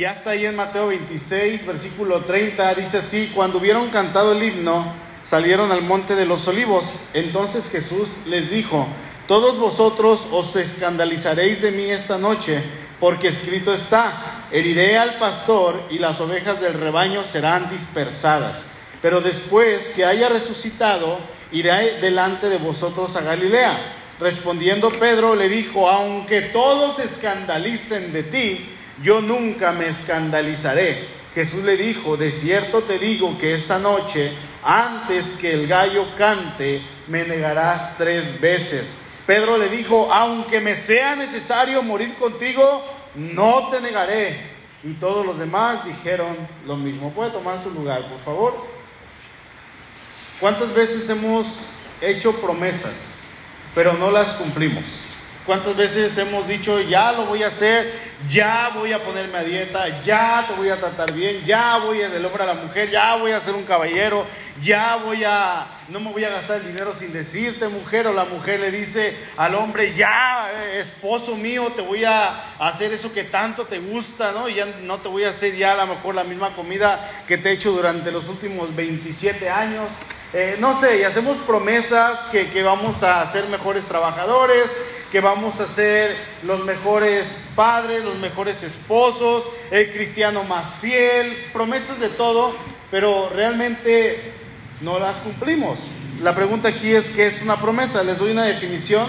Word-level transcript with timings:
ya 0.00 0.12
está 0.12 0.30
ahí 0.30 0.46
en 0.46 0.56
Mateo 0.56 0.86
26, 0.86 1.66
versículo 1.66 2.20
30, 2.20 2.74
dice 2.74 2.96
así, 2.96 3.30
cuando 3.34 3.58
hubieron 3.58 3.90
cantado 3.90 4.32
el 4.32 4.42
himno, 4.42 4.94
salieron 5.22 5.70
al 5.72 5.82
monte 5.82 6.14
de 6.14 6.24
los 6.24 6.48
olivos. 6.48 7.00
Entonces 7.12 7.68
Jesús 7.68 8.08
les 8.24 8.50
dijo, 8.50 8.88
todos 9.28 9.58
vosotros 9.58 10.26
os 10.32 10.56
escandalizaréis 10.56 11.60
de 11.60 11.72
mí 11.72 11.84
esta 11.84 12.16
noche, 12.16 12.62
porque 12.98 13.28
escrito 13.28 13.74
está, 13.74 14.46
heriré 14.50 14.96
al 14.96 15.18
pastor 15.18 15.78
y 15.90 15.98
las 15.98 16.18
ovejas 16.22 16.62
del 16.62 16.80
rebaño 16.80 17.22
serán 17.22 17.68
dispersadas. 17.68 18.68
Pero 19.02 19.20
después 19.20 19.90
que 19.90 20.06
haya 20.06 20.30
resucitado, 20.30 21.18
iré 21.52 22.00
delante 22.00 22.48
de 22.48 22.56
vosotros 22.56 23.16
a 23.16 23.20
Galilea. 23.20 23.96
Respondiendo 24.18 24.88
Pedro 24.92 25.34
le 25.34 25.50
dijo, 25.50 25.90
aunque 25.90 26.40
todos 26.40 26.98
escandalicen 27.00 28.14
de 28.14 28.22
ti, 28.22 28.76
yo 29.02 29.20
nunca 29.20 29.72
me 29.72 29.88
escandalizaré. 29.88 31.20
Jesús 31.34 31.64
le 31.64 31.76
dijo, 31.76 32.16
de 32.16 32.32
cierto 32.32 32.82
te 32.82 32.98
digo 32.98 33.38
que 33.38 33.54
esta 33.54 33.78
noche, 33.78 34.32
antes 34.62 35.36
que 35.40 35.52
el 35.52 35.66
gallo 35.66 36.04
cante, 36.18 36.82
me 37.06 37.24
negarás 37.24 37.96
tres 37.96 38.40
veces. 38.40 38.96
Pedro 39.26 39.56
le 39.56 39.68
dijo, 39.68 40.12
aunque 40.12 40.60
me 40.60 40.74
sea 40.74 41.14
necesario 41.14 41.82
morir 41.82 42.14
contigo, 42.16 42.84
no 43.14 43.68
te 43.70 43.80
negaré. 43.80 44.40
Y 44.82 44.94
todos 44.94 45.24
los 45.24 45.38
demás 45.38 45.84
dijeron 45.84 46.36
lo 46.66 46.76
mismo. 46.76 47.12
¿Puede 47.12 47.30
tomar 47.30 47.62
su 47.62 47.70
lugar, 47.70 48.08
por 48.08 48.18
favor? 48.20 48.66
¿Cuántas 50.40 50.74
veces 50.74 51.08
hemos 51.10 51.74
hecho 52.00 52.32
promesas, 52.40 53.24
pero 53.74 53.92
no 53.92 54.10
las 54.10 54.30
cumplimos? 54.34 55.09
¿Cuántas 55.46 55.74
veces 55.74 56.16
hemos 56.18 56.46
dicho, 56.46 56.80
ya 56.80 57.12
lo 57.12 57.24
voy 57.24 57.42
a 57.42 57.48
hacer, 57.48 57.90
ya 58.28 58.70
voy 58.74 58.92
a 58.92 59.02
ponerme 59.02 59.38
a 59.38 59.42
dieta, 59.42 60.02
ya 60.02 60.44
te 60.46 60.54
voy 60.54 60.68
a 60.68 60.76
tratar 60.76 61.12
bien, 61.12 61.42
ya 61.44 61.78
voy 61.78 62.02
a 62.02 62.10
del 62.10 62.24
hombre 62.26 62.42
a 62.42 62.46
la 62.46 62.54
mujer, 62.54 62.90
ya 62.90 63.16
voy 63.16 63.32
a 63.32 63.40
ser 63.40 63.54
un 63.54 63.64
caballero, 63.64 64.26
ya 64.60 64.96
voy 64.96 65.24
a, 65.24 65.66
no 65.88 65.98
me 65.98 66.12
voy 66.12 66.24
a 66.24 66.28
gastar 66.28 66.58
el 66.58 66.66
dinero 66.66 66.94
sin 66.98 67.14
decirte 67.14 67.68
mujer, 67.68 68.06
o 68.06 68.12
la 68.12 68.26
mujer 68.26 68.60
le 68.60 68.70
dice 68.70 69.16
al 69.38 69.54
hombre, 69.54 69.94
ya, 69.94 70.50
eh, 70.52 70.80
esposo 70.80 71.34
mío, 71.36 71.72
te 71.74 71.80
voy 71.80 72.04
a 72.04 72.44
hacer 72.58 72.92
eso 72.92 73.10
que 73.10 73.24
tanto 73.24 73.64
te 73.64 73.78
gusta, 73.78 74.32
¿no? 74.32 74.46
Y 74.46 74.56
ya 74.56 74.66
no 74.82 74.98
te 74.98 75.08
voy 75.08 75.24
a 75.24 75.30
hacer 75.30 75.56
ya 75.56 75.72
a 75.72 75.86
lo 75.86 75.94
mejor 75.94 76.14
la 76.14 76.24
misma 76.24 76.54
comida 76.54 77.10
que 77.26 77.38
te 77.38 77.48
he 77.48 77.52
hecho 77.54 77.72
durante 77.72 78.12
los 78.12 78.28
últimos 78.28 78.76
27 78.76 79.48
años. 79.48 79.88
Eh, 80.32 80.56
no 80.60 80.78
sé, 80.78 81.00
y 81.00 81.02
hacemos 81.02 81.38
promesas 81.38 82.28
que, 82.30 82.50
que 82.50 82.62
vamos 82.62 83.02
a 83.02 83.26
ser 83.32 83.48
mejores 83.48 83.84
trabajadores, 83.86 84.70
que 85.10 85.20
vamos 85.20 85.58
a 85.60 85.66
ser 85.66 86.16
los 86.44 86.64
mejores 86.64 87.48
padres, 87.56 88.04
los 88.04 88.16
mejores 88.18 88.62
esposos, 88.62 89.44
el 89.70 89.92
cristiano 89.92 90.44
más 90.44 90.74
fiel, 90.80 91.36
promesas 91.52 91.98
de 91.98 92.08
todo, 92.10 92.54
pero 92.90 93.28
realmente 93.30 94.32
no 94.80 94.98
las 94.98 95.16
cumplimos. 95.16 95.94
La 96.22 96.34
pregunta 96.34 96.68
aquí 96.68 96.92
es, 96.92 97.10
¿qué 97.10 97.26
es 97.26 97.42
una 97.42 97.56
promesa? 97.56 98.04
Les 98.04 98.18
doy 98.18 98.32
una 98.32 98.44
definición. 98.44 99.06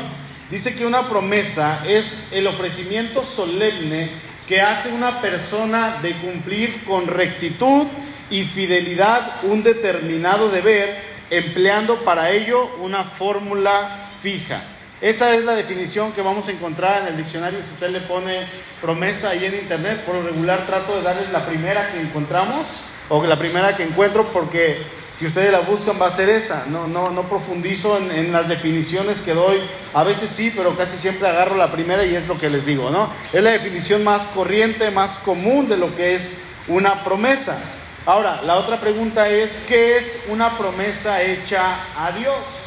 Dice 0.49 0.75
que 0.75 0.85
una 0.85 1.08
promesa 1.08 1.83
es 1.88 2.33
el 2.33 2.47
ofrecimiento 2.47 3.23
solemne 3.23 4.09
que 4.47 4.59
hace 4.59 4.91
una 4.91 5.21
persona 5.21 5.99
de 6.02 6.11
cumplir 6.13 6.83
con 6.83 7.08
rectitud 7.08 7.86
y 8.30 8.43
fidelidad 8.43 9.43
un 9.43 9.63
determinado 9.63 10.49
deber, 10.49 11.11
empleando 11.30 11.97
para 12.03 12.31
ello 12.31 12.65
una 12.81 13.03
fórmula 13.03 14.09
fija. 14.21 14.61
Esa 15.02 15.33
es 15.35 15.44
la 15.45 15.53
definición 15.53 16.11
que 16.11 16.21
vamos 16.21 16.47
a 16.47 16.52
encontrar 16.52 17.02
en 17.02 17.07
el 17.07 17.17
diccionario. 17.17 17.57
Si 17.59 17.73
usted 17.73 17.89
le 17.89 18.02
pone 18.02 18.45
promesa 18.80 19.31
ahí 19.31 19.45
en 19.45 19.55
internet, 19.55 20.03
por 20.05 20.13
lo 20.13 20.21
regular 20.21 20.67
trato 20.67 20.95
de 20.95 21.02
darles 21.02 21.31
la 21.31 21.43
primera 21.43 21.91
que 21.91 21.99
encontramos 21.99 22.67
o 23.09 23.23
la 23.26 23.37
primera 23.39 23.76
que 23.76 23.83
encuentro 23.83 24.27
porque 24.31 24.77
si 25.17 25.26
ustedes 25.26 25.52
la 25.52 25.61
buscan 25.61 25.99
va 25.99 26.05
a 26.05 26.11
ser 26.11 26.30
esa. 26.30 26.65
No, 26.67 26.87
no, 26.87 27.09
no 27.09 27.23
profundizo 27.23 27.98
en, 27.98 28.11
en, 28.11 28.31
las 28.31 28.48
definiciones 28.48 29.21
que 29.21 29.33
doy. 29.33 29.58
A 29.95 30.03
veces 30.03 30.30
sí, 30.30 30.53
pero 30.55 30.77
casi 30.77 30.98
siempre 30.98 31.27
agarro 31.27 31.55
la 31.58 31.71
primera 31.71 32.05
y 32.05 32.15
es 32.15 32.27
lo 32.27 32.37
que 32.37 32.52
les 32.52 32.64
digo, 32.64 32.92
¿no? 32.92 33.09
Es 33.33 33.42
la 33.42 33.52
definición 33.52 34.03
más 34.03 34.27
corriente, 34.27 34.92
más 34.92 35.17
común 35.26 35.67
de 35.67 35.77
lo 35.77 35.95
que 35.95 36.14
es 36.14 36.42
una 36.67 37.03
promesa. 37.03 37.58
Ahora, 38.05 38.42
la 38.43 38.58
otra 38.58 38.80
pregunta 38.80 39.27
es, 39.30 39.64
¿qué 39.67 39.97
es 39.97 40.26
una 40.30 40.58
promesa 40.58 41.23
hecha 41.23 41.77
a 41.97 42.11
Dios? 42.11 42.61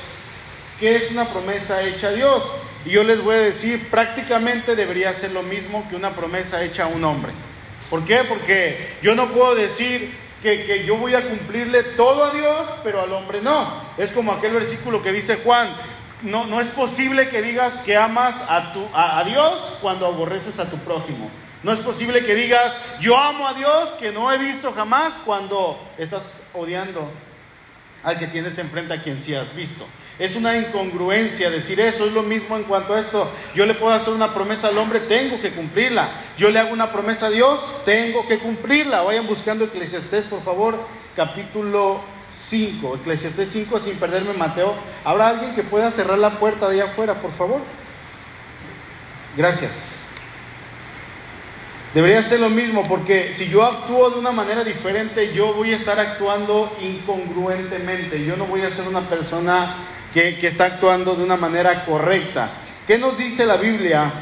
¿Qué 0.79 0.97
es 0.97 1.13
una 1.13 1.27
promesa 1.27 1.83
hecha 1.83 2.09
a 2.09 2.13
Dios? 2.13 2.43
Y 2.85 2.91
yo 2.91 3.05
les 3.05 3.23
voy 3.23 3.37
a 3.37 3.39
decir, 3.39 3.89
prácticamente 3.91 4.75
debería 4.75 5.13
ser 5.13 5.33
lo 5.33 5.43
mismo 5.43 5.87
que 5.89 5.97
una 5.97 6.15
promesa 6.15 6.63
hecha 6.63 6.85
a 6.85 6.89
un 6.89 7.05
hombre. 7.05 7.33
¿Por 7.89 8.05
qué? 8.05 8.25
Porque 8.29 8.97
yo 9.03 9.15
no 9.15 9.29
puedo 9.29 9.55
decir 9.55 10.13
que, 10.43 10.67
que, 10.67 10.85
yo 10.85 10.97
voy 10.97 11.15
a 11.15 11.23
cumplirle 11.23 11.83
todo 11.83 12.25
a 12.25 12.33
Dios, 12.33 12.75
pero 12.83 13.01
al 13.01 13.13
hombre 13.13 13.41
no. 13.41 13.67
Es 13.97 14.11
como 14.11 14.33
aquel 14.33 14.53
versículo 14.53 15.03
que 15.03 15.13
dice 15.13 15.37
Juan, 15.37 15.69
no, 16.23 16.47
no 16.47 16.61
es 16.61 16.69
posible 16.69 17.29
que 17.29 17.41
digas 17.41 17.75
que 17.85 17.97
amas 17.97 18.51
a, 18.51 18.73
tu, 18.73 18.85
a, 18.93 19.21
a 19.21 19.25
Dios 19.25 19.79
cuando 19.81 20.07
aborreces 20.07 20.59
a 20.59 20.69
tu 20.69 20.77
prójimo. 20.79 21.31
No 21.63 21.73
es 21.73 21.81
posible 21.81 22.27
que 22.27 22.35
digas, 22.35 22.77
yo 23.01 23.17
amo 23.17 23.49
a 23.49 23.55
Dios 23.55 23.91
que 23.99 24.13
no 24.13 24.31
he 24.31 24.39
visto 24.39 24.73
jamás 24.73 25.21
cuando 25.25 25.81
estás 25.97 26.49
odiando 26.53 27.11
al 28.03 28.19
que 28.19 28.27
tienes 28.27 28.59
enfrente 28.59 28.93
a 28.93 29.03
quien 29.03 29.19
sí 29.19 29.35
has 29.35 29.55
visto. 29.55 29.87
Es 30.19 30.37
una 30.37 30.57
incongruencia 30.57 31.51
decir 31.51 31.81
eso, 31.81 32.07
es 32.07 32.13
lo 32.13 32.23
mismo 32.23 32.57
en 32.57 32.63
cuanto 32.65 32.95
a 32.95 33.01
esto. 33.01 33.33
Yo 33.55 33.67
le 33.67 33.75
puedo 33.75 33.93
hacer 33.93 34.15
una 34.15 34.33
promesa 34.33 34.69
al 34.69 34.79
hombre, 34.79 35.01
tengo 35.01 35.41
que 35.41 35.53
cumplirla. 35.53 36.09
Yo 36.39 36.51
le 36.51 36.61
hago 36.61 36.73
una 36.73 36.93
promesa 36.93 37.27
a 37.27 37.31
Dios, 37.31 37.61
tengo 37.85 38.27
que 38.29 38.39
cumplirla. 38.39 39.03
Vayan 39.03 39.27
buscando 39.27 39.65
Eclesiastés, 39.65 40.27
por 40.27 40.43
favor, 40.43 40.79
capítulo 41.17 42.01
5. 42.33 42.97
Eclesiastés 42.97 43.49
5, 43.51 43.81
sin 43.81 43.97
perderme 43.97 44.35
Mateo. 44.35 44.75
¿Habrá 45.05 45.29
alguien 45.29 45.55
que 45.57 45.65
pueda 45.65 45.91
cerrar 45.91 46.19
la 46.19 46.39
puerta 46.39 46.69
de 46.69 46.81
allá 46.81 46.93
afuera, 46.93 47.15
por 47.15 47.33
favor? 47.33 47.61
Gracias. 49.37 49.95
Debería 51.93 52.23
ser 52.23 52.41
lo 52.41 52.51
mismo, 52.51 52.87
porque 52.89 53.33
si 53.33 53.49
yo 53.49 53.65
actúo 53.65 54.11
de 54.11 54.19
una 54.19 54.33
manera 54.33 54.65
diferente, 54.65 55.33
yo 55.33 55.55
voy 55.55 55.73
a 55.73 55.77
estar 55.77 55.99
actuando 55.99 56.73
incongruentemente. 56.83 58.25
Yo 58.25 58.37
no 58.37 58.47
voy 58.47 58.63
a 58.63 58.71
ser 58.71 58.89
una 58.89 59.03
persona 59.03 59.87
que, 60.15 60.47
está 60.47 60.67
actuando 60.67 61.17
de 61.17 61.25
una 61.25 61.37
manera 61.37 61.85
correcta. 61.85 62.49
¿Qué 62.87 62.97
nos 62.99 63.19
dice 63.19 63.45
la 63.45 63.57
Biblia 63.57 64.13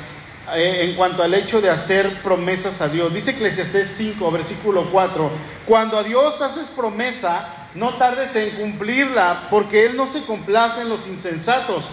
eh, 0.54 0.80
en 0.84 0.96
cuanto 0.96 1.22
al 1.22 1.34
hecho 1.34 1.60
de 1.60 1.68
hacer 1.68 2.08
promesas 2.22 2.80
a 2.80 2.88
Dios? 2.88 3.12
Dice 3.12 3.32
Eclesiastés 3.32 3.88
5, 3.98 4.30
versículo 4.30 4.88
4. 4.90 5.30
Cuando 5.66 5.98
a 5.98 6.02
Dios 6.02 6.40
haces 6.40 6.68
promesa, 6.68 7.68
no 7.74 7.94
tardes 7.94 8.34
en 8.36 8.50
cumplirla, 8.50 9.48
porque 9.50 9.84
Él 9.84 9.96
no 9.96 10.06
se 10.06 10.22
complace 10.22 10.80
en 10.80 10.88
los 10.88 11.06
insensatos. 11.06 11.84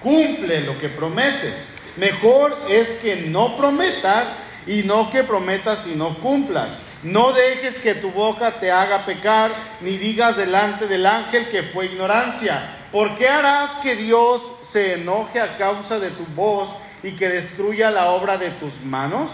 Cumple 0.00 0.60
lo 0.60 0.78
que 0.78 0.88
prometes. 0.88 1.74
Mejor 1.96 2.56
es 2.68 3.00
que 3.02 3.26
no 3.28 3.56
prometas 3.56 4.38
y 4.68 4.84
no 4.84 5.10
que 5.10 5.24
prometas 5.24 5.88
y 5.88 5.96
no 5.96 6.16
cumplas. 6.20 6.78
No 7.02 7.32
dejes 7.32 7.78
que 7.78 7.94
tu 7.94 8.12
boca 8.12 8.60
te 8.60 8.70
haga 8.70 9.04
pecar, 9.04 9.50
ni 9.80 9.96
digas 9.96 10.36
delante 10.36 10.86
del 10.86 11.06
ángel 11.06 11.48
que 11.48 11.64
fue 11.64 11.86
ignorancia. 11.86 12.77
¿Por 12.92 13.16
qué 13.16 13.28
harás 13.28 13.72
que 13.82 13.96
Dios 13.96 14.42
se 14.62 14.94
enoje 14.94 15.40
a 15.40 15.58
causa 15.58 15.98
de 15.98 16.10
tu 16.10 16.24
voz 16.26 16.70
y 17.02 17.12
que 17.12 17.28
destruya 17.28 17.90
la 17.90 18.10
obra 18.10 18.38
de 18.38 18.50
tus 18.52 18.80
manos? 18.82 19.30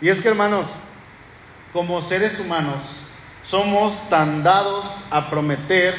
Y 0.00 0.08
es 0.08 0.20
que, 0.20 0.28
hermanos, 0.28 0.66
como 1.72 2.00
seres 2.00 2.40
humanos, 2.40 3.10
somos 3.42 4.08
tan 4.08 4.42
dados 4.42 5.04
a 5.10 5.28
prometer, 5.28 5.94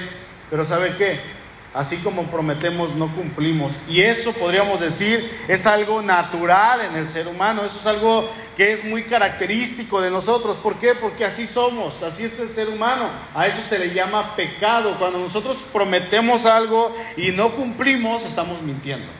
pero 0.49 0.65
¿sabe 0.65 0.95
qué? 0.97 1.38
Así 1.73 1.97
como 1.97 2.23
prometemos, 2.23 2.95
no 2.95 3.13
cumplimos. 3.15 3.73
Y 3.87 4.01
eso 4.01 4.33
podríamos 4.33 4.79
decir 4.79 5.39
es 5.47 5.65
algo 5.65 6.01
natural 6.01 6.81
en 6.81 6.95
el 6.95 7.09
ser 7.09 7.27
humano, 7.27 7.63
eso 7.63 7.77
es 7.79 7.85
algo 7.85 8.27
que 8.57 8.73
es 8.73 8.83
muy 8.83 9.03
característico 9.03 10.01
de 10.01 10.11
nosotros. 10.11 10.57
¿Por 10.57 10.77
qué? 10.77 10.95
Porque 10.95 11.23
así 11.23 11.47
somos, 11.47 12.03
así 12.03 12.25
es 12.25 12.39
el 12.39 12.49
ser 12.49 12.69
humano. 12.69 13.09
A 13.33 13.47
eso 13.47 13.61
se 13.61 13.79
le 13.79 13.93
llama 13.93 14.35
pecado. 14.35 14.97
Cuando 14.97 15.19
nosotros 15.19 15.57
prometemos 15.71 16.45
algo 16.45 16.93
y 17.15 17.31
no 17.31 17.51
cumplimos, 17.51 18.23
estamos 18.23 18.61
mintiendo. 18.61 19.18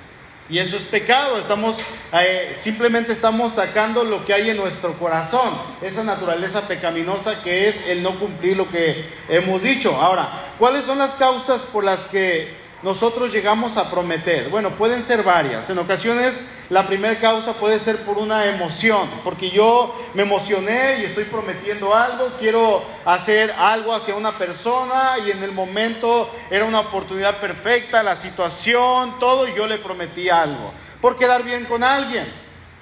Y 0.50 0.58
eso 0.58 0.78
es 0.78 0.84
pecado, 0.84 1.38
estamos, 1.38 1.78
eh, 2.12 2.56
simplemente 2.58 3.14
estamos 3.14 3.54
sacando 3.54 4.04
lo 4.04 4.26
que 4.26 4.34
hay 4.34 4.50
en 4.50 4.58
nuestro 4.58 4.94
corazón, 4.94 5.54
esa 5.80 6.04
naturaleza 6.04 6.68
pecaminosa 6.68 7.44
que 7.44 7.68
es 7.68 7.86
el 7.88 8.02
no 8.02 8.20
cumplir 8.20 8.58
lo 8.58 8.68
que 8.68 9.06
hemos 9.30 9.62
dicho. 9.62 9.96
Ahora, 9.96 10.54
¿cuáles 10.58 10.86
son 10.86 10.98
las 10.98 11.14
causas 11.14 11.62
por 11.66 11.84
las 11.84 12.08
que 12.08 12.59
nosotros 12.82 13.32
llegamos 13.32 13.78
a 13.78 13.90
prometer? 13.92 14.50
Bueno, 14.50 14.72
pueden 14.72 15.04
ser 15.04 15.24
varias. 15.24 15.70
En 15.70 15.78
ocasiones 15.78 16.48
la 16.70 16.86
primera 16.86 17.20
causa 17.20 17.54
puede 17.54 17.80
ser 17.80 17.98
por 18.06 18.20
una 18.20 18.46
emoción, 18.46 19.10
porque 19.24 19.50
yo 19.50 19.96
me 20.14 20.22
emocioné 20.22 21.00
y 21.00 21.06
estoy 21.06 21.24
prometiendo 21.24 21.96
algo, 21.96 22.32
quiero 22.40 22.84
hacer 23.06 23.52
algo 23.58 23.92
hacia 23.92 24.14
una 24.14 24.32
persona 24.34 25.16
y 25.26 25.32
en 25.32 25.42
el 25.42 25.52
momento 25.52 26.30
era 26.52 26.66
una 26.66 26.82
oportunidad 26.82 27.38
perfecta, 27.38 28.04
la 28.04 28.16
situación, 28.16 29.18
todo, 29.20 29.48
y 29.48 29.56
yo 29.56 29.66
le 29.66 29.80
prometí 29.80 30.30
algo, 30.30 30.72
por 31.02 31.18
quedar 31.18 31.44
bien 31.44 31.66
con 31.66 31.84
alguien. 31.84 32.26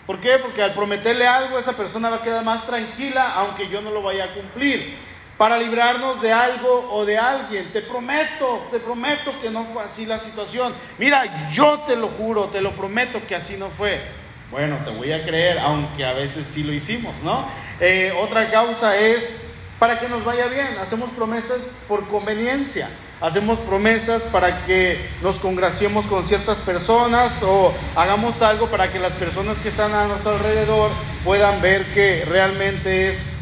¿Por 0.05 0.19
qué? 0.19 0.38
Porque 0.38 0.63
al 0.63 0.73
prometerle 0.73 1.25
algo, 1.25 1.57
esa 1.57 1.73
persona 1.73 2.09
va 2.09 2.17
a 2.17 2.23
quedar 2.23 2.44
más 2.44 2.65
tranquila, 2.65 3.33
aunque 3.35 3.69
yo 3.69 3.81
no 3.81 3.91
lo 3.91 4.01
vaya 4.01 4.25
a 4.25 4.33
cumplir. 4.33 4.97
Para 5.37 5.57
librarnos 5.57 6.21
de 6.21 6.33
algo 6.33 6.89
o 6.91 7.05
de 7.05 7.17
alguien. 7.17 7.71
Te 7.71 7.81
prometo, 7.81 8.67
te 8.71 8.79
prometo 8.79 9.31
que 9.39 9.51
no 9.51 9.65
fue 9.65 9.83
así 9.83 10.05
la 10.05 10.19
situación. 10.19 10.73
Mira, 10.97 11.51
yo 11.51 11.79
te 11.81 11.95
lo 11.95 12.07
juro, 12.07 12.45
te 12.45 12.61
lo 12.61 12.71
prometo 12.71 13.19
que 13.27 13.35
así 13.35 13.55
no 13.57 13.69
fue. 13.69 14.01
Bueno, 14.49 14.77
te 14.83 14.91
voy 14.91 15.11
a 15.11 15.23
creer, 15.23 15.59
aunque 15.59 16.05
a 16.05 16.13
veces 16.13 16.47
sí 16.47 16.63
lo 16.63 16.73
hicimos, 16.73 17.13
¿no? 17.23 17.45
Eh, 17.79 18.13
otra 18.19 18.49
causa 18.49 18.97
es 18.97 19.41
para 19.77 19.99
que 19.99 20.09
nos 20.09 20.25
vaya 20.25 20.47
bien. 20.47 20.69
Hacemos 20.81 21.09
promesas 21.11 21.59
por 21.87 22.07
conveniencia. 22.07 22.89
Hacemos 23.19 23.59
promesas 23.59 24.23
para 24.23 24.65
que 24.65 25.09
nos 25.21 25.39
congraciemos 25.39 26.05
con 26.05 26.23
ciertas 26.23 26.59
personas 26.59 27.41
o 27.43 27.73
hagamos 27.95 28.41
algo 28.43 28.69
para 28.69 28.91
que 28.91 28.99
las 28.99 29.13
personas 29.13 29.57
que 29.57 29.69
están 29.69 29.93
a 29.93 30.05
nuestro 30.05 30.31
alrededor 30.31 30.91
puedan 31.23 31.59
ver 31.61 31.83
que 31.93 32.25
realmente 32.25 33.09
es 33.09 33.36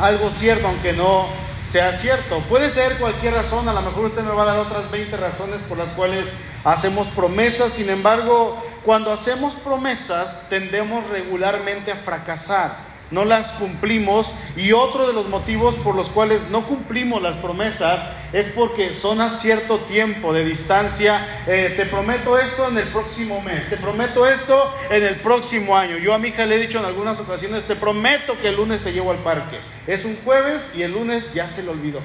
algo 0.00 0.30
cierto, 0.30 0.66
aunque 0.66 0.92
no 0.92 1.26
sea 1.70 1.92
cierto. 1.92 2.40
Puede 2.48 2.70
ser 2.70 2.96
cualquier 2.98 3.34
razón, 3.34 3.68
a 3.68 3.72
lo 3.72 3.82
mejor 3.82 4.06
usted 4.06 4.22
me 4.22 4.32
va 4.32 4.42
a 4.42 4.46
dar 4.46 4.60
otras 4.60 4.90
20 4.90 5.16
razones 5.16 5.60
por 5.68 5.78
las 5.78 5.90
cuales 5.90 6.26
hacemos 6.64 7.06
promesas, 7.08 7.72
sin 7.72 7.88
embargo, 7.88 8.60
cuando 8.84 9.12
hacemos 9.12 9.54
promesas 9.54 10.48
tendemos 10.48 11.08
regularmente 11.08 11.92
a 11.92 11.96
fracasar 11.96 12.90
no 13.10 13.24
las 13.24 13.52
cumplimos 13.52 14.32
y 14.56 14.72
otro 14.72 15.06
de 15.06 15.12
los 15.12 15.28
motivos 15.28 15.74
por 15.76 15.94
los 15.94 16.08
cuales 16.08 16.50
no 16.50 16.62
cumplimos 16.62 17.20
las 17.20 17.36
promesas 17.36 18.00
es 18.32 18.48
porque 18.48 18.94
son 18.94 19.20
a 19.20 19.28
cierto 19.28 19.78
tiempo 19.80 20.32
de 20.32 20.44
distancia. 20.44 21.42
Eh, 21.46 21.74
te 21.76 21.86
prometo 21.86 22.38
esto 22.38 22.68
en 22.68 22.78
el 22.78 22.86
próximo 22.88 23.40
mes, 23.40 23.68
te 23.68 23.76
prometo 23.76 24.26
esto 24.26 24.74
en 24.90 25.04
el 25.04 25.16
próximo 25.16 25.76
año. 25.76 25.96
Yo 25.98 26.14
a 26.14 26.18
mi 26.18 26.28
hija 26.28 26.46
le 26.46 26.56
he 26.56 26.58
dicho 26.58 26.78
en 26.78 26.84
algunas 26.84 27.18
ocasiones, 27.18 27.64
te 27.64 27.76
prometo 27.76 28.38
que 28.40 28.48
el 28.48 28.56
lunes 28.56 28.82
te 28.82 28.92
llevo 28.92 29.10
al 29.10 29.18
parque. 29.18 29.58
Es 29.86 30.04
un 30.04 30.16
jueves 30.24 30.72
y 30.76 30.82
el 30.82 30.92
lunes 30.92 31.32
ya 31.34 31.48
se 31.48 31.62
le 31.62 31.70
olvidó 31.70 32.00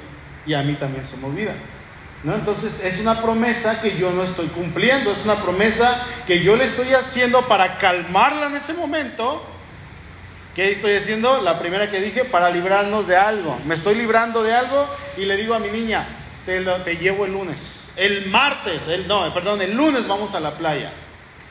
y 0.46 0.54
a 0.54 0.62
mí 0.62 0.74
también 0.74 1.06
se 1.06 1.18
me 1.18 1.28
olvida. 1.28 1.54
¿No? 2.24 2.34
Entonces 2.34 2.84
es 2.84 3.00
una 3.02 3.22
promesa 3.22 3.82
que 3.82 3.98
yo 3.98 4.12
no 4.12 4.24
estoy 4.24 4.48
cumpliendo, 4.48 5.12
es 5.12 5.24
una 5.26 5.36
promesa 5.36 6.04
que 6.26 6.42
yo 6.42 6.56
le 6.56 6.66
estoy 6.66 6.92
haciendo 6.94 7.44
para 7.44 7.78
calmarla 7.78 8.48
en 8.48 8.56
ese 8.56 8.74
momento 8.74 9.46
¿Qué 10.56 10.72
estoy 10.72 10.96
haciendo? 10.96 11.42
La 11.42 11.60
primera 11.60 11.92
que 11.92 12.00
dije, 12.00 12.24
para 12.24 12.50
librarnos 12.50 13.08
de 13.08 13.18
algo. 13.18 13.60
Me 13.66 13.76
estoy 13.76 13.96
librando 13.96 14.42
de 14.42 14.54
algo 14.54 14.88
y 15.18 15.26
le 15.26 15.36
digo 15.36 15.54
a 15.54 15.60
mi 15.60 15.68
niña, 15.68 16.06
te, 16.46 16.62
lo, 16.62 16.78
llevo 16.86 17.26
el 17.26 17.34
lunes. 17.34 17.90
El 17.98 18.28
martes, 18.28 18.88
el, 18.88 19.06
no, 19.06 19.34
perdón, 19.34 19.62
el 19.62 19.76
lunes 19.76 20.08
vamos 20.08 20.34
a 20.34 20.40
la 20.40 20.58
playa. 20.58 20.94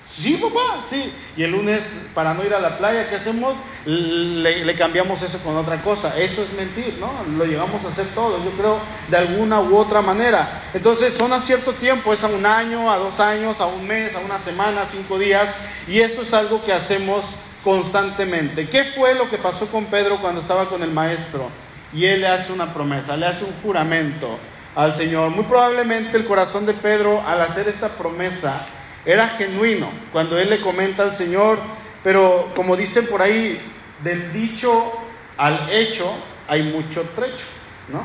Sí, 0.06 0.38
papá, 0.38 0.82
sí. 0.88 1.12
Y 1.36 1.42
el 1.42 1.50
lunes, 1.50 2.12
para 2.14 2.32
no 2.32 2.46
ir 2.46 2.54
a 2.54 2.60
la 2.60 2.78
playa, 2.78 3.10
¿qué 3.10 3.16
hacemos? 3.16 3.56
Le, 3.84 4.64
le, 4.64 4.74
cambiamos 4.74 5.20
eso 5.20 5.38
con 5.40 5.54
otra 5.58 5.82
cosa. 5.82 6.16
Eso 6.18 6.42
es 6.42 6.54
mentir, 6.54 6.96
¿no? 6.98 7.12
Lo 7.36 7.44
llegamos 7.44 7.84
a 7.84 7.88
hacer 7.88 8.06
todo, 8.14 8.42
yo 8.42 8.52
creo, 8.52 8.78
de 9.08 9.18
alguna 9.18 9.60
u 9.60 9.76
otra 9.76 10.00
manera. 10.00 10.62
Entonces, 10.72 11.12
son 11.12 11.30
a 11.34 11.40
cierto 11.40 11.74
tiempo, 11.74 12.14
es 12.14 12.24
a 12.24 12.28
un 12.28 12.46
año, 12.46 12.90
a 12.90 12.96
dos 12.96 13.20
años, 13.20 13.60
a 13.60 13.66
un 13.66 13.86
mes, 13.86 14.14
a 14.14 14.20
una 14.20 14.38
semana, 14.38 14.82
a 14.82 14.86
cinco 14.86 15.18
días. 15.18 15.54
Y 15.88 16.00
eso 16.00 16.22
es 16.22 16.32
algo 16.32 16.64
que 16.64 16.72
hacemos 16.72 17.26
constantemente. 17.64 18.68
¿Qué 18.68 18.84
fue 18.84 19.14
lo 19.14 19.28
que 19.30 19.38
pasó 19.38 19.66
con 19.66 19.86
Pedro 19.86 20.18
cuando 20.18 20.42
estaba 20.42 20.68
con 20.68 20.82
el 20.82 20.90
maestro? 20.90 21.50
Y 21.92 22.04
él 22.04 22.20
le 22.20 22.28
hace 22.28 22.52
una 22.52 22.72
promesa, 22.72 23.16
le 23.16 23.26
hace 23.26 23.44
un 23.44 23.52
juramento 23.62 24.38
al 24.74 24.94
Señor. 24.94 25.30
Muy 25.30 25.44
probablemente 25.44 26.16
el 26.16 26.26
corazón 26.26 26.66
de 26.66 26.74
Pedro 26.74 27.22
al 27.26 27.40
hacer 27.40 27.66
esta 27.68 27.88
promesa 27.88 28.66
era 29.04 29.28
genuino 29.28 29.88
cuando 30.12 30.38
él 30.38 30.50
le 30.50 30.60
comenta 30.60 31.02
al 31.02 31.14
Señor, 31.14 31.58
pero 32.02 32.52
como 32.54 32.76
dicen 32.76 33.06
por 33.06 33.22
ahí, 33.22 33.58
del 34.02 34.32
dicho 34.32 34.92
al 35.36 35.70
hecho 35.70 36.10
hay 36.48 36.62
mucho 36.62 37.02
trecho, 37.14 37.46
¿no? 37.88 38.02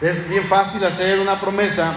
Es 0.00 0.28
bien 0.28 0.44
fácil 0.44 0.84
hacer 0.84 1.18
una 1.20 1.40
promesa, 1.40 1.92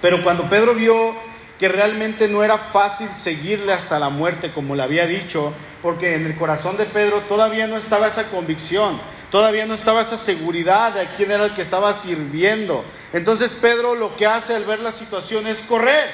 pero 0.00 0.22
cuando 0.22 0.44
Pedro 0.44 0.74
vio 0.74 1.14
que 1.58 1.68
realmente 1.68 2.28
no 2.28 2.42
era 2.42 2.58
fácil 2.58 3.08
seguirle 3.08 3.72
hasta 3.72 3.98
la 3.98 4.08
muerte 4.08 4.52
como 4.52 4.74
le 4.74 4.82
había 4.82 5.06
dicho, 5.06 5.52
porque 5.84 6.14
en 6.14 6.24
el 6.24 6.34
corazón 6.34 6.78
de 6.78 6.86
Pedro 6.86 7.20
todavía 7.28 7.66
no 7.66 7.76
estaba 7.76 8.08
esa 8.08 8.30
convicción, 8.30 8.98
todavía 9.30 9.66
no 9.66 9.74
estaba 9.74 10.00
esa 10.00 10.16
seguridad 10.16 10.94
de 10.94 11.06
quién 11.18 11.30
era 11.30 11.44
el 11.44 11.54
que 11.54 11.60
estaba 11.60 11.92
sirviendo. 11.92 12.82
Entonces 13.12 13.50
Pedro 13.50 13.94
lo 13.94 14.16
que 14.16 14.26
hace 14.26 14.54
al 14.56 14.64
ver 14.64 14.80
la 14.80 14.92
situación 14.92 15.46
es 15.46 15.58
correr, 15.58 16.08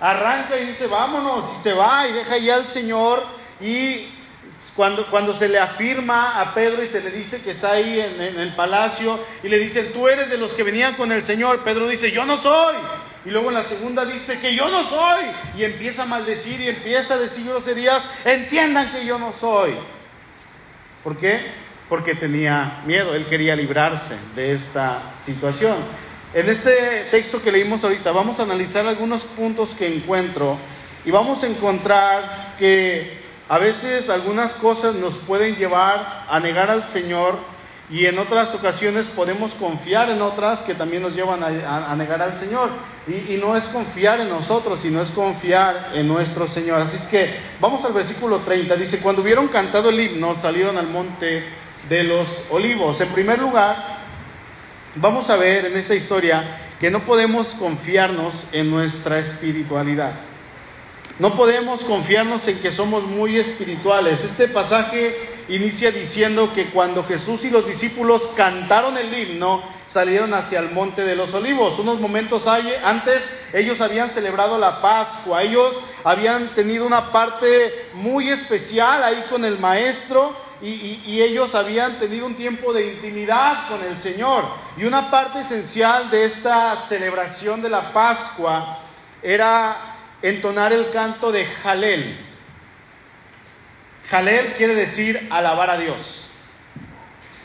arranca 0.00 0.58
y 0.58 0.66
dice, 0.66 0.88
vámonos, 0.88 1.44
y 1.56 1.62
se 1.62 1.72
va 1.72 2.08
y 2.08 2.12
deja 2.14 2.36
ya 2.38 2.56
al 2.56 2.66
Señor 2.66 3.22
y 3.60 4.08
cuando, 4.74 5.06
cuando 5.06 5.32
se 5.34 5.48
le 5.48 5.60
afirma 5.60 6.40
a 6.40 6.52
Pedro 6.52 6.82
y 6.82 6.88
se 6.88 7.00
le 7.00 7.12
dice 7.12 7.40
que 7.42 7.52
está 7.52 7.70
ahí 7.70 8.00
en, 8.00 8.20
en 8.20 8.40
el 8.40 8.56
palacio 8.56 9.20
y 9.44 9.48
le 9.48 9.60
dicen, 9.60 9.92
tú 9.92 10.08
eres 10.08 10.30
de 10.30 10.38
los 10.38 10.52
que 10.54 10.64
venían 10.64 10.94
con 10.94 11.12
el 11.12 11.22
Señor, 11.22 11.60
Pedro 11.60 11.86
dice, 11.86 12.10
yo 12.10 12.24
no 12.24 12.36
soy. 12.36 12.74
Y 13.24 13.30
luego 13.30 13.48
en 13.48 13.54
la 13.54 13.62
segunda 13.62 14.04
dice 14.04 14.40
que 14.40 14.54
yo 14.54 14.68
no 14.68 14.82
soy. 14.82 15.24
Y 15.56 15.64
empieza 15.64 16.02
a 16.02 16.06
maldecir 16.06 16.60
y 16.60 16.68
empieza 16.68 17.14
a 17.14 17.18
decir 17.18 17.46
groserías. 17.46 18.04
Entiendan 18.24 18.90
que 18.90 19.04
yo 19.06 19.18
no 19.18 19.32
soy. 19.32 19.74
¿Por 21.04 21.16
qué? 21.16 21.40
Porque 21.88 22.14
tenía 22.14 22.82
miedo. 22.86 23.14
Él 23.14 23.26
quería 23.26 23.54
librarse 23.54 24.16
de 24.34 24.52
esta 24.52 25.14
situación. 25.22 25.76
En 26.34 26.48
este 26.48 27.06
texto 27.10 27.42
que 27.42 27.52
leímos 27.52 27.84
ahorita 27.84 28.10
vamos 28.10 28.40
a 28.40 28.44
analizar 28.44 28.86
algunos 28.86 29.22
puntos 29.22 29.70
que 29.70 29.94
encuentro. 29.94 30.58
Y 31.04 31.10
vamos 31.10 31.42
a 31.42 31.46
encontrar 31.46 32.54
que 32.58 33.20
a 33.48 33.58
veces 33.58 34.08
algunas 34.08 34.52
cosas 34.52 34.94
nos 34.94 35.16
pueden 35.16 35.56
llevar 35.56 36.24
a 36.28 36.40
negar 36.40 36.70
al 36.70 36.84
Señor 36.84 37.36
y 37.92 38.06
en 38.06 38.18
otras 38.18 38.54
ocasiones 38.54 39.04
podemos 39.14 39.52
confiar 39.52 40.08
en 40.08 40.22
otras 40.22 40.62
que 40.62 40.74
también 40.74 41.02
nos 41.02 41.14
llevan 41.14 41.42
a, 41.44 41.94
negar 41.94 42.22
al 42.22 42.34
Señor. 42.34 42.70
Y, 43.06 43.34
y, 43.34 43.38
no 43.38 43.54
es 43.54 43.64
confiar 43.64 44.18
en 44.20 44.30
nosotros, 44.30 44.80
sino 44.80 45.02
es 45.02 45.10
confiar 45.10 45.90
en 45.92 46.08
nuestro 46.08 46.46
Señor. 46.46 46.80
Así 46.80 46.96
es 46.96 47.06
que 47.06 47.36
vamos 47.60 47.84
al 47.84 47.92
versículo 47.92 48.38
30. 48.38 48.76
Dice, 48.76 49.00
cuando 49.00 49.20
hubieron 49.20 49.48
cantado 49.48 49.90
el 49.90 50.00
himno, 50.00 50.34
salieron 50.34 50.78
al 50.78 50.86
monte 50.86 51.44
de 51.90 52.04
los 52.04 52.46
olivos. 52.50 52.98
En 53.02 53.08
primer 53.08 53.38
lugar, 53.38 53.98
vamos 54.94 55.28
a 55.28 55.36
ver 55.36 55.66
en 55.66 55.76
esta 55.76 55.94
historia 55.94 56.42
que 56.80 56.90
no 56.90 57.00
podemos 57.00 57.48
confiarnos 57.48 58.54
en 58.54 58.70
nuestra 58.70 59.18
espiritualidad. 59.18 60.14
No 61.18 61.36
podemos 61.36 61.82
confiarnos 61.82 62.48
en 62.48 62.58
que 62.58 62.72
somos 62.72 63.04
muy 63.04 63.36
espirituales. 63.36 64.24
Este 64.24 64.48
pasaje 64.48 65.14
inicia 65.48 65.90
diciendo 65.90 66.52
que 66.54 66.70
cuando 66.70 67.04
Jesús 67.04 67.44
y 67.44 67.50
los 67.50 67.66
discípulos 67.66 68.28
cantaron 68.36 68.96
el 68.96 69.12
himno, 69.12 69.62
salieron 69.88 70.32
hacia 70.32 70.60
el 70.60 70.70
monte 70.70 71.02
de 71.02 71.14
los 71.14 71.34
olivos. 71.34 71.78
Unos 71.78 72.00
momentos 72.00 72.46
antes 72.46 73.44
ellos 73.52 73.80
habían 73.80 74.08
celebrado 74.08 74.58
la 74.58 74.80
Pascua, 74.80 75.42
ellos 75.42 75.76
habían 76.04 76.48
tenido 76.54 76.86
una 76.86 77.12
parte 77.12 77.90
muy 77.94 78.30
especial 78.30 79.04
ahí 79.04 79.22
con 79.28 79.44
el 79.44 79.58
Maestro 79.58 80.34
y, 80.62 81.20
ellos 81.20 81.56
habían 81.56 81.98
tenido 81.98 82.24
un 82.24 82.36
tiempo 82.36 82.72
de 82.72 82.86
intimidad 82.86 83.68
con 83.68 83.82
el 83.82 83.98
Señor. 83.98 84.44
Y 84.76 84.84
una 84.84 85.10
parte 85.10 85.40
esencial 85.40 86.08
de 86.10 86.24
esta 86.24 86.76
celebración 86.76 87.60
de 87.60 87.68
la 87.68 87.92
Pascua 87.92 88.78
era 89.22 89.76
entonar 90.22 90.72
el 90.72 90.90
canto 90.90 91.32
de 91.32 91.44
Jalel. 91.44 92.31
Jalel 94.10 94.54
quiere 94.54 94.74
decir 94.74 95.28
alabar 95.30 95.70
a 95.70 95.78
Dios. 95.78 96.28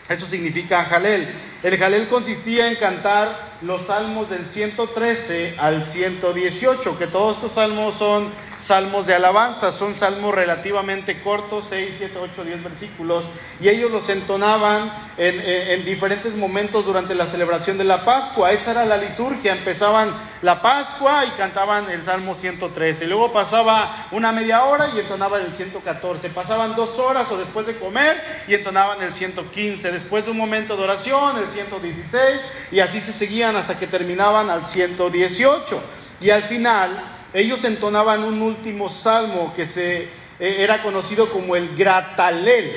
Eso 0.10 0.26
significa 0.26 0.86
Jalel. 0.86 1.28
El 1.64 1.78
Jalel 1.78 2.08
consistía 2.08 2.68
en 2.68 2.76
cantar 2.76 3.58
los 3.62 3.88
salmos 3.88 4.30
del 4.30 4.46
113 4.46 5.56
al 5.58 5.84
118, 5.84 6.98
que 6.98 7.08
todos 7.08 7.36
estos 7.36 7.54
salmos 7.54 7.96
son 7.96 8.32
salmos 8.60 9.06
de 9.06 9.14
alabanza, 9.14 9.72
son 9.72 9.96
salmos 9.96 10.34
relativamente 10.34 11.22
cortos, 11.22 11.68
6, 11.70 11.96
7, 11.98 12.18
8, 12.22 12.44
10 12.44 12.64
versículos, 12.64 13.26
y 13.60 13.70
ellos 13.70 13.92
los 13.92 14.10
entonaban 14.10 14.92
en, 15.18 15.86
diferentes 15.86 16.36
momentos 16.36 16.86
durante 16.86 17.16
la 17.16 17.28
celebración 17.28 17.78
de 17.78 17.84
la 17.84 18.04
Pascua. 18.04 18.52
Esa 18.52 18.72
era 18.72 18.86
la 18.86 18.98
liturgia, 18.98 19.54
empezaban 19.54 20.14
la 20.42 20.62
Pascua 20.62 21.26
y 21.26 21.30
cantaban 21.32 21.90
el 21.90 22.04
Salmo 22.06 22.36
113, 22.36 23.08
luego 23.08 23.32
pasaba 23.32 24.08
una 24.12 24.32
media 24.32 24.64
hora 24.66 24.90
y 24.96 25.00
entonaban 25.00 25.42
el 25.42 25.54
114, 25.54 26.30
pasaban 26.30 26.76
dos 26.76 27.00
horas 27.00 27.32
o 27.32 27.38
después 27.38 27.68
de 27.68 27.78
comer 27.78 28.22
y 28.48 28.56
entonaban 28.56 29.02
el 29.02 29.14
115, 29.14 29.92
después 29.92 30.26
de 30.26 30.32
un 30.32 30.38
momento 30.38 30.76
de 30.76 30.84
oración 30.84 31.38
el 31.38 31.48
116 31.48 32.42
y 32.72 32.80
así 32.80 33.02
se 33.02 33.14
seguían 33.14 33.56
hasta 33.56 33.78
que 33.78 33.88
terminaban 33.88 34.50
al 34.50 34.66
118. 34.66 35.82
Y 36.20 36.32
al 36.32 36.44
final 36.44 37.17
ellos 37.34 37.64
entonaban 37.64 38.24
un 38.24 38.42
último 38.42 38.90
salmo 38.90 39.54
que 39.56 39.66
se, 39.66 40.04
eh, 40.04 40.10
era 40.40 40.82
conocido 40.82 41.30
como 41.30 41.56
el 41.56 41.76
Gratalel. 41.76 42.72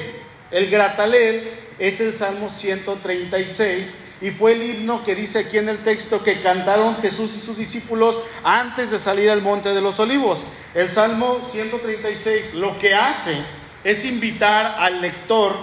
El 0.50 0.70
Gratalel 0.70 1.48
es 1.78 2.00
el 2.00 2.14
Salmo 2.14 2.50
136 2.50 4.04
y 4.20 4.30
fue 4.30 4.52
el 4.52 4.62
himno 4.62 5.04
que 5.04 5.14
dice 5.14 5.40
aquí 5.40 5.58
en 5.58 5.68
el 5.68 5.82
texto 5.82 6.22
que 6.22 6.42
cantaron 6.42 6.96
Jesús 6.96 7.34
y 7.36 7.40
sus 7.40 7.56
discípulos 7.56 8.20
antes 8.44 8.90
de 8.90 8.98
salir 8.98 9.30
al 9.30 9.42
monte 9.42 9.70
de 9.70 9.80
los 9.80 9.98
olivos. 9.98 10.40
El 10.74 10.90
Salmo 10.90 11.40
136 11.48 12.54
lo 12.54 12.78
que 12.78 12.94
hace 12.94 13.36
es 13.82 14.04
invitar 14.04 14.76
al 14.78 15.00
lector 15.00 15.54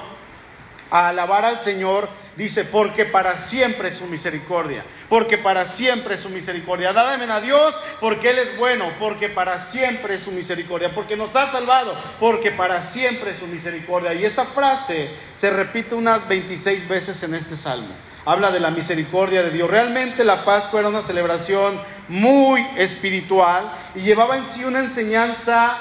a 0.90 1.10
alabar 1.10 1.46
al 1.46 1.60
Señor, 1.60 2.10
dice, 2.38 2.66
porque 2.66 3.06
para 3.06 3.36
siempre 3.36 3.90
es 3.90 3.96
su 3.96 4.06
misericordia, 4.06 4.86
porque 5.10 5.38
para 5.38 5.66
siempre 5.66 6.16
es 6.16 6.22
su 6.22 6.30
misericordia. 6.30 6.94
Dale 6.94 7.32
a 7.32 7.42
Dios 7.42 7.76
porque 8.00 8.30
Él 8.30 8.40
es 8.40 8.58
bueno, 8.58 8.86
porque 9.00 9.28
para 9.28 9.60
siempre 9.60 10.16
es 10.16 10.22
su 10.22 10.32
misericordia, 10.32 10.92
porque 10.94 11.18
nos 11.18 11.36
ha 11.36 11.52
salvado, 11.52 11.96
porque 12.20 12.52
para 12.52 12.84
siempre 12.84 13.32
es 13.32 13.40
su 13.40 13.48
misericordia. 13.48 14.14
Y 14.14 14.24
esta 14.24 14.46
frase 14.46 15.10
se 15.36 15.50
repite 15.50 15.96
unas 15.96 16.28
26 16.28 16.88
veces 16.88 17.22
en 17.24 17.34
este 17.34 17.58
salmo. 17.58 17.94
Habla 18.24 18.52
de 18.52 18.60
la 18.60 18.72
misericordia 18.72 19.42
de 19.42 19.52
Dios. 19.52 19.70
Realmente 19.70 20.24
la 20.24 20.46
Pascua 20.46 20.82
era 20.82 20.90
una 20.90 21.02
celebración 21.02 21.80
muy 22.08 22.66
espiritual 22.78 23.72
y 23.96 24.02
llevaba 24.02 24.38
en 24.38 24.46
sí 24.46 24.64
una 24.64 24.80
enseñanza 24.80 25.78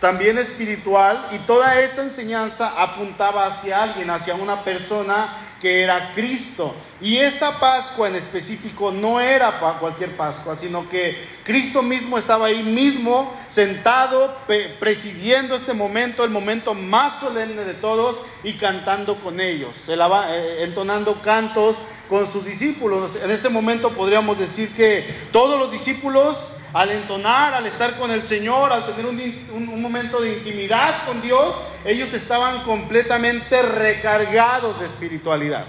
también 0.00 0.38
espiritual 0.38 1.26
y 1.32 1.38
toda 1.38 1.80
esta 1.80 2.02
enseñanza 2.02 2.72
apuntaba 2.80 3.46
hacia 3.46 3.82
alguien, 3.82 4.10
hacia 4.10 4.34
una 4.34 4.62
persona 4.62 5.47
que 5.60 5.82
era 5.82 6.12
Cristo. 6.14 6.74
Y 7.00 7.18
esta 7.18 7.58
Pascua 7.58 8.08
en 8.08 8.16
específico 8.16 8.90
no 8.90 9.20
era 9.20 9.58
cualquier 9.78 10.16
Pascua, 10.16 10.56
sino 10.56 10.88
que 10.88 11.16
Cristo 11.44 11.82
mismo 11.82 12.18
estaba 12.18 12.46
ahí 12.46 12.62
mismo, 12.62 13.32
sentado, 13.48 14.36
presidiendo 14.80 15.54
este 15.54 15.74
momento, 15.74 16.24
el 16.24 16.30
momento 16.30 16.74
más 16.74 17.20
solemne 17.20 17.64
de 17.64 17.74
todos, 17.74 18.20
y 18.44 18.54
cantando 18.54 19.16
con 19.16 19.40
ellos, 19.40 19.88
eh, 19.88 20.58
entonando 20.60 21.20
cantos 21.22 21.76
con 22.08 22.30
sus 22.30 22.44
discípulos. 22.44 23.16
En 23.22 23.30
este 23.30 23.48
momento 23.48 23.90
podríamos 23.90 24.38
decir 24.38 24.74
que 24.74 25.04
todos 25.32 25.58
los 25.58 25.70
discípulos 25.70 26.36
al 26.72 26.90
entonar, 26.90 27.54
al 27.54 27.66
estar 27.66 27.96
con 27.96 28.10
el 28.10 28.22
Señor, 28.22 28.72
al 28.72 28.86
tener 28.86 29.06
un, 29.06 29.80
momento 29.80 30.20
de 30.20 30.32
intimidad 30.34 31.06
con 31.06 31.22
Dios, 31.22 31.54
ellos 31.84 32.12
estaban 32.12 32.64
completamente 32.64 33.62
recargados 33.62 34.78
de 34.80 34.86
espiritualidad. 34.86 35.64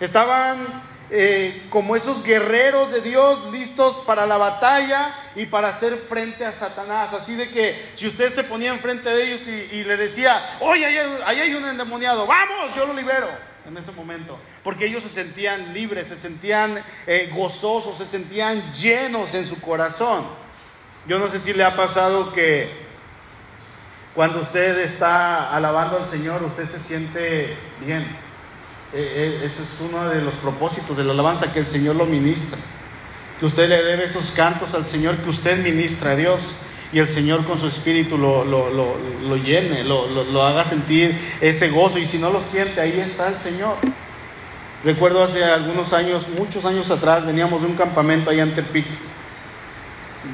Estaban 0.00 0.82
eh, 1.10 1.66
como 1.68 1.94
esos 1.94 2.22
guerreros 2.22 2.90
de 2.90 3.02
Dios 3.02 3.52
listos 3.52 3.98
para 4.06 4.26
la 4.26 4.38
batalla 4.38 5.14
y 5.36 5.46
para 5.46 5.68
hacer 5.68 5.96
frente 5.96 6.44
a 6.44 6.52
Satanás. 6.52 7.12
Así 7.12 7.34
de 7.34 7.50
que 7.50 7.92
si 7.94 8.06
usted 8.06 8.34
se 8.34 8.44
ponía 8.44 8.72
enfrente 8.72 9.10
de 9.10 9.24
ellos 9.24 9.40
y, 9.46 9.84
le 9.84 9.96
decía, 9.96 10.56
oye, 10.60 10.86
ahí 11.26 11.40
hay 11.40 11.54
un 11.54 11.66
endemoniado, 11.66 12.26
vamos, 12.26 12.74
yo 12.74 12.86
lo 12.86 12.94
libero 12.94 13.51
en 13.66 13.76
ese 13.76 13.92
momento, 13.92 14.38
porque 14.64 14.86
ellos 14.86 15.02
se 15.02 15.08
sentían 15.08 15.72
libres, 15.72 16.08
se 16.08 16.16
sentían 16.16 16.78
eh, 17.06 17.30
gozosos, 17.34 17.96
se 17.96 18.06
sentían 18.06 18.72
llenos 18.74 19.34
en 19.34 19.46
su 19.46 19.60
corazón. 19.60 20.24
Yo 21.06 21.18
no 21.18 21.28
sé 21.28 21.38
si 21.38 21.52
le 21.52 21.64
ha 21.64 21.76
pasado 21.76 22.32
que 22.32 22.70
cuando 24.14 24.40
usted 24.40 24.78
está 24.78 25.54
alabando 25.54 25.98
al 25.98 26.06
Señor, 26.06 26.42
usted 26.42 26.66
se 26.66 26.78
siente 26.78 27.56
bien. 27.84 28.02
Eh, 28.92 29.38
eh, 29.40 29.40
ese 29.44 29.62
es 29.62 29.80
uno 29.80 30.08
de 30.08 30.20
los 30.20 30.34
propósitos 30.34 30.96
de 30.96 31.04
la 31.04 31.12
alabanza, 31.12 31.52
que 31.52 31.60
el 31.60 31.68
Señor 31.68 31.96
lo 31.96 32.04
ministra, 32.04 32.58
que 33.40 33.46
usted 33.46 33.68
le 33.68 33.82
debe 33.82 34.04
esos 34.04 34.32
cantos 34.32 34.74
al 34.74 34.84
Señor, 34.84 35.16
que 35.16 35.30
usted 35.30 35.62
ministra 35.62 36.10
a 36.10 36.16
Dios 36.16 36.66
y 36.92 36.98
el 36.98 37.08
Señor 37.08 37.44
con 37.44 37.58
su 37.58 37.66
espíritu 37.66 38.18
lo, 38.18 38.44
lo, 38.44 38.68
lo, 38.70 38.96
lo 39.26 39.36
llene, 39.36 39.82
lo, 39.82 40.42
haga 40.44 40.64
sentir 40.64 41.18
ese 41.40 41.70
gozo. 41.70 41.98
Y 41.98 42.06
si 42.06 42.18
no 42.18 42.30
lo 42.30 42.42
siente, 42.42 42.80
ahí 42.80 43.00
está 43.00 43.28
el 43.28 43.38
Señor. 43.38 43.76
Recuerdo 44.84 45.22
hace 45.22 45.42
algunos 45.42 45.92
años, 45.92 46.28
muchos 46.36 46.64
años 46.64 46.90
atrás, 46.90 47.24
veníamos 47.24 47.62
de 47.62 47.68
un 47.68 47.76
campamento 47.76 48.30
allá 48.30 48.42
en 48.42 48.54
Tepic, 48.54 48.86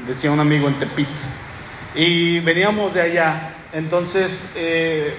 decía 0.07 0.33
un 0.33 0.41
amigo 0.41 0.69
en 0.69 0.79
Tepit, 0.79 1.09
y 1.95 2.41
veníamos 2.41 2.95
de 2.95 3.03
allá. 3.03 3.55
Entonces, 3.75 4.55
eh, 4.57 5.15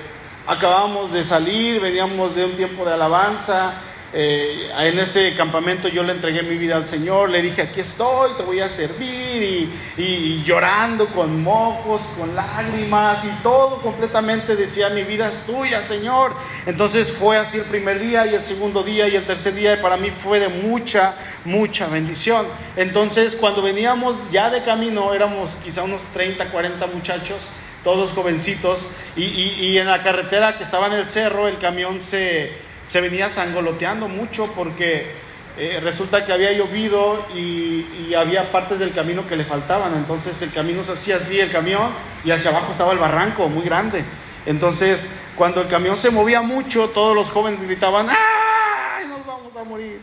acabábamos 0.48 1.14
de 1.14 1.24
salir, 1.24 1.80
veníamos 1.80 2.36
de 2.36 2.46
un 2.46 2.54
tiempo 2.54 2.84
de 2.84 2.94
alabanza, 2.94 3.74
eh, 4.12 4.72
en 4.76 4.98
ese 4.98 5.36
campamento 5.36 5.88
yo 5.88 6.02
le 6.02 6.14
entregué 6.14 6.42
mi 6.42 6.58
vida 6.58 6.76
al 6.76 6.88
Señor, 6.88 7.30
le 7.30 7.44
dije, 7.44 7.62
aquí 7.62 7.82
estoy, 7.82 8.32
te 8.38 8.44
voy 8.44 8.60
a 8.60 8.68
servir, 8.68 9.70
y, 9.98 10.44
llorando 10.44 11.06
con 11.08 11.44
mocos, 11.44 12.02
con 12.18 12.36
lágrimas, 12.36 13.24
y 13.24 13.30
todo 13.44 13.80
completamente 13.82 14.56
decía, 14.56 14.90
mi 14.90 15.04
vida 15.04 15.30
es 15.30 15.44
tuya, 15.44 15.84
Señor. 15.84 16.32
Entonces 16.66 17.12
fue 17.12 17.38
así 17.38 17.58
el 17.58 17.66
primer 17.66 18.00
día, 18.00 18.26
y 18.26 18.34
el 18.34 18.44
segundo 18.44 18.82
día, 18.82 19.08
y 19.08 19.16
el 19.16 19.26
tercer 19.26 19.54
día, 19.54 19.80
para 19.80 19.98
mí 19.98 20.10
fue 20.10 20.40
de 20.40 20.50
mucha, 20.50 21.14
mucha 21.46 21.88
bendición. 21.88 22.48
Entonces 22.78 23.36
cuando 23.36 23.62
veníamos 23.62 24.16
ya 24.32 24.50
de 24.50 24.64
camino, 24.64 25.14
éramos 25.14 25.52
quizá 25.64 25.84
unos 25.84 26.02
30, 26.14 26.50
40 26.52 26.88
muchachos, 26.88 27.38
todos 27.84 28.12
jovencitos, 28.12 28.90
y 29.16 29.78
en 29.78 29.86
la 29.86 30.02
carretera 30.02 30.58
que 30.58 30.64
estaba 30.64 30.88
en 30.88 30.94
el 30.94 31.06
cerro, 31.06 31.48
el 31.48 31.60
camión 31.60 32.02
se 32.02 32.69
se 32.90 33.02
venía 33.02 33.30
sangoloteando 33.30 34.08
mucho 34.08 34.52
porque 34.56 35.12
eh, 35.58 35.80
resulta 35.84 36.26
que 36.26 36.34
había 36.34 36.52
llovido 36.54 37.26
y, 37.36 38.14
había 38.16 38.52
partes 38.52 38.80
del 38.80 38.92
camino 38.92 39.28
que 39.28 39.36
le 39.36 39.46
faltaban. 39.46 39.94
Entonces 39.94 40.42
el 40.42 40.52
camino 40.52 40.84
se 40.84 40.94
hacía 40.94 41.18
así, 41.18 41.40
el 41.40 41.52
camión, 41.52 41.92
y 42.26 42.32
hacia 42.32 42.50
abajo 42.50 42.72
estaba 42.72 42.92
el 42.92 42.98
barranco 42.98 43.48
muy 43.48 43.64
grande. 43.64 44.04
Entonces, 44.48 45.12
cuando 45.36 45.62
el 45.62 45.68
camión 45.68 45.96
se 45.96 46.10
movía 46.10 46.42
mucho, 46.42 46.90
todos 46.90 47.16
los 47.16 47.30
jóvenes 47.30 47.62
gritaban, 47.62 48.08
¡ay, 48.10 49.08
nos 49.08 49.26
vamos 49.26 49.56
a 49.56 49.64
morir! 49.64 50.02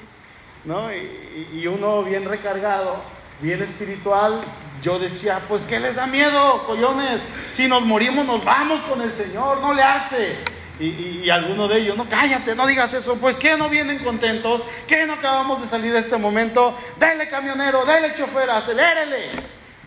¿No? 0.64 0.88
Y, 0.92 1.66
uno 1.66 2.04
bien 2.04 2.24
recargado, 2.24 3.02
bien 3.40 3.60
espiritual, 3.60 4.42
yo 4.82 5.00
decía, 5.00 5.40
pues 5.48 5.66
¿qué 5.66 5.80
les 5.80 5.96
da 5.96 6.06
miedo, 6.06 6.64
collones? 6.66 7.22
Si 7.54 7.66
nos 7.66 7.82
morimos, 7.82 8.24
nos 8.24 8.44
vamos 8.44 8.80
con 8.82 9.02
el 9.02 9.12
Señor, 9.12 9.60
no 9.60 9.74
le 9.74 9.82
hace. 9.82 10.55
Y, 10.78 11.30
alguno 11.30 11.68
de 11.68 11.78
ellos, 11.78 11.96
no, 11.96 12.06
cállate, 12.06 12.54
no 12.54 12.66
digas 12.66 12.92
eso, 12.92 13.16
pues 13.16 13.36
que 13.36 13.56
no 13.56 13.70
vienen 13.70 13.98
contentos, 14.00 14.62
que 14.86 15.06
no 15.06 15.14
acabamos 15.14 15.62
de 15.62 15.68
salir 15.68 15.92
de 15.92 16.00
este 16.00 16.18
momento, 16.18 16.76
dale 16.98 17.30
camionero, 17.30 17.86
dale 17.86 18.14
chofer, 18.14 18.50
acelérele, 18.50 19.30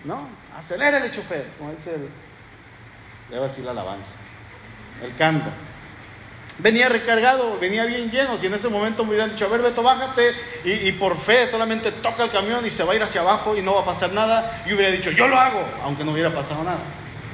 ¿no? 0.04 0.28
Acelérele 0.56 1.12
chofer, 1.12 1.46
como 1.60 1.72
dice 1.74 1.94
el, 1.94 2.10
debe 3.30 3.48
decir 3.48 3.64
la 3.66 3.72
alabanza, 3.72 4.14
el 5.04 5.16
canto. 5.16 5.52
Venía 6.58 6.90
recargado, 6.90 7.58
venía 7.60 7.86
bien 7.86 8.10
lleno, 8.10 8.40
y 8.42 8.48
en 8.48 8.56
ese 8.56 8.68
momento 8.68 9.04
me 9.04 9.12
hubieran 9.12 9.32
dicho, 9.32 9.46
a 9.46 9.50
ver 9.50 9.62
Beto, 9.62 9.84
bájate, 9.84 10.32
y, 10.66 10.72
y 10.72 10.92
por 10.94 11.20
fe 11.20 11.46
solamente 11.46 11.92
toca 11.92 12.24
el 12.24 12.32
camión 12.32 12.66
y 12.66 12.72
se 12.72 12.84
va 12.84 12.94
a 12.94 12.96
ir 12.96 13.04
hacia 13.04 13.22
abajo 13.22 13.56
y 13.56 13.62
no 13.62 13.76
va 13.76 13.82
a 13.82 13.86
pasar 13.86 14.12
nada, 14.12 14.64
y 14.66 14.74
hubiera 14.74 14.92
dicho, 14.92 15.12
yo 15.12 15.28
lo 15.28 15.40
hago, 15.40 15.64
aunque 15.84 16.04
no 16.04 16.14
hubiera 16.14 16.34
pasado 16.34 16.64
nada 16.64 16.82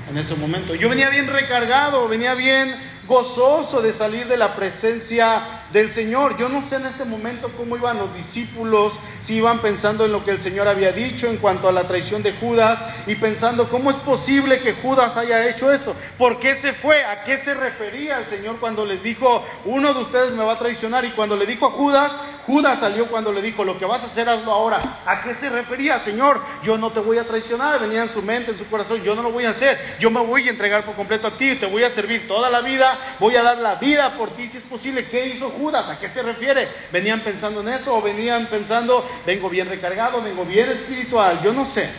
en 0.09 0.17
ese 0.17 0.35
momento. 0.35 0.75
Yo 0.75 0.89
venía 0.89 1.09
bien 1.09 1.27
recargado, 1.27 2.07
venía 2.07 2.35
bien 2.35 2.75
gozoso 3.07 3.81
de 3.81 3.93
salir 3.93 4.27
de 4.27 4.37
la 4.37 4.55
presencia 4.55 5.41
del 5.71 5.91
Señor. 5.91 6.37
Yo 6.37 6.49
no 6.49 6.67
sé 6.67 6.75
en 6.75 6.85
este 6.85 7.05
momento 7.05 7.51
cómo 7.57 7.77
iban 7.77 7.97
los 7.97 8.13
discípulos, 8.15 8.93
si 9.21 9.35
iban 9.35 9.59
pensando 9.59 10.05
en 10.05 10.11
lo 10.11 10.23
que 10.23 10.31
el 10.31 10.41
Señor 10.41 10.67
había 10.67 10.91
dicho 10.91 11.27
en 11.27 11.37
cuanto 11.37 11.67
a 11.67 11.71
la 11.71 11.87
traición 11.87 12.23
de 12.23 12.33
Judas 12.33 12.83
y 13.07 13.15
pensando 13.15 13.67
cómo 13.69 13.91
es 13.91 13.97
posible 13.97 14.59
que 14.59 14.73
Judas 14.73 15.17
haya 15.17 15.47
hecho 15.47 15.71
esto. 15.71 15.95
¿Por 16.17 16.39
qué 16.39 16.55
se 16.55 16.73
fue? 16.73 17.03
¿A 17.03 17.23
qué 17.23 17.37
se 17.37 17.53
refería 17.53 18.19
el 18.19 18.27
Señor 18.27 18.57
cuando 18.59 18.85
les 18.85 19.01
dijo, 19.03 19.43
uno 19.65 19.93
de 19.93 20.01
ustedes 20.01 20.31
me 20.31 20.43
va 20.43 20.53
a 20.53 20.59
traicionar? 20.59 21.05
Y 21.05 21.11
cuando 21.11 21.35
le 21.35 21.45
dijo 21.45 21.67
a 21.67 21.71
Judas, 21.71 22.11
Judas 22.45 22.79
salió 22.79 23.07
cuando 23.07 23.31
le 23.31 23.41
dijo, 23.41 23.63
lo 23.63 23.79
que 23.79 23.85
vas 23.85 24.03
a 24.03 24.05
hacer, 24.05 24.29
hazlo 24.29 24.51
ahora. 24.51 25.01
¿A 25.05 25.23
qué 25.23 25.33
se 25.33 25.49
refería, 25.49 25.97
Señor? 25.97 26.39
Yo 26.63 26.77
no 26.77 26.91
te 26.91 26.99
voy 26.99 27.17
a 27.17 27.23
traicionar. 27.23 27.79
Venía 27.79 28.03
en 28.03 28.09
su 28.09 28.21
mente, 28.21 28.51
en 28.51 28.57
su 28.57 28.67
corazón, 28.67 29.01
yo 29.03 29.15
no 29.15 29.23
lo 29.23 29.31
voy 29.31 29.45
a 29.45 29.49
hacer. 29.49 29.97
Yo 29.99 30.11
me 30.11 30.19
voy 30.19 30.47
a 30.47 30.51
entregar 30.51 30.83
por 30.83 30.95
completo 30.95 31.27
a 31.27 31.37
ti, 31.37 31.55
te 31.55 31.65
voy 31.65 31.83
a 31.83 31.89
servir 31.89 32.27
toda 32.27 32.49
la 32.49 32.61
vida, 32.61 32.97
voy 33.19 33.35
a 33.35 33.43
dar 33.43 33.57
la 33.57 33.75
vida 33.75 34.11
por 34.17 34.29
ti 34.31 34.47
si 34.47 34.57
es 34.57 34.63
posible. 34.63 35.07
¿Qué 35.07 35.27
hizo 35.27 35.49
Judas? 35.49 35.89
¿A 35.89 35.99
qué 35.99 36.07
se 36.07 36.21
refiere? 36.21 36.67
¿Venían 36.91 37.19
pensando 37.21 37.61
en 37.61 37.69
eso 37.69 37.95
o 37.95 38.01
venían 38.01 38.45
pensando, 38.45 39.03
vengo 39.25 39.49
bien 39.49 39.67
recargado, 39.67 40.21
vengo 40.21 40.45
bien 40.45 40.69
espiritual? 40.69 41.41
Yo 41.43 41.51
no 41.51 41.65
sé. 41.65 41.89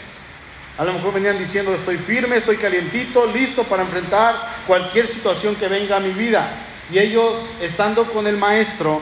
A 0.79 0.85
lo 0.85 0.93
mejor 0.93 1.15
venían 1.15 1.39
diciendo, 1.39 1.75
estoy 1.75 1.97
firme, 1.97 2.37
estoy 2.37 2.59
calientito, 2.59 3.27
listo 3.27 3.65
para 3.65 3.83
enfrentar 3.83 4.37
cualquier 4.67 5.07
situación 5.07 5.57
que 5.57 5.69
venga 5.69 5.97
a 5.97 6.01
mi 6.01 6.13
vida. 6.13 6.47
Y 6.93 6.99
ellos, 6.99 7.55
estando 7.63 8.05
con 8.05 8.27
el 8.27 8.37
maestro, 8.37 9.01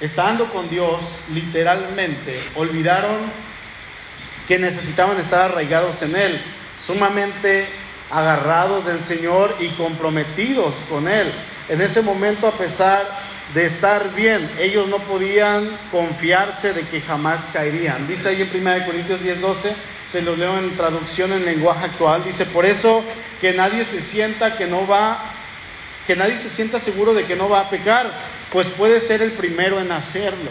estando 0.00 0.46
con 0.46 0.68
Dios, 0.68 1.26
literalmente, 1.32 2.42
olvidaron 2.54 3.16
que 4.48 4.58
necesitaban 4.58 5.18
estar 5.20 5.50
arraigados 5.50 6.02
en 6.02 6.16
Él, 6.16 6.40
sumamente 6.78 7.66
agarrados 8.10 8.86
del 8.86 9.02
Señor 9.02 9.54
y 9.60 9.68
comprometidos 9.70 10.74
con 10.88 11.06
Él. 11.06 11.30
En 11.68 11.80
ese 11.80 12.02
momento, 12.02 12.48
a 12.48 12.52
pesar 12.52 13.06
de 13.54 13.66
estar 13.66 14.14
bien, 14.14 14.50
ellos 14.58 14.88
no 14.88 14.98
podían 14.98 15.68
confiarse 15.90 16.72
de 16.72 16.82
que 16.82 17.00
jamás 17.00 17.48
caerían. 17.52 18.06
Dice 18.08 18.30
ahí 18.30 18.42
en 18.42 18.66
1 18.66 18.86
Corintios 18.86 19.22
10, 19.22 19.40
12, 19.40 19.74
se 20.10 20.22
lo 20.22 20.34
leo 20.34 20.58
en 20.58 20.76
traducción 20.76 21.32
en 21.32 21.44
lenguaje 21.44 21.84
actual, 21.84 22.24
dice, 22.24 22.44
por 22.46 22.64
eso 22.64 23.04
que 23.40 23.52
nadie 23.52 23.84
se 23.84 24.00
sienta 24.00 24.56
que 24.56 24.66
no 24.66 24.86
va, 24.86 25.22
que 26.06 26.16
nadie 26.16 26.36
se 26.36 26.48
sienta 26.48 26.80
seguro 26.80 27.14
de 27.14 27.24
que 27.24 27.36
no 27.36 27.48
va 27.48 27.60
a 27.60 27.70
pecar, 27.70 28.10
pues 28.52 28.66
puede 28.68 29.00
ser 29.00 29.22
el 29.22 29.32
primero 29.32 29.80
en 29.80 29.92
hacerlo. 29.92 30.50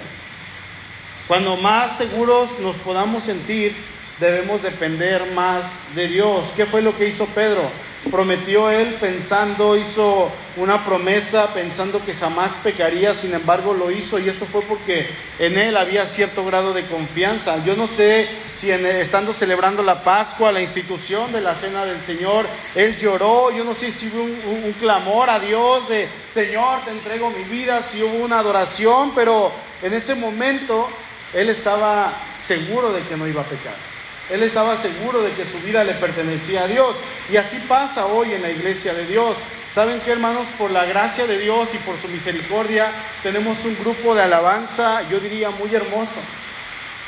Cuando 1.28 1.58
más 1.58 1.98
seguros 1.98 2.60
nos 2.60 2.76
podamos 2.78 3.24
sentir, 3.24 3.76
debemos 4.20 4.62
depender 4.64 5.32
más 5.34 5.96
de 5.96 6.08
Dios. 6.08 6.52
¿Qué 6.56 6.66
fue 6.66 6.82
lo 6.82 6.98
que 6.98 7.08
hizo 7.08 7.26
Pedro? 7.28 7.70
Prometió 8.12 8.72
él 8.72 8.96
pensando, 9.00 9.78
hizo 9.78 10.32
una 10.58 10.84
promesa 10.86 11.54
pensando 11.54 12.04
que 12.04 12.14
jamás 12.14 12.54
pecaría, 12.64 13.14
sin 13.14 13.34
embargo 13.34 13.74
lo 13.74 13.92
hizo 13.92 14.20
y 14.20 14.30
esto 14.30 14.46
fue 14.46 14.62
porque 14.62 15.08
en 15.38 15.58
él 15.58 15.78
había 15.78 16.06
cierto 16.06 16.46
grado 16.46 16.74
de 16.74 16.86
confianza. 16.86 17.64
Yo 17.66 17.76
no 17.76 17.88
sé 17.88 18.28
si 18.56 18.72
estando 18.72 19.34
celebrando 19.34 19.84
la 19.84 20.04
Pascua, 20.04 20.52
la 20.52 20.62
institución 20.62 21.32
de 21.32 21.42
la 21.42 21.56
Cena 21.56 21.86
del 21.86 22.02
Señor, 22.02 22.46
él 22.76 22.98
lloró, 22.98 23.52
yo 23.52 23.64
no 23.64 23.76
sé 23.76 23.92
si 23.92 24.08
hubo 24.08 24.24
un, 24.24 24.64
un 24.66 24.74
clamor 24.74 25.30
a 25.30 25.40
Dios 25.40 25.88
de 25.90 26.08
Señor, 26.34 26.84
te 26.86 26.92
entrego 26.92 27.30
mi 27.30 27.44
vida, 27.44 27.82
si 27.82 28.02
hubo 28.02 28.24
una 28.24 28.40
adoración, 28.40 29.12
pero 29.14 29.52
en 29.82 29.94
ese 29.94 30.16
momento 30.16 30.90
él 31.34 31.50
estaba 31.50 32.14
seguro 32.46 32.92
de 32.92 33.02
que 33.04 33.16
no 33.16 33.28
iba 33.28 33.42
a 33.42 33.46
pecar. 33.46 33.89
Él 34.30 34.44
estaba 34.44 34.78
seguro 34.78 35.22
de 35.24 35.32
que 35.32 35.46
su 35.46 35.60
vida 35.62 35.84
le 35.84 35.94
pertenecía 35.94 36.64
a 36.64 36.68
Dios. 36.68 36.96
Y 37.32 37.38
así 37.38 37.58
pasa 37.68 38.06
hoy 38.06 38.34
en 38.34 38.42
la 38.42 38.52
iglesia 38.52 38.94
de 38.94 39.06
Dios. 39.06 39.38
¿Saben 39.74 40.00
qué, 40.02 40.12
hermanos? 40.12 40.48
Por 40.58 40.72
la 40.72 40.86
gracia 40.86 41.26
de 41.26 41.40
Dios 41.40 41.70
y 41.74 41.78
por 41.80 42.00
su 42.02 42.08
misericordia, 42.08 42.92
tenemos 43.24 43.58
un 43.66 43.78
grupo 43.80 44.14
de 44.16 44.24
alabanza, 44.24 45.08
yo 45.10 45.20
diría, 45.20 45.50
muy 45.52 45.74
hermoso. 45.74 46.20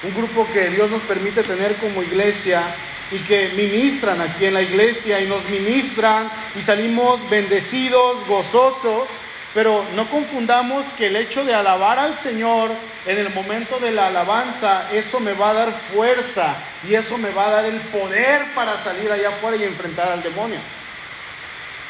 Un 0.04 0.16
grupo 0.16 0.48
que 0.52 0.70
Dios 0.70 0.90
nos 0.90 1.02
permite 1.04 1.44
tener 1.44 1.76
como 1.76 2.02
iglesia 2.02 2.64
y 3.12 3.20
que 3.20 3.50
ministran 3.56 4.20
aquí 4.22 4.46
en 4.46 4.54
la 4.54 4.62
iglesia 4.62 5.22
y 5.22 5.28
nos 5.28 5.48
ministran 5.50 6.30
y 6.58 6.62
salimos 6.62 7.28
bendecidos, 7.30 8.26
gozosos 8.28 9.10
pero 9.54 9.86
no 9.96 10.06
confundamos 10.08 10.86
que 10.98 11.08
el 11.08 11.16
hecho 11.16 11.44
de 11.44 11.54
alabar 11.54 12.00
al 12.00 12.18
Señor 12.18 12.72
en 13.06 13.18
el 13.18 13.34
momento 13.34 13.80
de 13.80 13.92
la 13.92 14.08
alabanza, 14.08 14.90
eso 14.94 15.20
me 15.20 15.34
va 15.34 15.50
a 15.50 15.54
dar 15.54 15.74
fuerza 15.94 16.56
y 16.88 16.96
eso 16.96 17.18
me 17.18 17.32
va 17.32 17.48
a 17.48 17.52
dar 17.52 17.66
el 17.66 17.80
poder 17.82 18.42
para 18.56 18.82
salir 18.84 19.12
allá 19.12 19.30
afuera 19.30 19.58
y 19.58 19.64
enfrentar 19.64 20.10
al 20.10 20.24
demonio. 20.24 20.60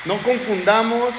No 0.06 0.18
confundamos 0.24 1.14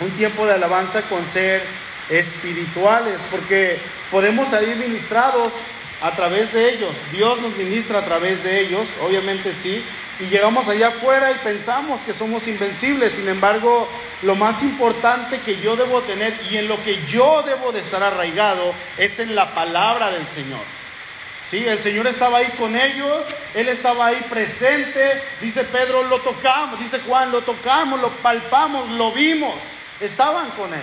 un 0.00 0.10
tiempo 0.12 0.46
de 0.46 0.54
alabanza 0.54 1.02
con 1.02 1.26
ser 1.32 1.62
espirituales, 2.10 3.16
porque 3.30 3.78
podemos 4.10 4.48
salir 4.48 4.76
ministrados 4.76 5.52
a 6.02 6.10
través 6.12 6.52
de 6.52 6.74
ellos. 6.74 6.94
Dios 7.12 7.40
nos 7.40 7.56
ministra 7.56 8.00
a 8.00 8.04
través 8.04 8.42
de 8.42 8.60
ellos, 8.60 8.88
obviamente 9.02 9.54
sí, 9.54 9.82
y 10.20 10.24
llegamos 10.26 10.68
allá 10.68 10.88
afuera 10.88 11.30
y 11.30 11.34
pensamos 11.36 12.00
que 12.02 12.12
somos 12.12 12.46
invencibles. 12.46 13.14
Sin 13.14 13.28
embargo, 13.28 13.88
lo 14.22 14.34
más 14.34 14.62
importante 14.62 15.40
que 15.40 15.60
yo 15.60 15.76
debo 15.76 16.02
tener 16.02 16.38
y 16.50 16.58
en 16.58 16.68
lo 16.68 16.82
que 16.84 16.98
yo 17.06 17.42
debo 17.42 17.72
de 17.72 17.80
estar 17.80 18.02
arraigado 18.02 18.74
es 18.98 19.18
en 19.18 19.34
la 19.34 19.54
palabra 19.54 20.10
del 20.10 20.26
Señor. 20.28 20.60
Sí, 21.50 21.66
el 21.66 21.80
Señor 21.80 22.06
estaba 22.06 22.38
ahí 22.38 22.48
con 22.58 22.76
ellos, 22.76 23.24
Él 23.54 23.68
estaba 23.68 24.06
ahí 24.06 24.24
presente, 24.30 25.20
dice 25.40 25.64
Pedro, 25.64 26.04
lo 26.04 26.20
tocamos, 26.20 26.78
dice 26.78 27.00
Juan, 27.00 27.32
lo 27.32 27.40
tocamos, 27.40 28.00
lo 28.00 28.10
palpamos, 28.10 28.88
lo 28.90 29.10
vimos, 29.10 29.54
estaban 30.00 30.48
con 30.50 30.72
Él. 30.72 30.80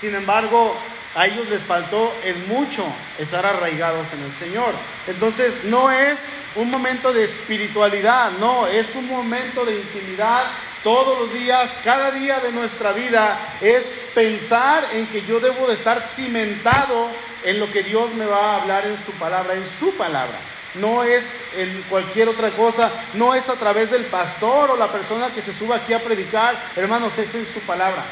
Sin 0.00 0.14
embargo, 0.14 0.76
a 1.16 1.26
ellos 1.26 1.48
les 1.48 1.62
faltó 1.62 2.14
en 2.22 2.46
mucho 2.46 2.84
estar 3.18 3.44
arraigados 3.44 4.06
en 4.12 4.22
el 4.22 4.34
Señor. 4.34 4.74
Entonces, 5.08 5.64
no 5.64 5.90
es 5.90 6.20
un 6.56 6.70
momento 6.70 7.12
de 7.12 7.24
espiritualidad, 7.24 8.32
no, 8.38 8.66
es 8.66 8.94
un 8.94 9.08
momento 9.08 9.64
de 9.64 9.76
intimidad 9.76 10.44
todos 10.82 11.18
los 11.18 11.32
días, 11.32 11.78
cada 11.82 12.10
día 12.10 12.40
de 12.40 12.52
nuestra 12.52 12.92
vida, 12.92 13.38
es 13.60 13.84
pensar 14.14 14.84
en 14.92 15.06
que 15.06 15.22
yo 15.22 15.40
debo 15.40 15.66
de 15.66 15.74
estar 15.74 16.02
cimentado 16.02 17.08
en 17.42 17.58
lo 17.58 17.70
que 17.72 17.82
Dios 17.82 18.12
me 18.14 18.26
va 18.26 18.52
a 18.52 18.62
hablar 18.62 18.86
en 18.86 18.96
su 19.04 19.12
palabra, 19.12 19.54
en 19.54 19.64
su 19.78 19.94
palabra. 19.96 20.36
No 20.74 21.02
es 21.02 21.24
en 21.56 21.84
cualquier 21.88 22.28
otra 22.28 22.50
cosa, 22.50 22.90
no 23.14 23.34
es 23.34 23.48
a 23.48 23.54
través 23.54 23.90
del 23.92 24.04
pastor 24.04 24.72
o 24.72 24.76
la 24.76 24.92
persona 24.92 25.28
que 25.28 25.40
se 25.40 25.54
suba 25.54 25.76
aquí 25.76 25.94
a 25.94 26.02
predicar, 26.02 26.54
hermanos, 26.76 27.16
es 27.16 27.34
en 27.34 27.46
su 27.46 27.60
palabra. 27.60 28.04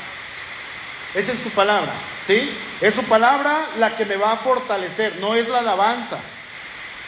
Es 1.15 1.29
en 1.29 1.39
su 1.39 1.51
palabra, 1.51 1.93
¿sí? 2.27 2.57
Es 2.81 2.95
su 2.95 3.03
palabra 3.03 3.67
la 3.79 3.95
que 3.97 4.07
me 4.07 4.17
va 4.17 4.33
a 4.33 4.37
fortalecer, 4.39 5.17
no 5.21 5.35
es 5.35 5.49
la 5.49 5.59
alabanza. 5.59 6.19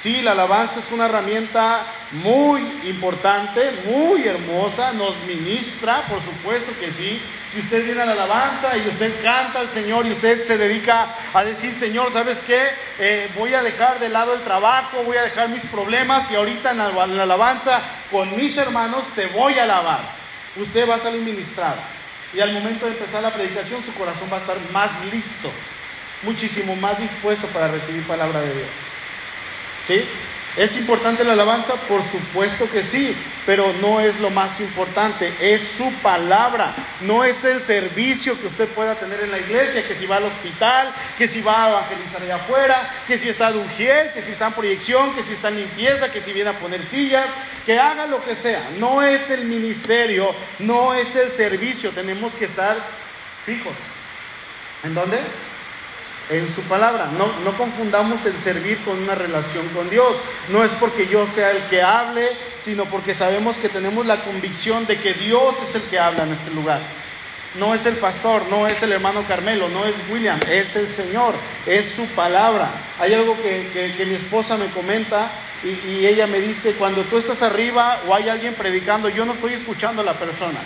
Sí, 0.00 0.20
la 0.22 0.32
alabanza 0.32 0.80
es 0.80 0.92
una 0.92 1.06
herramienta 1.06 1.86
muy 2.12 2.60
importante, 2.84 3.72
muy 3.86 4.26
hermosa, 4.26 4.92
nos 4.92 5.16
ministra, 5.26 6.02
por 6.08 6.22
supuesto 6.22 6.72
que 6.78 6.92
sí. 6.92 7.20
Si 7.52 7.60
usted 7.60 7.84
viene 7.84 8.02
a 8.02 8.06
la 8.06 8.12
alabanza 8.12 8.76
y 8.76 8.88
usted 8.88 9.22
canta 9.22 9.60
al 9.60 9.70
Señor 9.70 10.06
y 10.06 10.12
usted 10.12 10.44
se 10.44 10.58
dedica 10.58 11.14
a 11.32 11.44
decir, 11.44 11.72
Señor, 11.72 12.12
¿sabes 12.12 12.40
qué? 12.44 12.68
Eh, 12.98 13.30
voy 13.36 13.54
a 13.54 13.62
dejar 13.62 14.00
de 14.00 14.08
lado 14.08 14.34
el 14.34 14.40
trabajo, 14.40 15.04
voy 15.04 15.16
a 15.16 15.22
dejar 15.22 15.48
mis 15.48 15.64
problemas 15.66 16.30
y 16.30 16.34
ahorita 16.34 16.72
en 16.72 16.78
la, 16.78 16.86
alabanza 17.22 17.80
con 18.10 18.36
mis 18.36 18.56
hermanos 18.56 19.04
te 19.14 19.26
voy 19.28 19.58
a 19.58 19.62
alabar. 19.62 20.00
Usted 20.56 20.88
va 20.88 20.96
a 20.96 21.00
salir 21.00 21.22
ministrado. 21.22 21.76
Y 22.34 22.40
al 22.40 22.52
momento 22.52 22.86
de 22.86 22.92
empezar 22.92 23.22
la 23.22 23.30
predicación 23.30 23.82
su 23.84 23.94
corazón 23.94 24.28
va 24.32 24.38
a 24.38 24.40
estar 24.40 24.56
más 24.72 24.90
listo, 25.12 25.48
muchísimo 26.22 26.74
más 26.74 26.98
dispuesto 26.98 27.46
para 27.48 27.68
recibir 27.68 28.04
palabra 28.04 28.40
de 28.40 28.52
Dios. 28.52 28.93
¿Sí? 29.86 30.04
¿Es 30.56 30.76
importante 30.76 31.24
la 31.24 31.32
alabanza? 31.32 31.74
Por 31.88 32.00
supuesto 32.12 32.70
que 32.70 32.84
sí, 32.84 33.16
pero 33.44 33.72
no 33.80 33.98
es 33.98 34.20
lo 34.20 34.30
más 34.30 34.60
importante, 34.60 35.32
es 35.40 35.62
su 35.76 35.92
palabra, 35.94 36.72
no 37.00 37.24
es 37.24 37.42
el 37.42 37.60
servicio 37.60 38.40
que 38.40 38.46
usted 38.46 38.68
pueda 38.68 38.94
tener 38.94 39.20
en 39.24 39.32
la 39.32 39.38
iglesia, 39.38 39.84
que 39.86 39.96
si 39.96 40.06
va 40.06 40.18
al 40.18 40.24
hospital, 40.24 40.94
que 41.18 41.26
si 41.26 41.42
va 41.42 41.64
a 41.64 41.70
evangelizar 41.70 42.22
allá 42.22 42.36
afuera, 42.36 42.88
que 43.08 43.18
si 43.18 43.28
está 43.28 43.50
de 43.50 43.58
ujier, 43.58 44.12
que 44.12 44.22
si 44.22 44.30
está 44.30 44.46
en 44.46 44.52
proyección, 44.52 45.12
que 45.16 45.24
si 45.24 45.32
está 45.32 45.48
en 45.48 45.56
limpieza, 45.56 46.12
que 46.12 46.20
si 46.20 46.32
viene 46.32 46.50
a 46.50 46.58
poner 46.60 46.84
sillas, 46.84 47.26
que 47.66 47.80
haga 47.80 48.06
lo 48.06 48.22
que 48.22 48.36
sea. 48.36 48.62
No 48.78 49.02
es 49.02 49.30
el 49.30 49.46
ministerio, 49.46 50.32
no 50.60 50.94
es 50.94 51.16
el 51.16 51.32
servicio, 51.32 51.90
tenemos 51.90 52.32
que 52.34 52.44
estar 52.44 52.76
fijos. 53.44 53.74
¿En 54.84 54.94
dónde? 54.94 55.18
En 56.30 56.48
su 56.48 56.62
palabra. 56.62 57.10
No, 57.18 57.26
no 57.44 57.56
confundamos 57.56 58.24
el 58.26 58.34
servir 58.40 58.78
con 58.84 58.98
una 58.98 59.14
relación 59.14 59.68
con 59.68 59.90
Dios. 59.90 60.16
No 60.48 60.64
es 60.64 60.70
porque 60.72 61.06
yo 61.06 61.26
sea 61.26 61.50
el 61.50 61.62
que 61.64 61.82
hable, 61.82 62.28
sino 62.60 62.86
porque 62.86 63.14
sabemos 63.14 63.56
que 63.58 63.68
tenemos 63.68 64.06
la 64.06 64.22
convicción 64.24 64.86
de 64.86 64.98
que 64.98 65.14
Dios 65.14 65.54
es 65.68 65.74
el 65.74 65.82
que 65.82 65.98
habla 65.98 66.24
en 66.24 66.32
este 66.32 66.50
lugar. 66.52 66.80
No 67.58 67.72
es 67.72 67.86
el 67.86 67.94
pastor, 67.96 68.42
no 68.50 68.66
es 68.66 68.82
el 68.82 68.92
hermano 68.92 69.24
Carmelo, 69.28 69.68
no 69.68 69.84
es 69.84 69.94
William, 70.10 70.40
es 70.48 70.74
el 70.74 70.88
Señor, 70.88 71.34
es 71.66 71.92
su 71.94 72.04
palabra. 72.06 72.68
Hay 72.98 73.14
algo 73.14 73.36
que, 73.40 74.04
mi 74.08 74.14
esposa 74.14 74.56
me 74.56 74.66
comenta 74.70 75.30
y, 75.62 75.88
y 75.88 76.06
ella 76.06 76.26
me 76.26 76.40
dice, 76.40 76.72
cuando 76.72 77.02
tú 77.02 77.16
estás 77.16 77.42
arriba 77.42 78.00
o 78.08 78.14
hay 78.14 78.28
alguien 78.28 78.54
predicando, 78.54 79.08
yo 79.08 79.24
no 79.24 79.34
estoy 79.34 79.52
escuchando 79.52 80.02
a 80.02 80.04
la 80.04 80.14
persona. 80.14 80.58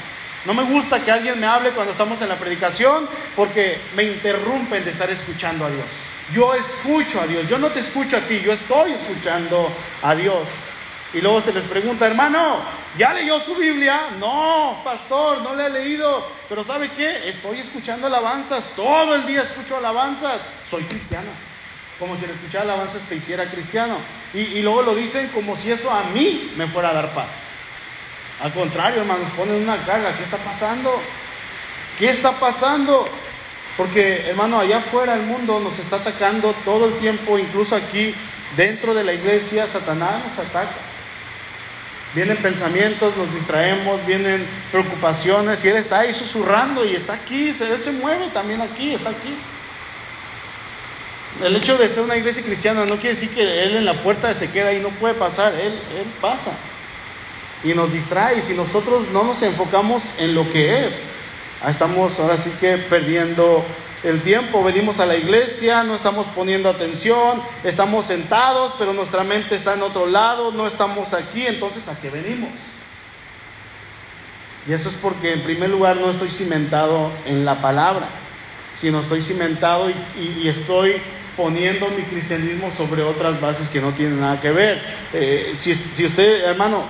No 0.48 0.54
me 0.54 0.62
gusta 0.62 1.04
que 1.04 1.12
alguien 1.12 1.38
me 1.38 1.46
hable 1.46 1.72
cuando 1.72 1.92
estamos 1.92 2.22
en 2.22 2.30
la 2.30 2.36
predicación 2.36 3.06
porque 3.36 3.78
me 3.94 4.04
interrumpen 4.04 4.82
de 4.82 4.92
estar 4.92 5.10
escuchando 5.10 5.66
a 5.66 5.70
Dios. 5.70 5.84
Yo 6.32 6.54
escucho 6.54 7.20
a 7.20 7.26
Dios, 7.26 7.46
yo 7.46 7.58
no 7.58 7.68
te 7.68 7.80
escucho 7.80 8.16
a 8.16 8.20
ti, 8.20 8.40
yo 8.42 8.54
estoy 8.54 8.92
escuchando 8.92 9.70
a 10.02 10.14
Dios. 10.14 10.48
Y 11.12 11.20
luego 11.20 11.42
se 11.42 11.52
les 11.52 11.64
pregunta, 11.64 12.06
hermano, 12.06 12.62
¿ya 12.96 13.12
leyó 13.12 13.38
su 13.40 13.56
Biblia? 13.56 14.12
No, 14.18 14.80
pastor, 14.82 15.42
no 15.42 15.54
le 15.54 15.66
he 15.66 15.70
leído. 15.70 16.26
Pero 16.48 16.64
¿sabe 16.64 16.88
qué? 16.96 17.28
Estoy 17.28 17.58
escuchando 17.58 18.06
alabanzas, 18.06 18.70
todo 18.74 19.16
el 19.16 19.26
día 19.26 19.42
escucho 19.42 19.76
alabanzas. 19.76 20.40
Soy 20.70 20.82
cristiano. 20.84 21.28
Como 21.98 22.16
si 22.16 22.24
el 22.24 22.30
escuchar 22.30 22.62
alabanzas 22.62 23.02
te 23.02 23.16
hiciera 23.16 23.44
cristiano. 23.50 23.98
Y 24.32 24.62
luego 24.62 24.80
lo 24.80 24.94
dicen 24.94 25.28
como 25.28 25.58
si 25.58 25.72
eso 25.72 25.90
a 25.90 26.04
mí 26.14 26.52
me 26.56 26.66
fuera 26.68 26.88
a 26.88 26.94
dar 26.94 27.12
paz. 27.12 27.47
Al 28.40 28.52
contrario, 28.52 29.00
hermanos, 29.00 29.28
ponen 29.36 29.62
una 29.62 29.76
carga. 29.84 30.16
¿Qué 30.16 30.22
está 30.22 30.36
pasando? 30.36 31.00
¿Qué 31.98 32.08
está 32.08 32.32
pasando? 32.32 33.08
Porque, 33.76 34.28
hermano, 34.28 34.60
allá 34.60 34.78
afuera 34.78 35.14
el 35.14 35.22
mundo 35.22 35.60
nos 35.60 35.78
está 35.78 35.96
atacando 35.96 36.52
todo 36.64 36.86
el 36.86 36.94
tiempo, 36.98 37.38
incluso 37.38 37.74
aquí 37.74 38.14
dentro 38.56 38.94
de 38.94 39.04
la 39.04 39.12
iglesia, 39.12 39.66
Satanás 39.66 40.24
nos 40.24 40.46
ataca. 40.46 40.76
Vienen 42.14 42.36
pensamientos, 42.38 43.16
nos 43.16 43.32
distraemos, 43.34 44.04
vienen 44.06 44.46
preocupaciones 44.70 45.64
y 45.64 45.68
Él 45.68 45.76
está 45.76 46.00
ahí 46.00 46.14
susurrando 46.14 46.84
y 46.84 46.94
está 46.94 47.14
aquí, 47.14 47.48
Él 47.48 47.82
se 47.82 47.92
mueve 47.92 48.28
también 48.32 48.62
aquí, 48.62 48.94
está 48.94 49.10
aquí. 49.10 49.36
El 51.44 51.54
hecho 51.54 51.76
de 51.76 51.88
ser 51.88 52.02
una 52.02 52.16
iglesia 52.16 52.42
cristiana 52.42 52.84
no 52.86 52.96
quiere 52.96 53.14
decir 53.14 53.30
que 53.30 53.64
Él 53.64 53.76
en 53.76 53.84
la 53.84 53.94
puerta 53.94 54.32
se 54.32 54.50
queda 54.50 54.72
y 54.72 54.80
no 54.80 54.88
puede 54.90 55.14
pasar, 55.14 55.54
Él, 55.54 55.72
él 55.72 56.06
pasa 56.20 56.52
y 57.64 57.74
nos 57.74 57.92
distrae. 57.92 58.42
Si 58.42 58.54
nosotros 58.54 59.08
no 59.12 59.24
nos 59.24 59.42
enfocamos 59.42 60.02
en 60.18 60.34
lo 60.34 60.50
que 60.52 60.86
es, 60.86 61.16
estamos 61.66 62.18
ahora 62.20 62.38
sí 62.38 62.50
que 62.60 62.76
perdiendo 62.76 63.64
el 64.02 64.20
tiempo. 64.22 64.62
Venimos 64.62 65.00
a 65.00 65.06
la 65.06 65.16
iglesia, 65.16 65.82
no 65.82 65.94
estamos 65.94 66.26
poniendo 66.34 66.68
atención, 66.68 67.42
estamos 67.64 68.06
sentados, 68.06 68.74
pero 68.78 68.92
nuestra 68.92 69.24
mente 69.24 69.56
está 69.56 69.74
en 69.74 69.82
otro 69.82 70.06
lado, 70.06 70.52
no 70.52 70.66
estamos 70.66 71.12
aquí, 71.14 71.46
entonces 71.46 71.88
¿a 71.88 72.00
qué 72.00 72.10
venimos? 72.10 72.50
Y 74.68 74.72
eso 74.72 74.88
es 74.88 74.94
porque 74.96 75.32
en 75.32 75.42
primer 75.42 75.70
lugar 75.70 75.96
no 75.96 76.10
estoy 76.10 76.30
cimentado 76.30 77.10
en 77.24 77.44
la 77.44 77.60
palabra, 77.60 78.08
sino 78.76 79.00
estoy 79.00 79.22
cimentado 79.22 79.90
y, 79.90 80.46
estoy 80.46 80.96
poniendo 81.36 81.88
mi 81.96 82.02
cristianismo 82.02 82.70
sobre 82.76 83.02
otras 83.02 83.40
bases 83.40 83.68
que 83.68 83.80
no 83.80 83.92
tienen 83.92 84.20
nada 84.20 84.40
que 84.40 84.50
ver. 84.50 84.82
Eh, 85.12 85.52
si, 85.54 85.74
si 85.74 86.04
usted, 86.04 86.44
hermano, 86.44 86.84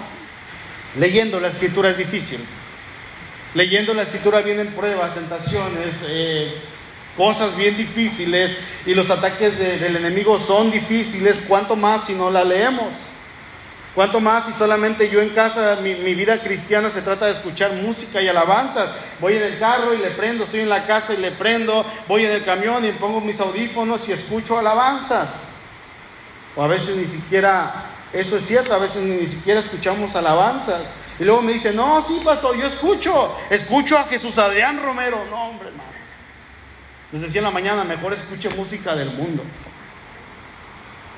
Leyendo 0.97 1.41
la 1.41 1.49
escritura 1.49 1.91
es 1.91 1.99
difícil. 1.99 2.41
Leyendo 3.55 3.95
la 3.95 4.03
escritura 4.03 4.41
vienen 4.43 4.69
pruebas, 4.69 5.15
tentaciones, 5.15 6.05
eh, 6.09 6.55
cosas 7.17 7.57
bien 7.57 7.77
difíciles 7.77 8.57
y 8.87 8.95
los 8.95 9.11
ataques 9.11 9.59
del 9.59 9.97
enemigo 9.97 10.39
son 10.39 10.71
difíciles. 10.71 11.45
¿Cuánto 11.47 11.77
más 11.77 12.07
si 12.07 12.15
no 12.15 12.31
la 12.31 12.45
leemos? 12.45 12.95
¿Cuánto 13.95 14.21
más 14.21 14.47
si 14.47 14.53
solamente 14.53 15.11
yo 15.11 15.21
en 15.21 15.31
casa, 15.31 15.79
mi, 15.83 15.95
mi, 15.97 16.15
vida 16.15 16.39
cristiana 16.39 16.89
se 16.89 17.03
trata 17.03 17.27
de 17.27 17.33
escuchar 17.33 17.73
música 17.73 18.23
y 18.23 18.29
alabanzas? 18.29 18.93
Voy 19.19 19.35
en 19.35 19.43
el 19.43 19.59
carro 19.59 19.93
y 19.93 19.99
le 19.99 20.11
prendo, 20.11 20.45
estoy 20.45 20.61
en 20.61 20.69
la 20.69 20.87
casa 20.87 21.15
y 21.15 21.17
le 21.17 21.33
prendo, 21.33 21.85
voy 22.07 22.25
en 22.25 22.31
el 22.31 22.45
camión 22.45 22.85
y 22.85 22.93
pongo 22.93 23.21
mis 23.21 23.41
audífonos 23.41 24.09
y 24.09 24.13
escucho 24.13 24.57
alabanzas. 24.57 25.49
O 26.55 26.63
a 26.63 26.69
veces 26.69 26.97
ni 26.97 27.07
siquiera, 27.07 27.91
esto 28.13 28.37
es 28.37 28.47
cierto, 28.47 28.75
a 28.75 28.79
veces 28.79 29.03
ni 29.03 29.27
siquiera 29.27 29.61
escuchamos 29.61 30.15
alabanzas. 30.15 30.95
Y 31.19 31.25
luego 31.25 31.43
me 31.43 31.53
dice, 31.53 31.73
no, 31.73 32.03
sí, 32.07 32.21
pastor, 32.25 32.57
yo 32.57 32.67
escucho, 32.67 33.37
escucho 33.51 33.99
a 33.99 34.05
Jesús 34.05 34.39
Adrián 34.39 34.83
Romero. 34.83 35.19
No, 35.31 35.51
hombre, 35.51 35.69
hermano. 35.69 35.91
Les 37.13 37.23
decía 37.23 37.41
en 37.41 37.45
la 37.45 37.51
mañana, 37.51 37.85
mejor 37.85 38.13
escuche 38.13 38.51
música 38.51 38.95
del 38.95 39.11
mundo. 39.11 39.43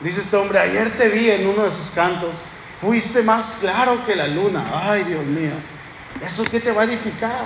Dice 0.00 0.20
este 0.20 0.36
hombre, 0.36 0.58
ayer 0.58 0.90
te 0.96 1.08
vi 1.08 1.30
en 1.30 1.46
uno 1.46 1.64
de 1.64 1.70
sus 1.70 1.90
cantos 1.90 2.36
Fuiste 2.80 3.22
más 3.22 3.58
claro 3.60 4.04
que 4.06 4.16
la 4.16 4.26
luna. 4.26 4.64
Ay, 4.72 5.04
Dios 5.04 5.24
mío. 5.24 5.52
¿Eso 6.24 6.44
qué 6.44 6.60
te 6.60 6.72
va 6.72 6.82
a 6.82 6.84
edificar? 6.86 7.44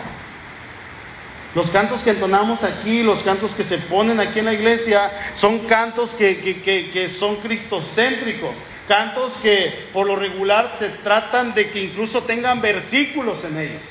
Los 1.57 1.71
cantos 1.71 2.03
que 2.03 2.11
entonamos 2.11 2.63
aquí, 2.63 3.03
los 3.03 3.23
cantos 3.23 3.53
que 3.55 3.65
se 3.65 3.79
ponen 3.79 4.21
aquí 4.21 4.39
en 4.39 4.45
la 4.45 4.55
iglesia, 4.55 5.11
son 5.35 5.61
cantos 5.61 6.13
que, 6.15 6.39
que, 6.39 7.09
son 7.09 7.37
cristocéntricos. 7.37 8.55
Cantos 8.89 9.35
que 9.43 9.89
por 9.93 10.07
lo 10.07 10.17
regular 10.17 10.73
se 10.79 10.89
tratan 10.89 11.55
de 11.55 11.71
que 11.71 11.85
incluso 11.85 12.23
tengan 12.23 12.61
versículos 12.61 13.45
en 13.45 13.59
ellos. 13.59 13.83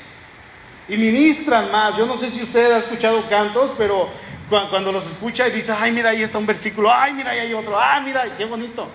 Y 0.88 0.96
ministran 0.96 1.70
más. 1.72 1.96
Yo 1.96 2.06
no 2.06 2.16
sé 2.16 2.30
si 2.30 2.42
usted 2.42 2.72
ha 2.72 2.78
escuchado 2.78 3.28
cantos, 3.28 3.72
pero 3.76 4.08
cuando 4.48 4.92
los 4.92 5.06
escucha 5.06 5.48
y 5.48 5.52
dice, 5.52 5.72
ay, 5.72 5.92
mira, 5.92 6.10
ahí 6.10 6.22
está 6.22 6.38
un 6.38 6.46
versículo, 6.46 6.92
ay, 6.92 7.12
mira, 7.12 7.30
ahí 7.30 7.40
hay 7.40 7.54
otro, 7.54 7.78
ay, 7.80 8.02
mira, 8.04 8.24
qué 8.36 8.44
bonito 8.44 8.88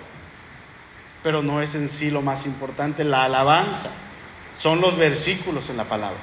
pero 1.24 1.42
no 1.44 1.62
es 1.62 1.76
en 1.76 1.90
sí 1.90 2.12
lo 2.12 2.22
más 2.22 2.46
importante 2.46 3.04
la 3.04 3.26
alabanza, 3.26 3.90
son 4.58 4.82
los 4.82 4.98
versículos 4.98 5.70
en 5.70 5.78
la 5.78 5.86
palabra. 5.86 6.18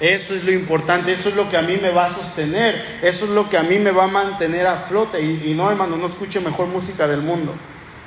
Eso 0.00 0.34
es 0.34 0.44
lo 0.44 0.50
importante, 0.50 1.12
eso 1.12 1.28
es 1.28 1.36
lo 1.36 1.48
que 1.48 1.56
a 1.56 1.62
mí 1.62 1.76
me 1.80 1.90
va 1.90 2.06
a 2.06 2.10
sostener, 2.10 2.98
eso 3.00 3.26
es 3.26 3.30
lo 3.30 3.48
que 3.48 3.56
a 3.56 3.62
mí 3.62 3.78
me 3.78 3.92
va 3.92 4.04
a 4.04 4.08
mantener 4.08 4.66
a 4.66 4.78
flote. 4.78 5.22
Y, 5.22 5.54
no, 5.54 5.70
hermano, 5.70 5.96
no 5.96 6.06
escuche 6.06 6.40
mejor 6.40 6.66
música 6.66 7.06
del 7.06 7.22
mundo. 7.22 7.54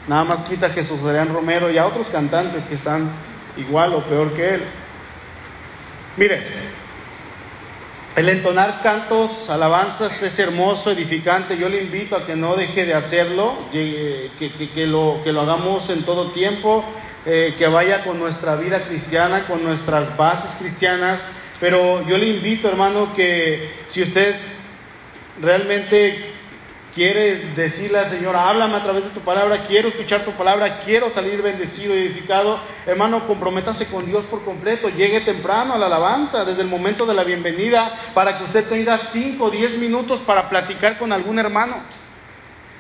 Nada 0.08 0.24
más 0.24 0.42
quita 0.44 0.68
a 0.68 0.70
Jesús 0.70 1.02
Adrián 1.04 1.34
Romero 1.34 1.70
y 1.70 1.78
a 1.78 1.86
otros 1.86 2.10
cantantes 2.10 2.66
que 2.66 2.76
están 2.76 3.12
igual 3.58 3.94
o 3.94 4.04
peor 4.04 4.32
que 4.34 4.56
él. 4.56 4.64
Mire, 6.16 6.44
el 8.16 8.30
entonar 8.30 8.82
cantos, 8.82 9.50
alabanzas 9.50 10.24
es 10.24 10.40
hermoso, 10.40 10.92
edificante. 10.92 11.58
Yo 11.58 11.68
le 11.68 11.84
invito 11.84 12.16
a 12.16 12.26
que 12.26 12.36
no 12.38 12.56
deje 12.56 12.86
de 12.86 12.94
hacerlo, 12.94 13.54
que, 13.72 14.32
que, 14.74 14.88
lo, 14.88 15.20
que 15.24 15.34
lo 15.34 15.42
hagamos 15.42 15.90
en 15.90 16.04
todo 16.04 16.32
tiempo, 16.32 16.86
eh, 17.26 17.54
que 17.58 17.68
vaya 17.68 18.06
con 18.06 18.18
nuestra 18.18 18.56
vida 18.56 18.80
cristiana, 18.80 19.46
con 19.46 19.62
nuestras 19.62 20.16
bases 20.16 20.56
cristianas. 20.58 21.22
Pero 21.60 22.08
yo 22.08 22.18
le 22.18 22.28
invito, 22.28 22.70
hermano, 22.70 23.14
que 23.14 23.72
si 23.90 24.04
usted 24.04 24.36
realmente 25.42 26.37
quiere 26.98 27.54
decirle 27.56 28.00
al 28.00 28.10
Señor, 28.10 28.36
háblame 28.36 28.76
a 28.76 28.82
través 28.82 29.04
de 29.04 29.12
tu 29.12 29.20
palabra, 29.20 29.66
quiero 29.68 29.90
escuchar 29.90 30.22
tu 30.22 30.32
palabra, 30.32 30.82
quiero 30.84 31.12
salir 31.12 31.44
bendecido 31.44 31.96
y 31.96 32.00
edificado, 32.00 32.60
hermano, 32.88 33.28
comprométase 33.28 33.86
con 33.86 34.04
Dios 34.08 34.26
por 34.26 34.44
completo, 34.44 34.90
llegue 34.90 35.22
temprano 35.22 35.76
a 35.76 35.78
la 35.78 35.86
alabanza, 35.86 36.44
desde 36.44 36.64
el 36.64 36.70
momento 36.70 37.06
de 37.06 37.14
la 37.14 37.24
bienvenida, 37.24 37.88
para 38.16 38.40
que 38.40 38.46
usted 38.46 38.68
tenga 38.68 38.98
5 38.98 39.44
o 39.44 39.52
10 39.52 39.78
minutos 39.78 40.22
para 40.22 40.50
platicar 40.50 40.98
con 40.98 41.14
algún 41.14 41.38
hermano. 41.38 41.76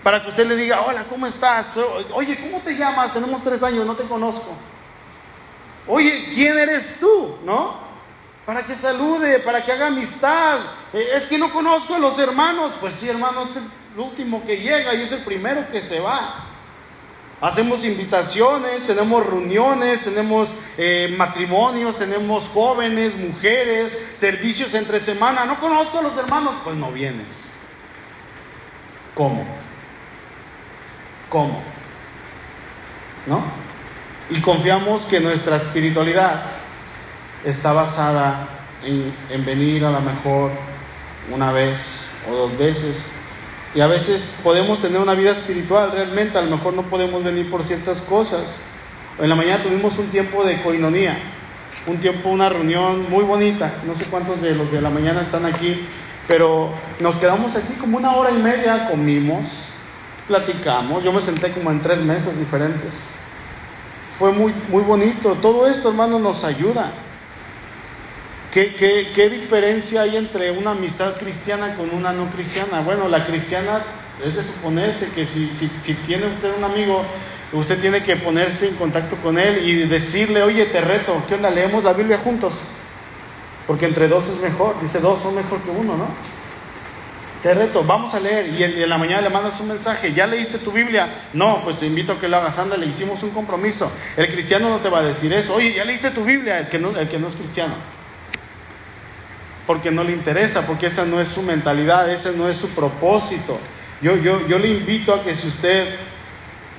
Para 0.01 0.23
que 0.23 0.29
usted 0.29 0.47
le 0.47 0.55
diga, 0.55 0.81
hola, 0.81 1.03
¿cómo 1.07 1.27
estás? 1.27 1.77
Oye, 2.11 2.39
¿cómo 2.41 2.59
te 2.61 2.75
llamas? 2.75 3.13
Tenemos 3.13 3.43
tres 3.43 3.61
años, 3.61 3.85
no 3.85 3.95
te 3.95 4.05
conozco. 4.05 4.51
Oye, 5.85 6.31
¿quién 6.33 6.57
eres 6.57 6.99
tú? 6.99 7.37
¿No? 7.43 7.85
Para 8.47 8.63
que 8.63 8.73
salude, 8.73 9.39
para 9.39 9.63
que 9.63 9.73
haga 9.73 9.87
amistad. 9.87 10.57
Eh, 10.91 11.09
es 11.15 11.23
que 11.25 11.37
no 11.37 11.51
conozco 11.51 11.93
a 11.93 11.99
los 11.99 12.17
hermanos. 12.17 12.71
Pues 12.79 12.95
sí, 12.95 13.09
hermanos, 13.09 13.49
el 13.97 14.03
último 14.03 14.45
que 14.45 14.57
llega 14.57 14.93
y 14.93 15.01
es 15.01 15.11
el 15.11 15.23
primero 15.23 15.67
que 15.71 15.81
se 15.81 15.99
va. 15.99 16.45
Hacemos 17.41 17.83
invitaciones, 17.83 18.85
tenemos 18.85 19.25
reuniones, 19.25 20.01
tenemos 20.01 20.49
eh, 20.77 21.15
matrimonios, 21.17 21.97
tenemos 21.97 22.43
jóvenes, 22.53 23.17
mujeres, 23.17 23.97
servicios 24.15 24.75
entre 24.75 24.99
semana. 24.99 25.45
No 25.45 25.59
conozco 25.59 25.97
a 25.97 26.03
los 26.03 26.15
hermanos, 26.15 26.53
pues 26.63 26.75
no 26.75 26.91
vienes. 26.91 27.45
¿Cómo? 29.15 29.43
¿Cómo? 31.29 31.63
¿No? 33.25 33.43
Y 34.29 34.39
confiamos 34.41 35.07
que 35.07 35.19
nuestra 35.19 35.55
espiritualidad 35.55 36.43
está 37.43 37.73
basada 37.73 38.47
en, 38.83 39.11
en 39.31 39.43
venir 39.43 39.85
a 39.85 39.89
lo 39.89 40.01
mejor 40.01 40.51
una 41.31 41.51
vez 41.51 42.21
o 42.29 42.35
dos 42.35 42.57
veces 42.59 43.16
y 43.75 43.81
a 43.81 43.87
veces 43.87 44.39
podemos 44.43 44.81
tener 44.81 44.99
una 44.99 45.13
vida 45.13 45.31
espiritual 45.31 45.91
realmente, 45.91 46.37
a 46.37 46.41
lo 46.41 46.55
mejor 46.55 46.73
no 46.73 46.83
podemos 46.83 47.23
venir 47.23 47.49
por 47.49 47.63
ciertas 47.63 48.01
cosas. 48.01 48.61
En 49.19 49.29
la 49.29 49.35
mañana 49.35 49.63
tuvimos 49.63 49.97
un 49.97 50.07
tiempo 50.07 50.43
de 50.43 50.61
coinonía, 50.61 51.17
un 51.85 51.97
tiempo, 51.97 52.29
una 52.29 52.49
reunión 52.49 53.09
muy 53.09 53.23
bonita. 53.23 53.81
No 53.85 53.95
sé 53.95 54.05
cuántos 54.05 54.41
de 54.41 54.55
los 54.55 54.71
de 54.71 54.81
la 54.81 54.89
mañana 54.89 55.21
están 55.21 55.45
aquí, 55.45 55.85
pero 56.27 56.71
nos 56.99 57.15
quedamos 57.15 57.55
aquí 57.55 57.73
como 57.73 57.97
una 57.97 58.15
hora 58.15 58.31
y 58.31 58.41
media, 58.41 58.89
comimos, 58.89 59.69
platicamos. 60.27 61.03
Yo 61.03 61.11
me 61.11 61.21
senté 61.21 61.51
como 61.51 61.71
en 61.71 61.81
tres 61.81 62.01
mesas 62.01 62.37
diferentes. 62.37 62.93
Fue 64.17 64.31
muy, 64.31 64.53
muy 64.69 64.83
bonito. 64.83 65.35
Todo 65.41 65.67
esto, 65.67 65.89
hermano, 65.89 66.19
nos 66.19 66.43
ayuda. 66.43 66.91
¿Qué, 68.51 69.29
diferencia 69.29 70.01
hay 70.01 70.15
entre 70.15 70.51
una 70.51 70.71
amistad 70.71 71.17
cristiana 71.17 71.75
con 71.75 71.89
una 71.93 72.13
no 72.13 72.29
cristiana? 72.31 72.81
Bueno, 72.81 73.07
la 73.07 73.25
cristiana 73.25 73.83
es 74.25 74.35
de 74.35 74.43
suponerse 74.43 75.11
que 75.13 75.25
si, 75.25 75.47
si, 75.47 75.93
tiene 75.93 76.27
usted 76.27 76.57
un 76.57 76.63
amigo, 76.63 77.03
usted 77.51 77.79
tiene 77.79 78.01
que 78.03 78.15
ponerse 78.15 78.69
en 78.69 78.75
contacto 78.75 79.17
con 79.17 79.37
él 79.37 79.67
y 79.67 79.73
decirle, 79.87 80.41
oye, 80.41 80.65
te 80.65 80.81
reto, 80.81 81.21
¿qué 81.27 81.35
onda? 81.35 81.49
Leemos 81.49 81.83
la 81.83 81.93
Biblia 81.93 82.19
juntos. 82.19 82.61
Porque 83.67 83.85
entre 83.85 84.07
dos 84.07 84.29
es 84.29 84.41
mejor, 84.41 84.79
dice 84.81 84.99
dos 84.99 85.21
son 85.21 85.35
mejor 85.35 85.61
que 85.61 85.69
uno, 85.69 85.97
¿no? 85.97 86.07
Te 87.43 87.53
reto, 87.53 87.83
vamos 87.83 88.13
a 88.13 88.19
leer. 88.21 88.47
Y 88.47 88.63
en, 88.63 88.89
la 88.89 88.97
mañana 88.97 89.21
le 89.21 89.29
mandas 89.29 89.59
un 89.59 89.67
mensaje, 89.67 90.13
¿ya 90.13 90.25
leíste 90.25 90.57
tu 90.59 90.71
Biblia? 90.71 91.27
No, 91.33 91.61
pues 91.65 91.79
te 91.79 91.85
invito 91.85 92.13
a 92.13 92.19
que 92.19 92.29
lo 92.29 92.37
hagas, 92.37 92.57
anda, 92.57 92.77
le 92.77 92.87
hicimos 92.87 93.21
un 93.23 93.31
compromiso. 93.31 93.91
El 94.15 94.31
cristiano 94.31 94.69
no 94.69 94.77
te 94.77 94.89
va 94.89 94.99
a 94.99 95.03
decir 95.03 95.33
eso, 95.33 95.53
oye, 95.53 95.73
¿ya 95.73 95.83
leíste 95.83 96.11
tu 96.11 96.23
Biblia? 96.23 96.59
El 96.59 96.69
que 96.69 96.79
no, 96.79 96.97
el 96.97 97.09
que 97.09 97.19
no 97.19 97.27
es 97.27 97.35
cristiano 97.35 97.96
porque 99.67 99.91
no 99.91 100.03
le 100.03 100.13
interesa, 100.13 100.65
porque 100.65 100.87
esa 100.87 101.05
no 101.05 101.21
es 101.21 101.27
su 101.27 101.43
mentalidad, 101.43 102.09
ese 102.09 102.31
no 102.31 102.49
es 102.49 102.57
su 102.57 102.69
propósito. 102.69 103.59
Yo, 104.01 104.15
yo, 104.15 104.47
yo 104.47 104.57
le 104.57 104.69
invito 104.69 105.13
a 105.13 105.23
que 105.23 105.35
si 105.35 105.47
usted 105.47 105.95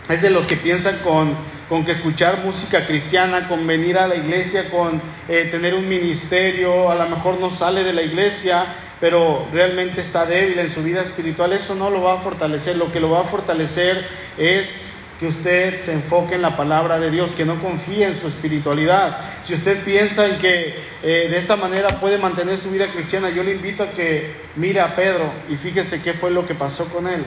es 0.08 0.22
de 0.22 0.30
los 0.30 0.46
que 0.46 0.56
piensan 0.56 0.96
con, 1.04 1.36
con 1.68 1.84
que 1.84 1.92
escuchar 1.92 2.38
música 2.44 2.86
cristiana, 2.86 3.46
con 3.46 3.66
venir 3.66 3.98
a 3.98 4.08
la 4.08 4.16
iglesia, 4.16 4.70
con 4.70 5.02
eh, 5.28 5.48
tener 5.50 5.74
un 5.74 5.86
ministerio, 5.86 6.90
a 6.90 6.94
lo 6.94 7.08
mejor 7.08 7.38
no 7.38 7.50
sale 7.50 7.84
de 7.84 7.92
la 7.92 8.02
iglesia, 8.02 8.64
pero 9.00 9.46
realmente 9.52 10.00
está 10.00 10.24
débil 10.24 10.58
en 10.58 10.72
su 10.72 10.82
vida 10.82 11.02
espiritual, 11.02 11.52
eso 11.52 11.74
no 11.74 11.90
lo 11.90 12.02
va 12.02 12.14
a 12.14 12.18
fortalecer. 12.18 12.76
Lo 12.76 12.90
que 12.90 13.00
lo 13.00 13.10
va 13.10 13.20
a 13.20 13.24
fortalecer 13.24 14.02
es 14.38 14.94
que 15.20 15.26
usted 15.26 15.80
se 15.80 15.92
enfoque 15.92 16.36
en 16.36 16.42
la 16.42 16.56
palabra 16.56 16.98
de 16.98 17.10
Dios, 17.10 17.32
que 17.32 17.44
no 17.44 17.60
confíe 17.60 18.06
en 18.06 18.14
su 18.14 18.28
espiritualidad. 18.28 19.18
Si 19.42 19.52
usted 19.52 19.82
piensa 19.84 20.26
en 20.26 20.38
que 20.38 20.87
eh, 21.02 21.28
de 21.30 21.38
esta 21.38 21.56
manera 21.56 22.00
puede 22.00 22.18
mantener 22.18 22.58
su 22.58 22.70
vida 22.70 22.88
cristiana, 22.88 23.30
yo 23.30 23.44
le 23.44 23.54
invito 23.54 23.84
a 23.84 23.90
que 23.92 24.32
mire 24.56 24.80
a 24.80 24.96
Pedro 24.96 25.30
y 25.48 25.56
fíjese 25.56 26.02
qué 26.02 26.12
fue 26.12 26.30
lo 26.30 26.46
que 26.46 26.54
pasó 26.54 26.86
con 26.86 27.06
él. 27.06 27.24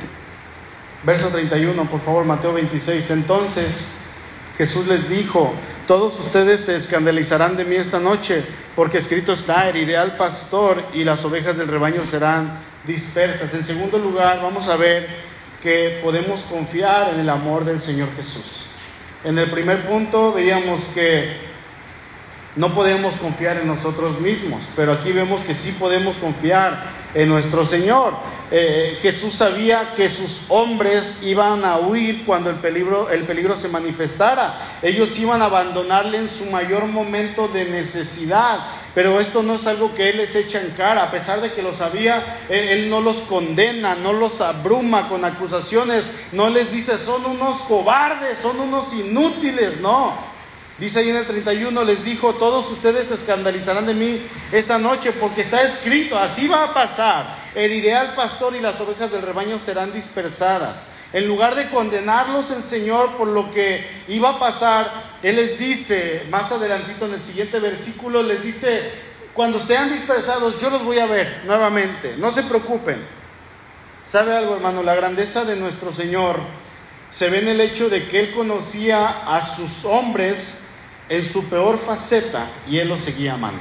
Verso 1.03 1.29
31, 1.29 1.85
por 1.85 2.01
favor, 2.01 2.25
Mateo 2.25 2.53
26. 2.53 3.11
Entonces 3.11 3.95
Jesús 4.57 4.87
les 4.87 5.09
dijo, 5.09 5.53
todos 5.87 6.19
ustedes 6.19 6.61
se 6.61 6.75
escandalizarán 6.75 7.55
de 7.55 7.63
mí 7.63 7.75
esta 7.75 7.99
noche, 7.99 8.43
porque 8.75 8.97
escrito 8.97 9.33
está, 9.33 9.67
heriré 9.69 9.97
al 9.97 10.17
pastor 10.17 10.83
y 10.93 11.03
las 11.03 11.23
ovejas 11.23 11.57
del 11.57 11.67
rebaño 11.67 12.01
serán 12.09 12.59
dispersas. 12.85 13.53
En 13.53 13.63
segundo 13.63 13.97
lugar, 13.97 14.41
vamos 14.41 14.67
a 14.67 14.75
ver 14.75 15.07
que 15.61 15.99
podemos 16.03 16.43
confiar 16.43 17.13
en 17.13 17.21
el 17.21 17.29
amor 17.29 17.65
del 17.65 17.81
Señor 17.81 18.09
Jesús. 18.15 18.65
En 19.23 19.37
el 19.37 19.49
primer 19.49 19.87
punto 19.87 20.33
veíamos 20.33 20.83
que 20.93 21.50
no 22.55 22.73
podemos 22.73 23.13
confiar 23.15 23.57
en 23.57 23.67
nosotros 23.67 24.19
mismos, 24.19 24.61
pero 24.75 24.93
aquí 24.93 25.11
vemos 25.11 25.41
que 25.41 25.55
sí 25.55 25.71
podemos 25.79 26.17
confiar 26.17 26.83
en 27.13 27.29
nuestro 27.29 27.65
Señor. 27.65 28.13
Eh, 28.53 28.99
Jesús 29.01 29.35
sabía 29.35 29.93
que 29.95 30.09
sus 30.09 30.41
hombres 30.49 31.23
iban 31.23 31.63
a 31.63 31.77
huir 31.77 32.25
cuando 32.25 32.49
el 32.49 32.57
peligro, 32.57 33.09
el 33.09 33.23
peligro 33.23 33.57
se 33.57 33.69
manifestara. 33.69 34.53
Ellos 34.81 35.17
iban 35.17 35.41
a 35.41 35.45
abandonarle 35.45 36.17
en 36.17 36.29
su 36.29 36.45
mayor 36.47 36.85
momento 36.87 37.47
de 37.47 37.65
necesidad. 37.65 38.59
Pero 38.93 39.21
esto 39.21 39.41
no 39.41 39.55
es 39.55 39.65
algo 39.67 39.95
que 39.95 40.09
Él 40.09 40.17
les 40.17 40.35
echa 40.35 40.59
en 40.59 40.71
cara, 40.71 41.03
a 41.03 41.11
pesar 41.11 41.39
de 41.39 41.53
que 41.53 41.61
lo 41.61 41.73
sabía, 41.73 42.39
él, 42.49 42.67
él, 42.67 42.89
no 42.89 42.99
los 42.99 43.17
condena, 43.21 43.95
no 43.95 44.11
los 44.11 44.41
abruma 44.41 45.07
con 45.07 45.23
acusaciones, 45.23 46.09
no 46.33 46.49
les 46.49 46.73
dice 46.73 46.99
son 46.99 47.25
unos 47.25 47.61
cobardes, 47.61 48.39
son 48.39 48.59
unos 48.59 48.91
inútiles, 48.91 49.79
no. 49.79 50.30
Dice 50.81 50.97
ahí 50.97 51.11
en 51.11 51.17
el 51.17 51.27
31, 51.27 51.83
les 51.83 52.03
dijo, 52.03 52.33
todos 52.33 52.71
ustedes 52.71 53.09
se 53.09 53.13
escandalizarán 53.13 53.85
de 53.85 53.93
mí 53.93 54.19
esta 54.51 54.79
noche 54.79 55.11
porque 55.11 55.41
está 55.41 55.61
escrito, 55.61 56.17
así 56.17 56.47
va 56.47 56.63
a 56.63 56.73
pasar. 56.73 57.37
Heriré 57.53 57.93
al 57.93 58.15
pastor 58.15 58.55
y 58.55 58.61
las 58.61 58.81
ovejas 58.81 59.11
del 59.11 59.21
rebaño 59.21 59.59
serán 59.59 59.93
dispersadas. 59.93 60.81
En 61.13 61.27
lugar 61.27 61.53
de 61.53 61.69
condenarlos 61.69 62.49
el 62.49 62.63
Señor 62.63 63.11
por 63.11 63.27
lo 63.27 63.53
que 63.53 63.85
iba 64.07 64.29
a 64.29 64.39
pasar, 64.39 64.91
Él 65.21 65.35
les 65.35 65.59
dice, 65.59 66.25
más 66.31 66.51
adelantito 66.51 67.05
en 67.05 67.13
el 67.13 67.23
siguiente 67.23 67.59
versículo, 67.59 68.23
les 68.23 68.41
dice, 68.41 68.81
cuando 69.35 69.59
sean 69.59 69.93
dispersados 69.93 70.59
yo 70.59 70.71
los 70.71 70.83
voy 70.83 70.97
a 70.97 71.05
ver 71.05 71.43
nuevamente, 71.45 72.15
no 72.17 72.31
se 72.31 72.41
preocupen. 72.41 73.05
¿Sabe 74.07 74.35
algo, 74.35 74.55
hermano? 74.55 74.81
La 74.81 74.95
grandeza 74.95 75.45
de 75.45 75.57
nuestro 75.57 75.93
Señor 75.93 76.39
se 77.11 77.29
ve 77.29 77.37
en 77.37 77.49
el 77.49 77.61
hecho 77.61 77.87
de 77.87 78.07
que 78.07 78.19
Él 78.19 78.33
conocía 78.33 79.31
a 79.31 79.45
sus 79.45 79.85
hombres 79.85 80.69
en 81.11 81.29
su 81.29 81.43
peor 81.49 81.77
faceta 81.77 82.47
y 82.69 82.79
Él 82.79 82.87
los 82.87 83.01
seguía 83.01 83.33
amando. 83.33 83.59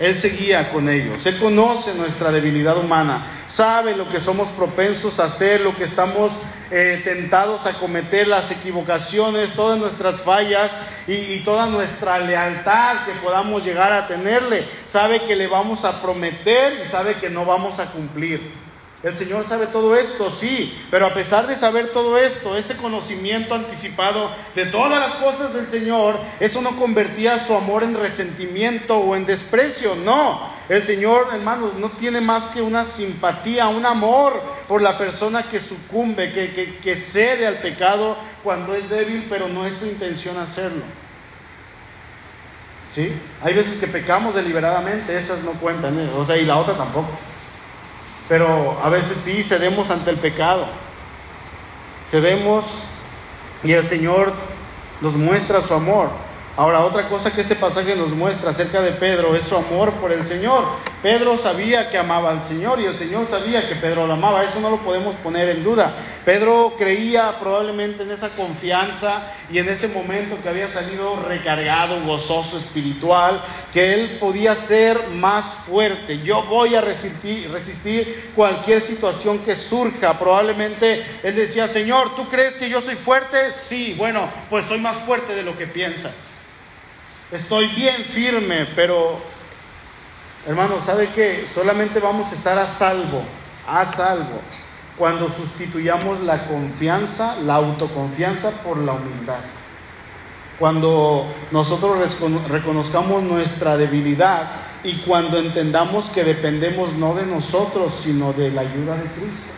Él 0.00 0.16
seguía 0.16 0.72
con 0.72 0.88
ellos. 0.88 1.24
Él 1.24 1.38
conoce 1.38 1.94
nuestra 1.94 2.32
debilidad 2.32 2.76
humana, 2.76 3.24
sabe 3.46 3.96
lo 3.96 4.08
que 4.08 4.20
somos 4.20 4.48
propensos 4.48 5.20
a 5.20 5.26
hacer, 5.26 5.60
lo 5.60 5.76
que 5.76 5.84
estamos 5.84 6.32
eh, 6.72 7.00
tentados 7.04 7.64
a 7.66 7.74
cometer, 7.74 8.26
las 8.26 8.50
equivocaciones, 8.50 9.52
todas 9.52 9.78
nuestras 9.78 10.20
fallas 10.20 10.72
y, 11.06 11.12
y 11.12 11.42
toda 11.44 11.66
nuestra 11.66 12.18
lealtad 12.18 13.04
que 13.06 13.12
podamos 13.22 13.64
llegar 13.64 13.92
a 13.92 14.08
tenerle. 14.08 14.66
Sabe 14.84 15.22
que 15.22 15.36
le 15.36 15.46
vamos 15.46 15.84
a 15.84 16.02
prometer 16.02 16.80
y 16.82 16.88
sabe 16.88 17.14
que 17.14 17.30
no 17.30 17.44
vamos 17.44 17.78
a 17.78 17.86
cumplir. 17.86 18.67
El 19.00 19.14
Señor 19.14 19.46
sabe 19.46 19.68
todo 19.68 19.94
esto, 19.94 20.32
sí, 20.32 20.76
pero 20.90 21.06
a 21.06 21.14
pesar 21.14 21.46
de 21.46 21.54
saber 21.54 21.90
todo 21.90 22.18
esto, 22.18 22.56
este 22.56 22.74
conocimiento 22.74 23.54
anticipado 23.54 24.28
de 24.56 24.66
todas 24.66 24.98
las 24.98 25.12
cosas 25.12 25.54
del 25.54 25.68
Señor, 25.68 26.18
eso 26.40 26.60
no 26.62 26.76
convertía 26.76 27.38
su 27.38 27.54
amor 27.54 27.84
en 27.84 27.94
resentimiento 27.94 28.98
o 28.98 29.14
en 29.14 29.24
desprecio, 29.24 29.94
no. 30.04 30.40
El 30.68 30.82
Señor, 30.82 31.28
hermanos, 31.32 31.74
no 31.78 31.90
tiene 31.90 32.20
más 32.20 32.46
que 32.48 32.60
una 32.60 32.84
simpatía, 32.84 33.68
un 33.68 33.86
amor 33.86 34.42
por 34.66 34.82
la 34.82 34.98
persona 34.98 35.44
que 35.44 35.60
sucumbe, 35.60 36.32
que, 36.32 36.78
que, 36.82 36.96
cede 36.96 37.46
al 37.46 37.58
pecado 37.58 38.18
cuando 38.42 38.74
es 38.74 38.90
débil, 38.90 39.26
pero 39.30 39.48
no 39.48 39.64
es 39.64 39.74
su 39.74 39.86
intención 39.86 40.36
hacerlo. 40.38 40.82
¿Sí? 42.92 43.12
Hay 43.42 43.54
veces 43.54 43.78
que 43.78 43.86
pecamos 43.86 44.34
deliberadamente, 44.34 45.16
esas 45.16 45.44
no 45.44 45.52
cuentan, 45.52 45.96
¿eh? 46.00 46.10
o 46.16 46.24
sea, 46.24 46.36
y 46.36 46.44
la 46.44 46.56
otra 46.56 46.74
tampoco. 46.74 47.10
Pero 48.28 48.78
a 48.82 48.88
veces 48.90 49.16
sí 49.16 49.42
cedemos 49.42 49.90
ante 49.90 50.10
el 50.10 50.18
pecado. 50.18 50.66
Cedemos 52.10 52.84
y 53.64 53.72
el 53.72 53.84
Señor 53.84 54.32
nos 55.00 55.14
muestra 55.14 55.60
su 55.60 55.74
amor. 55.74 56.10
Ahora, 56.58 56.84
otra 56.84 57.08
cosa 57.08 57.32
que 57.32 57.40
este 57.40 57.54
pasaje 57.54 57.94
nos 57.94 58.10
muestra 58.10 58.50
acerca 58.50 58.82
de 58.82 58.90
Pedro 58.90 59.36
es 59.36 59.44
su 59.44 59.54
amor 59.54 59.92
por 59.92 60.10
el 60.10 60.26
Señor. 60.26 60.64
Pedro 61.00 61.38
sabía 61.38 61.88
que 61.88 61.96
amaba 61.96 62.32
al 62.32 62.42
Señor 62.42 62.80
y 62.80 62.84
el 62.84 62.96
Señor 62.96 63.28
sabía 63.28 63.68
que 63.68 63.76
Pedro 63.76 64.08
lo 64.08 64.14
amaba. 64.14 64.42
Eso 64.42 64.58
no 64.58 64.68
lo 64.68 64.78
podemos 64.78 65.14
poner 65.14 65.48
en 65.50 65.62
duda. 65.62 65.94
Pedro 66.24 66.74
creía 66.76 67.38
probablemente 67.38 68.02
en 68.02 68.10
esa 68.10 68.30
confianza 68.30 69.22
y 69.52 69.60
en 69.60 69.68
ese 69.68 69.86
momento 69.86 70.36
que 70.42 70.48
había 70.48 70.66
salido 70.66 71.14
recargado, 71.28 72.02
gozoso, 72.02 72.58
espiritual, 72.58 73.40
que 73.72 73.94
él 73.94 74.16
podía 74.18 74.56
ser 74.56 75.10
más 75.10 75.44
fuerte. 75.64 76.22
Yo 76.24 76.42
voy 76.42 76.74
a 76.74 76.80
resistir, 76.80 77.52
resistir 77.52 78.32
cualquier 78.34 78.80
situación 78.80 79.38
que 79.44 79.54
surja. 79.54 80.18
Probablemente 80.18 81.06
él 81.22 81.36
decía, 81.36 81.68
Señor, 81.68 82.16
¿tú 82.16 82.28
crees 82.28 82.56
que 82.56 82.68
yo 82.68 82.80
soy 82.80 82.96
fuerte? 82.96 83.52
Sí, 83.52 83.94
bueno, 83.96 84.28
pues 84.50 84.66
soy 84.66 84.80
más 84.80 84.96
fuerte 84.96 85.36
de 85.36 85.44
lo 85.44 85.56
que 85.56 85.68
piensas. 85.68 86.38
Estoy 87.30 87.66
bien 87.66 87.94
firme, 87.94 88.66
pero 88.74 89.18
hermano, 90.46 90.80
¿sabe 90.80 91.08
que 91.08 91.46
solamente 91.46 92.00
vamos 92.00 92.32
a 92.32 92.34
estar 92.34 92.58
a 92.58 92.66
salvo, 92.66 93.22
a 93.66 93.84
salvo, 93.84 94.40
cuando 94.96 95.28
sustituyamos 95.28 96.20
la 96.20 96.46
confianza, 96.46 97.36
la 97.44 97.56
autoconfianza 97.56 98.50
por 98.62 98.78
la 98.78 98.92
humildad? 98.92 99.40
Cuando 100.58 101.26
nosotros 101.50 101.98
reconozcamos 102.48 103.22
nuestra 103.22 103.76
debilidad 103.76 104.62
y 104.82 104.94
cuando 105.00 105.38
entendamos 105.38 106.08
que 106.08 106.24
dependemos 106.24 106.94
no 106.94 107.14
de 107.14 107.26
nosotros, 107.26 107.94
sino 107.94 108.32
de 108.32 108.50
la 108.50 108.62
ayuda 108.62 108.96
de 108.96 109.04
Cristo. 109.20 109.52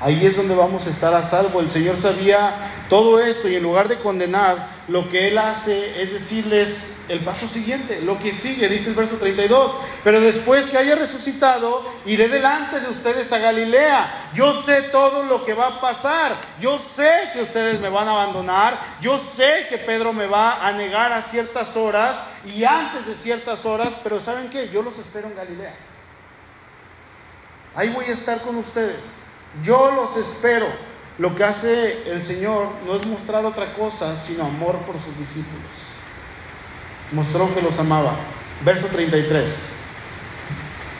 Ahí 0.00 0.24
es 0.24 0.38
donde 0.38 0.54
vamos 0.54 0.86
a 0.86 0.90
estar 0.90 1.12
a 1.12 1.22
salvo. 1.22 1.60
El 1.60 1.70
Señor 1.70 1.98
sabía 1.98 2.70
todo 2.88 3.20
esto 3.20 3.46
y 3.46 3.56
en 3.56 3.62
lugar 3.62 3.88
de 3.88 3.98
condenar, 3.98 4.77
lo 4.88 5.10
que 5.10 5.28
Él 5.28 5.36
hace 5.36 6.02
es 6.02 6.12
decirles 6.12 7.02
el 7.08 7.20
paso 7.20 7.46
siguiente, 7.46 8.00
lo 8.00 8.18
que 8.18 8.32
sigue, 8.32 8.68
dice 8.68 8.90
el 8.90 8.96
verso 8.96 9.16
32. 9.16 9.74
Pero 10.02 10.20
después 10.20 10.66
que 10.66 10.78
haya 10.78 10.94
resucitado, 10.94 11.84
iré 12.06 12.28
delante 12.28 12.80
de 12.80 12.88
ustedes 12.88 13.30
a 13.32 13.38
Galilea. 13.38 14.30
Yo 14.34 14.62
sé 14.62 14.82
todo 14.84 15.24
lo 15.24 15.44
que 15.44 15.52
va 15.52 15.66
a 15.66 15.80
pasar. 15.80 16.34
Yo 16.60 16.78
sé 16.78 17.10
que 17.34 17.42
ustedes 17.42 17.80
me 17.80 17.90
van 17.90 18.08
a 18.08 18.12
abandonar. 18.12 18.78
Yo 19.02 19.18
sé 19.18 19.66
que 19.68 19.76
Pedro 19.76 20.14
me 20.14 20.26
va 20.26 20.66
a 20.66 20.72
negar 20.72 21.12
a 21.12 21.22
ciertas 21.22 21.76
horas 21.76 22.18
y 22.46 22.64
antes 22.64 23.06
de 23.06 23.14
ciertas 23.14 23.66
horas. 23.66 23.94
Pero 24.02 24.22
¿saben 24.22 24.48
qué? 24.48 24.70
Yo 24.70 24.82
los 24.82 24.98
espero 24.98 25.28
en 25.28 25.36
Galilea. 25.36 25.74
Ahí 27.74 27.90
voy 27.90 28.06
a 28.06 28.12
estar 28.12 28.40
con 28.40 28.56
ustedes. 28.56 29.04
Yo 29.62 29.90
los 29.90 30.16
espero. 30.16 30.87
Lo 31.18 31.34
que 31.34 31.42
hace 31.42 32.10
el 32.10 32.22
Señor 32.22 32.68
no 32.86 32.94
es 32.94 33.04
mostrar 33.04 33.44
otra 33.44 33.74
cosa, 33.74 34.16
sino 34.16 34.44
amor 34.44 34.76
por 34.86 34.94
sus 35.02 35.18
discípulos. 35.18 35.66
Mostró 37.10 37.52
que 37.54 37.60
los 37.60 37.76
amaba. 37.78 38.16
Verso 38.64 38.86
33. 38.86 39.70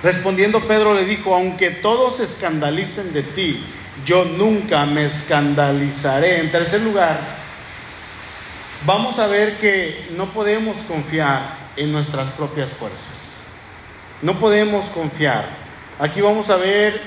Respondiendo 0.02 0.60
Pedro 0.60 0.94
le 0.94 1.04
dijo, 1.04 1.34
aunque 1.34 1.70
todos 1.70 2.16
se 2.16 2.24
escandalicen 2.24 3.12
de 3.12 3.22
ti, 3.22 3.64
yo 4.04 4.24
nunca 4.24 4.86
me 4.86 5.06
escandalizaré. 5.06 6.40
En 6.40 6.50
tercer 6.50 6.80
lugar, 6.82 7.18
vamos 8.86 9.18
a 9.20 9.28
ver 9.28 9.56
que 9.58 10.08
no 10.16 10.26
podemos 10.32 10.76
confiar 10.88 11.42
en 11.76 11.92
nuestras 11.92 12.28
propias 12.30 12.70
fuerzas. 12.70 13.38
No 14.22 14.38
podemos 14.40 14.86
confiar. 14.86 15.44
Aquí 15.98 16.20
vamos 16.20 16.50
a 16.50 16.56
ver 16.56 17.00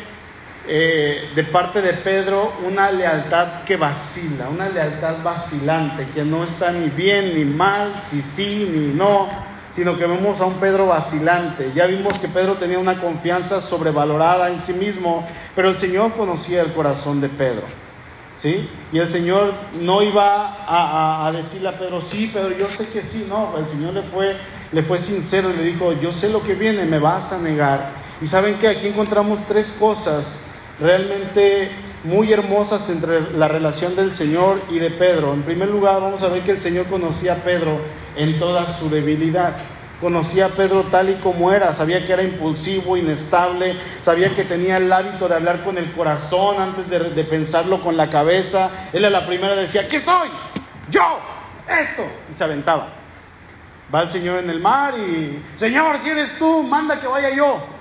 eh, 0.67 1.31
de 1.33 1.43
parte 1.43 1.81
de 1.81 1.93
Pedro 1.93 2.53
una 2.67 2.91
lealtad 2.91 3.63
que 3.63 3.77
vacila, 3.77 4.47
una 4.49 4.69
lealtad 4.69 5.23
vacilante, 5.23 6.05
que 6.05 6.23
no 6.23 6.43
está 6.43 6.71
ni 6.71 6.89
bien 6.89 7.33
ni 7.35 7.45
mal, 7.45 8.01
si 8.05 8.21
sí 8.21 8.69
ni 8.71 8.93
no, 8.93 9.27
sino 9.73 9.97
que 9.97 10.05
vemos 10.05 10.39
a 10.39 10.45
un 10.45 10.55
Pedro 10.55 10.85
vacilante. 10.85 11.71
Ya 11.73 11.87
vimos 11.87 12.19
que 12.19 12.27
Pedro 12.27 12.55
tenía 12.55 12.77
una 12.77 13.01
confianza 13.01 13.59
sobrevalorada 13.59 14.51
en 14.51 14.59
sí 14.59 14.73
mismo, 14.73 15.27
pero 15.55 15.69
el 15.69 15.77
Señor 15.77 16.13
conocía 16.13 16.61
el 16.61 16.71
corazón 16.73 17.21
de 17.21 17.29
Pedro. 17.29 17.63
¿Sí? 18.37 18.69
Y 18.91 18.99
el 18.99 19.07
Señor 19.07 19.53
no 19.81 20.01
iba 20.01 20.57
a, 20.67 21.31
decirle 21.31 21.69
a 21.69 21.73
Pedro, 21.73 22.01
sí, 22.01 22.29
Pedro, 22.33 22.57
yo 22.57 22.71
sé 22.71 22.87
que 22.89 23.01
sí, 23.01 23.27
no, 23.29 23.55
el 23.57 23.67
Señor 23.67 23.93
le 23.93 24.01
fue, 24.01 24.35
le 24.71 24.81
fue 24.81 24.97
sincero 24.97 25.51
y 25.51 25.57
le 25.57 25.63
dijo, 25.63 25.93
yo 25.93 26.11
sé 26.11 26.29
lo 26.29 26.41
que 26.41 26.55
viene, 26.55 26.85
me 26.85 26.97
vas 26.97 27.33
a 27.33 27.39
negar. 27.39 27.91
Y 28.19 28.27
saben 28.27 28.55
que 28.55 28.67
aquí 28.67 28.87
encontramos 28.87 29.43
tres 29.47 29.75
cosas 29.79 30.50
realmente 30.81 31.69
muy 32.03 32.33
hermosas 32.33 32.89
entre 32.89 33.31
la 33.33 33.47
relación 33.47 33.95
del 33.95 34.13
Señor 34.13 34.61
y 34.69 34.79
de 34.79 34.89
Pedro. 34.89 35.33
En 35.33 35.43
primer 35.43 35.69
lugar, 35.69 36.01
vamos 36.01 36.23
a 36.23 36.27
ver 36.27 36.41
que 36.41 36.51
el 36.51 36.59
Señor 36.59 36.87
conocía 36.87 37.33
a 37.33 37.37
Pedro 37.37 37.79
en 38.15 38.39
toda 38.39 38.67
su 38.67 38.89
debilidad. 38.89 39.55
Conocía 40.01 40.47
a 40.47 40.49
Pedro 40.49 40.83
tal 40.89 41.11
y 41.11 41.13
como 41.15 41.51
era, 41.51 41.75
sabía 41.75 42.05
que 42.05 42.11
era 42.11 42.23
impulsivo, 42.23 42.97
inestable, 42.97 43.75
sabía 44.01 44.33
que 44.35 44.43
tenía 44.43 44.77
el 44.77 44.91
hábito 44.91 45.27
de 45.27 45.35
hablar 45.35 45.63
con 45.63 45.77
el 45.77 45.91
corazón 45.93 46.59
antes 46.59 46.89
de, 46.89 47.23
pensarlo 47.23 47.81
con 47.81 47.95
la 47.95 48.09
cabeza. 48.09 48.71
Él 48.93 49.05
a 49.05 49.11
la 49.11 49.27
primera 49.27 49.55
decía, 49.55 49.87
¿qué 49.87 49.97
estoy? 49.97 50.29
Yo, 50.89 51.19
esto, 51.69 52.01
y 52.31 52.33
se 52.33 52.43
aventaba. 52.43 52.89
Va 53.93 54.01
el 54.01 54.09
Señor 54.09 54.39
en 54.39 54.49
el 54.49 54.59
mar 54.59 54.95
y, 54.97 55.39
Señor, 55.55 55.99
si 56.01 56.09
eres 56.09 56.35
tú, 56.39 56.63
manda 56.63 56.99
que 56.99 57.05
vaya 57.05 57.29
yo. 57.29 57.80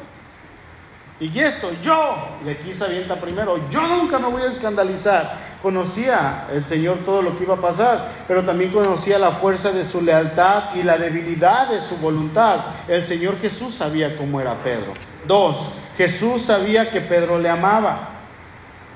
Y 1.20 1.38
esto, 1.38 1.70
yo, 1.84 2.38
y 2.46 2.48
aquí 2.48 2.74
se 2.74 2.82
avienta 2.82 3.16
primero, 3.16 3.68
yo 3.68 3.86
nunca 3.86 4.18
me 4.18 4.28
voy 4.28 4.40
a 4.40 4.46
escandalizar. 4.50 5.50
conocía 5.62 6.46
el 6.50 6.64
Señor 6.64 7.00
todo 7.04 7.20
lo 7.20 7.36
que 7.36 7.44
iba 7.44 7.54
a 7.54 7.60
pasar, 7.60 8.10
pero 8.26 8.42
también 8.42 8.72
conocía 8.72 9.18
la 9.18 9.32
fuerza 9.32 9.70
de 9.70 9.84
su 9.84 10.00
lealtad 10.00 10.74
y 10.74 10.82
la 10.82 10.96
debilidad 10.96 11.68
de 11.68 11.82
su 11.82 11.98
voluntad. 11.98 12.60
El 12.88 13.04
Señor 13.04 13.38
Jesús 13.38 13.74
sabía 13.74 14.16
cómo 14.16 14.40
era 14.40 14.54
Pedro. 14.64 14.94
Dos, 15.26 15.74
Jesús 15.98 16.44
sabía 16.44 16.90
que 16.90 17.02
Pedro 17.02 17.38
le 17.38 17.50
amaba. 17.50 18.08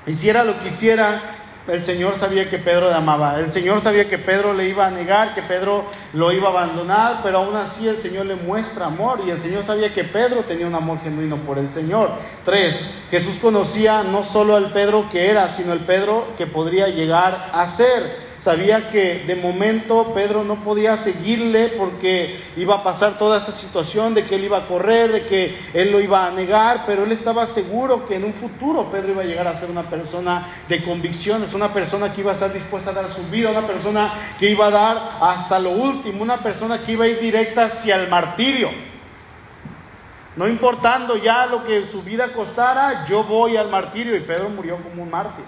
Hiciera 0.07 0.43
lo 0.43 0.59
que 0.59 0.69
hiciera, 0.69 1.21
el 1.67 1.83
Señor 1.83 2.17
sabía 2.17 2.49
que 2.49 2.59
Pedro 2.59 2.89
le 2.89 2.95
amaba. 2.95 3.39
El 3.39 3.51
Señor 3.51 3.81
sabía 3.81 4.07
que 4.07 4.17
Pedro 4.17 4.53
le 4.53 4.69
iba 4.69 4.85
a 4.85 4.91
negar, 4.91 5.33
que 5.33 5.41
Pedro 5.41 5.85
lo 6.13 6.31
iba 6.31 6.47
a 6.47 6.51
abandonar, 6.51 7.21
pero 7.23 7.39
aún 7.39 7.55
así 7.55 7.87
el 7.87 7.97
Señor 7.97 8.27
le 8.27 8.35
muestra 8.35 8.85
amor 8.85 9.21
y 9.25 9.31
el 9.31 9.41
Señor 9.41 9.65
sabía 9.65 9.93
que 9.93 10.03
Pedro 10.03 10.41
tenía 10.41 10.67
un 10.67 10.75
amor 10.75 10.99
genuino 11.03 11.37
por 11.37 11.57
el 11.57 11.71
Señor. 11.71 12.09
Tres, 12.43 12.93
Jesús 13.09 13.37
conocía 13.41 14.03
no 14.03 14.23
solo 14.23 14.55
al 14.55 14.71
Pedro 14.71 15.09
que 15.11 15.29
era, 15.29 15.49
sino 15.49 15.73
el 15.73 15.79
Pedro 15.79 16.27
que 16.37 16.45
podría 16.45 16.87
llegar 16.89 17.49
a 17.51 17.65
ser. 17.65 18.24
Sabía 18.45 18.91
que 18.91 19.23
de 19.25 19.35
momento 19.35 20.13
Pedro 20.13 20.43
no 20.43 20.63
podía 20.63 20.97
seguirle 20.97 21.69
porque 21.79 22.39
iba 22.57 22.75
a 22.75 22.83
pasar 22.83 23.17
toda 23.17 23.39
esta 23.39 23.51
situación 23.51 24.13
de 24.13 24.23
que 24.23 24.35
él 24.35 24.43
iba 24.43 24.59
a 24.59 24.67
correr, 24.67 25.11
de 25.11 25.25
que 25.25 25.57
él 25.73 25.91
lo 25.91 25.99
iba 25.99 26.27
a 26.27 26.29
negar, 26.29 26.83
pero 26.85 27.05
él 27.05 27.11
estaba 27.11 27.47
seguro 27.47 28.07
que 28.07 28.17
en 28.17 28.23
un 28.23 28.35
futuro 28.35 28.91
Pedro 28.91 29.13
iba 29.13 29.23
a 29.23 29.25
llegar 29.25 29.47
a 29.47 29.55
ser 29.55 29.71
una 29.71 29.81
persona 29.81 30.47
de 30.69 30.83
convicciones, 30.83 31.55
una 31.55 31.73
persona 31.73 32.13
que 32.13 32.21
iba 32.21 32.29
a 32.29 32.33
estar 32.35 32.53
dispuesta 32.53 32.91
a 32.91 32.93
dar 32.93 33.11
su 33.11 33.23
vida, 33.31 33.49
una 33.49 33.65
persona 33.65 34.13
que 34.37 34.51
iba 34.51 34.67
a 34.67 34.69
dar 34.69 34.97
hasta 35.21 35.57
lo 35.57 35.71
último, 35.71 36.21
una 36.21 36.37
persona 36.37 36.77
que 36.77 36.91
iba 36.91 37.05
a 37.05 37.07
ir 37.07 37.19
directa 37.19 37.65
hacia 37.65 37.95
el 37.95 38.07
martirio. 38.09 38.69
No 40.35 40.47
importando 40.47 41.17
ya 41.17 41.47
lo 41.47 41.65
que 41.65 41.87
su 41.87 42.03
vida 42.03 42.27
costara, 42.27 43.07
yo 43.07 43.23
voy 43.23 43.57
al 43.57 43.71
martirio 43.71 44.15
y 44.15 44.19
Pedro 44.19 44.49
murió 44.49 44.77
como 44.83 45.01
un 45.01 45.09
mártir 45.09 45.45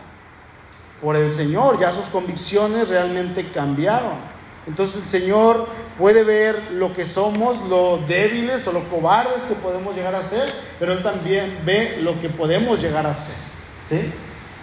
por 1.01 1.15
el 1.15 1.31
Señor, 1.31 1.79
ya 1.79 1.91
sus 1.91 2.05
convicciones 2.05 2.89
realmente 2.89 3.45
cambiaron. 3.49 4.37
Entonces 4.67 5.03
el 5.03 5.07
Señor 5.07 5.67
puede 5.97 6.23
ver 6.23 6.71
lo 6.73 6.93
que 6.93 7.05
somos, 7.05 7.67
lo 7.69 7.99
débiles 8.07 8.67
o 8.67 8.73
lo 8.73 8.83
cobardes 8.83 9.43
que 9.47 9.55
podemos 9.55 9.95
llegar 9.95 10.13
a 10.15 10.23
ser, 10.23 10.53
pero 10.77 10.93
Él 10.93 11.01
también 11.01 11.59
ve 11.65 11.99
lo 12.01 12.19
que 12.19 12.29
podemos 12.29 12.81
llegar 12.81 13.07
a 13.07 13.13
ser, 13.13 13.37
¿sí? 13.85 14.11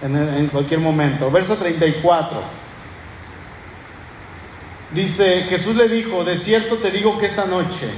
En, 0.03 0.49
cualquier 0.49 0.81
momento. 0.81 1.31
Verso 1.31 1.57
34. 1.57 2.39
Dice, 4.93 5.45
Jesús 5.49 5.77
le 5.77 5.89
dijo, 5.89 6.23
de 6.25 6.37
cierto 6.37 6.77
te 6.77 6.91
digo 6.91 7.19
que 7.19 7.27
esta 7.27 7.47
noche, 7.47 7.89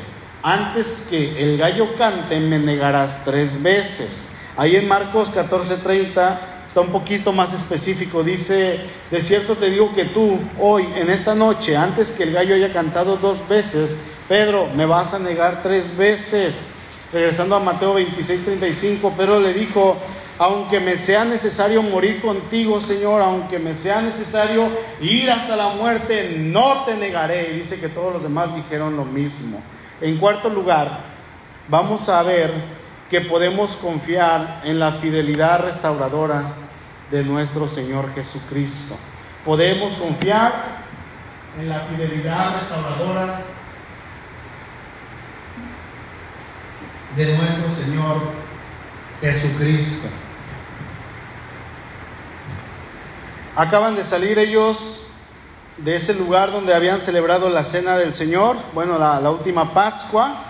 antes 0.42 1.09
que 1.11 1.42
el 1.42 1.59
gallo 1.59 1.96
cante, 1.96 2.38
me 2.38 2.61
negarás 2.61 3.25
tres 3.25 3.61
veces. 3.61 4.37
Ahí 4.57 4.77
en 4.77 4.87
Marcos 4.87 5.31
14:30 5.35 6.56
está 6.77 6.85
un 6.87 6.93
poquito 6.93 7.33
más 7.33 7.55
específico. 7.55 8.23
Dice, 8.23 8.79
de 9.11 9.23
cierto 9.23 9.55
te 9.55 9.71
digo 9.71 9.95
que 9.95 10.05
tú 10.05 10.39
hoy, 10.61 10.87
en 10.97 11.09
esta 11.09 11.35
noche, 11.35 11.75
antes 11.75 12.11
que 12.11 12.25
el 12.25 12.35
gallo 12.35 12.55
haya 12.55 12.71
cantado 12.71 13.17
dos 13.17 13.49
veces, 13.49 14.05
Pedro, 14.29 14.69
me 14.77 14.85
vas 14.85 15.15
a 15.15 15.19
negar 15.19 15.62
tres 15.62 15.97
veces. 15.97 16.73
Regresando 17.15 17.57
a 17.57 17.61
Mateo 17.61 17.95
26, 17.95 18.45
35, 18.45 19.15
Pedro 19.17 19.41
le 19.41 19.55
dijo, 19.55 19.97
aunque 20.39 20.79
me 20.79 20.99
sea 20.99 21.25
necesario 21.25 21.81
morir 21.83 22.21
contigo, 22.21 22.79
Señor, 22.83 23.23
aunque 23.23 23.59
me 23.59 23.73
sea 23.73 24.03
necesario 24.03 24.69
ir 25.01 25.31
hasta 25.31 25.57
la 25.57 25.69
muerte, 25.69 26.37
no 26.41 26.85
te 26.85 26.95
negaré. 26.97 27.53
Y 27.53 27.61
dice 27.61 27.81
que 27.81 27.89
todos 27.89 28.12
los 28.12 28.23
demás 28.23 28.55
dijeron 28.55 28.99
lo 28.99 29.07
mismo. 29.07 29.62
En 30.03 30.19
cuarto 30.19 30.51
lugar, 30.51 31.05
vamos 31.69 32.11
a 32.11 32.23
ver 32.23 32.53
que 33.09 33.23
podemos 33.23 33.77
confiar 33.77 34.61
en 34.62 34.79
la 34.79 34.93
fidelidad 34.93 35.61
restauradora 35.65 36.65
de 37.11 37.25
nuestro 37.25 37.69
Señor 37.69 38.12
Jesucristo. 38.14 38.97
Podemos 39.45 39.95
confiar 39.95 40.85
en 41.59 41.69
la 41.69 41.81
fidelidad 41.81 42.55
restauradora 42.55 43.42
de 47.16 47.37
nuestro 47.37 47.75
Señor 47.75 48.21
Jesucristo. 49.21 50.09
Acaban 53.55 53.95
de 53.95 54.05
salir 54.05 54.38
ellos 54.38 55.07
de 55.79 55.97
ese 55.97 56.14
lugar 56.14 56.53
donde 56.53 56.75
habían 56.75 57.01
celebrado 57.01 57.49
la 57.49 57.64
cena 57.64 57.97
del 57.97 58.12
Señor, 58.12 58.57
bueno, 58.75 58.99
la, 58.99 59.21
la 59.21 59.31
última 59.31 59.73
Pascua, 59.73 60.46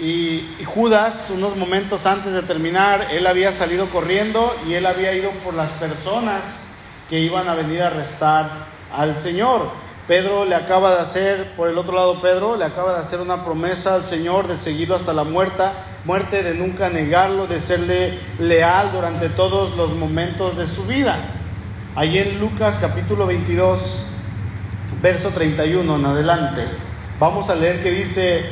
y, 0.00 0.44
Judas, 0.64 1.30
unos 1.30 1.56
momentos 1.56 2.04
antes 2.06 2.32
de 2.32 2.42
terminar, 2.42 3.06
él 3.12 3.26
había 3.26 3.52
salido 3.52 3.86
corriendo 3.86 4.54
y 4.68 4.74
él 4.74 4.86
había 4.86 5.14
ido 5.14 5.30
por 5.44 5.54
las 5.54 5.70
personas 5.72 6.66
que 7.08 7.20
iban 7.20 7.48
a 7.48 7.54
venir 7.54 7.82
a 7.82 7.88
arrestar 7.88 8.50
al 8.92 9.16
Señor. 9.16 9.70
Pedro 10.08 10.44
le 10.44 10.54
acaba 10.54 10.96
de 10.96 11.00
hacer, 11.00 11.52
por 11.56 11.68
el 11.68 11.78
otro 11.78 11.94
lado 11.94 12.20
Pedro, 12.20 12.56
le 12.56 12.64
acaba 12.64 12.94
de 12.94 13.00
hacer 13.00 13.20
una 13.20 13.44
promesa 13.44 13.94
al 13.94 14.04
Señor 14.04 14.48
de 14.48 14.56
seguirlo 14.56 14.96
hasta 14.96 15.12
la 15.12 15.24
muerte, 15.24 15.62
muerte, 16.04 16.42
de 16.42 16.54
nunca 16.54 16.90
negarlo, 16.90 17.46
de 17.46 17.60
serle 17.60 18.18
leal 18.38 18.90
durante 18.92 19.28
todos 19.28 19.76
los 19.76 19.94
momentos 19.94 20.56
de 20.56 20.66
su 20.66 20.84
vida. 20.84 21.16
Allí 21.94 22.18
en 22.18 22.40
Lucas 22.40 22.78
capítulo 22.80 23.26
22, 23.26 24.08
verso 25.00 25.30
31 25.30 25.96
en 25.96 26.04
adelante, 26.04 26.64
vamos 27.20 27.48
a 27.48 27.54
leer 27.54 27.82
que 27.82 27.92
dice, 27.92 28.44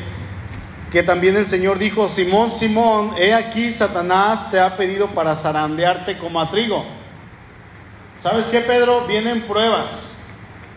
que 0.92 1.02
también 1.02 1.36
el 1.36 1.48
Señor 1.48 1.78
dijo, 1.78 2.06
Simón, 2.10 2.50
Simón, 2.50 3.14
he 3.16 3.32
aquí 3.32 3.72
Satanás 3.72 4.50
te 4.50 4.60
ha 4.60 4.76
pedido 4.76 5.06
para 5.06 5.34
zarandearte 5.34 6.18
como 6.18 6.38
a 6.38 6.50
trigo. 6.50 6.84
¿Sabes 8.18 8.46
qué, 8.48 8.60
Pedro? 8.60 9.06
Vienen 9.06 9.40
pruebas. 9.42 10.18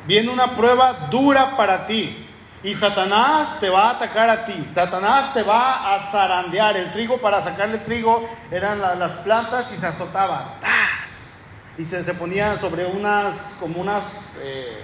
Viene 0.08 0.30
una 0.30 0.56
prueba 0.56 1.10
dura 1.12 1.58
para 1.58 1.86
ti. 1.86 2.26
Y 2.64 2.74
Satanás 2.74 3.60
te 3.60 3.70
va 3.70 3.90
a 3.90 3.92
atacar 3.92 4.30
a 4.30 4.46
ti. 4.46 4.54
Satanás 4.74 5.34
te 5.34 5.44
va 5.44 5.94
a 5.94 6.00
zarandear. 6.00 6.78
El 6.78 6.94
trigo, 6.94 7.18
para 7.18 7.42
sacarle 7.42 7.80
trigo, 7.80 8.28
eran 8.50 8.80
las 8.80 9.12
plantas 9.24 9.70
y 9.74 9.78
se 9.78 9.86
azotaba. 9.86 10.54
Y 11.78 11.84
se, 11.84 12.06
se 12.06 12.14
ponían 12.14 12.58
sobre 12.58 12.86
unas, 12.86 13.58
como 13.60 13.82
unas 13.82 14.40
eh, 14.42 14.82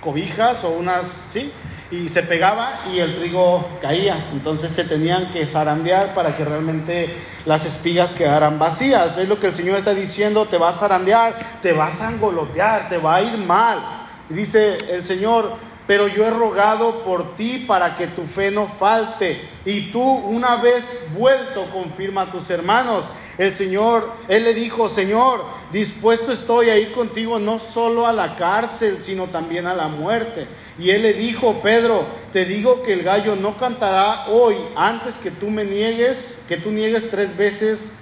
cobijas 0.00 0.62
o 0.62 0.70
unas, 0.70 1.08
¿sí? 1.08 1.52
Y 1.90 2.08
se 2.08 2.22
pegaba 2.22 2.80
y 2.92 3.00
el 3.00 3.16
trigo 3.16 3.66
caía. 3.80 4.28
Entonces 4.32 4.72
se 4.72 4.84
tenían 4.84 5.32
que 5.32 5.46
zarandear 5.46 6.14
para 6.14 6.36
que 6.36 6.44
realmente 6.44 7.12
las 7.44 7.64
espigas 7.64 8.14
quedaran 8.14 8.58
vacías. 8.58 9.18
Es 9.18 9.28
lo 9.28 9.40
que 9.40 9.48
el 9.48 9.54
Señor 9.54 9.76
está 9.76 9.94
diciendo, 9.94 10.46
te 10.46 10.56
vas 10.56 10.76
a 10.76 10.80
zarandear, 10.80 11.34
te 11.62 11.72
vas 11.72 12.00
a 12.00 12.08
angolotear, 12.08 12.88
te 12.88 12.98
va 12.98 13.16
a 13.16 13.22
ir 13.22 13.36
mal. 13.38 13.80
Y 14.28 14.34
dice 14.34 14.78
el 14.90 15.04
Señor, 15.04 15.52
pero 15.86 16.06
yo 16.06 16.24
he 16.24 16.30
rogado 16.30 17.02
por 17.02 17.34
ti 17.34 17.64
para 17.66 17.96
que 17.96 18.06
tu 18.06 18.22
fe 18.22 18.52
no 18.52 18.68
falte. 18.68 19.48
Y 19.64 19.90
tú 19.90 20.00
una 20.00 20.56
vez 20.56 21.08
vuelto 21.14 21.68
confirma 21.72 22.22
a 22.22 22.30
tus 22.30 22.48
hermanos. 22.50 23.04
El 23.36 23.54
Señor, 23.54 24.12
Él 24.28 24.44
le 24.44 24.54
dijo, 24.54 24.88
Señor, 24.88 25.42
dispuesto 25.72 26.30
estoy 26.30 26.68
a 26.68 26.78
ir 26.78 26.92
contigo 26.92 27.38
no 27.38 27.58
solo 27.58 28.06
a 28.06 28.12
la 28.12 28.36
cárcel, 28.36 28.98
sino 29.00 29.24
también 29.24 29.66
a 29.66 29.74
la 29.74 29.88
muerte. 29.88 30.46
Y 30.80 30.90
él 30.90 31.02
le 31.02 31.12
dijo, 31.12 31.60
Pedro, 31.62 32.06
te 32.32 32.46
digo 32.46 32.82
que 32.82 32.94
el 32.94 33.02
gallo 33.02 33.36
no 33.36 33.58
cantará 33.58 34.28
hoy 34.28 34.56
antes 34.74 35.16
que 35.16 35.30
tú 35.30 35.50
me 35.50 35.64
niegues, 35.64 36.44
que 36.48 36.56
tú 36.56 36.70
niegues 36.70 37.10
tres 37.10 37.36
veces 37.36 37.92